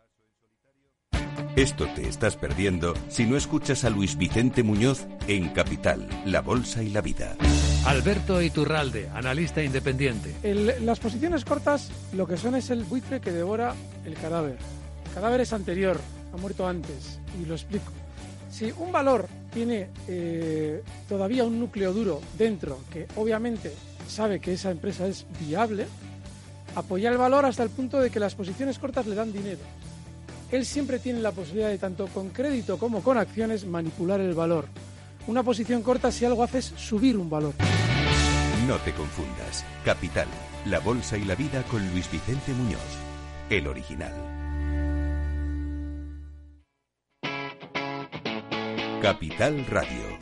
Esto 1.56 1.88
te 1.96 2.08
estás 2.08 2.36
perdiendo 2.36 2.96
si 3.10 3.26
no 3.26 3.38
escuchas 3.38 3.84
a 3.84 3.90
Luis 3.90 4.18
Vicente 4.18 4.64
Muñoz 4.64 5.06
en 5.28 5.50
Capital, 5.50 6.08
La 6.26 6.42
Bolsa 6.42 6.82
y 6.82 6.90
la 6.90 7.02
Vida. 7.02 7.36
Alberto 7.86 8.42
Iturralde, 8.42 9.10
analista 9.14 9.64
independiente. 9.64 10.36
las 10.82 11.00
posiciones 11.00 11.46
cortas 11.46 11.92
lo 12.14 12.28
que 12.28 12.38
son 12.38 12.56
es 12.56 12.70
el 12.70 12.84
buitre 12.84 13.22
que 13.22 13.32
devora 13.32 13.76
el 14.06 14.16
cadáver. 14.16 14.58
El 15.06 15.14
cadáver 15.14 15.42
es 15.42 15.54
anterior, 15.54 16.00
ha 16.34 16.38
muerto 16.38 16.68
antes, 16.68 17.20
y 17.40 17.46
lo 17.46 17.54
explico. 17.54 17.92
Si 18.50 18.72
un 18.78 18.92
valor 18.92 19.28
tiene 19.54 19.90
eh, 20.08 20.84
todavía 21.08 21.44
un 21.44 21.60
núcleo 21.60 21.94
duro 21.94 22.22
dentro 22.38 22.80
que 22.92 23.08
obviamente 23.16 23.74
sabe 24.08 24.40
que 24.40 24.54
esa 24.54 24.72
empresa 24.72 25.08
es 25.08 25.26
viable, 25.40 25.88
apoyar 26.76 27.12
el 27.12 27.18
valor 27.18 27.46
hasta 27.46 27.64
el 27.64 27.70
punto 27.70 28.00
de 28.00 28.10
que 28.10 28.20
las 28.20 28.36
posiciones 28.36 28.80
cortas 28.80 29.06
le 29.08 29.16
dan 29.16 29.34
dinero. 29.34 29.60
Él 30.52 30.66
siempre 30.66 31.00
tiene 31.00 31.20
la 31.20 31.32
posibilidad 31.32 31.70
de, 31.70 31.78
tanto 31.78 32.08
con 32.08 32.30
crédito 32.30 32.78
como 32.78 33.04
con 33.04 33.18
acciones, 33.18 33.66
manipular 33.66 34.22
el 34.22 34.34
valor. 34.34 34.66
Una 35.28 35.44
posición 35.44 35.82
corta 35.82 36.12
si 36.12 36.24
algo 36.24 36.44
hace 36.44 36.62
subir 36.62 37.18
un 37.18 37.30
valor. 37.30 37.54
No 38.66 38.78
te 38.78 38.94
confundas. 38.94 39.66
Capital, 39.84 40.28
la 40.66 40.80
bolsa 40.80 41.18
y 41.18 41.26
la 41.26 41.36
vida 41.36 41.64
con 41.64 41.86
Luis 41.92 42.10
Vicente 42.10 42.54
Muñoz, 42.54 42.80
el 43.50 43.68
original. 43.68 44.37
Capital 49.02 49.64
Radio. 49.70 50.17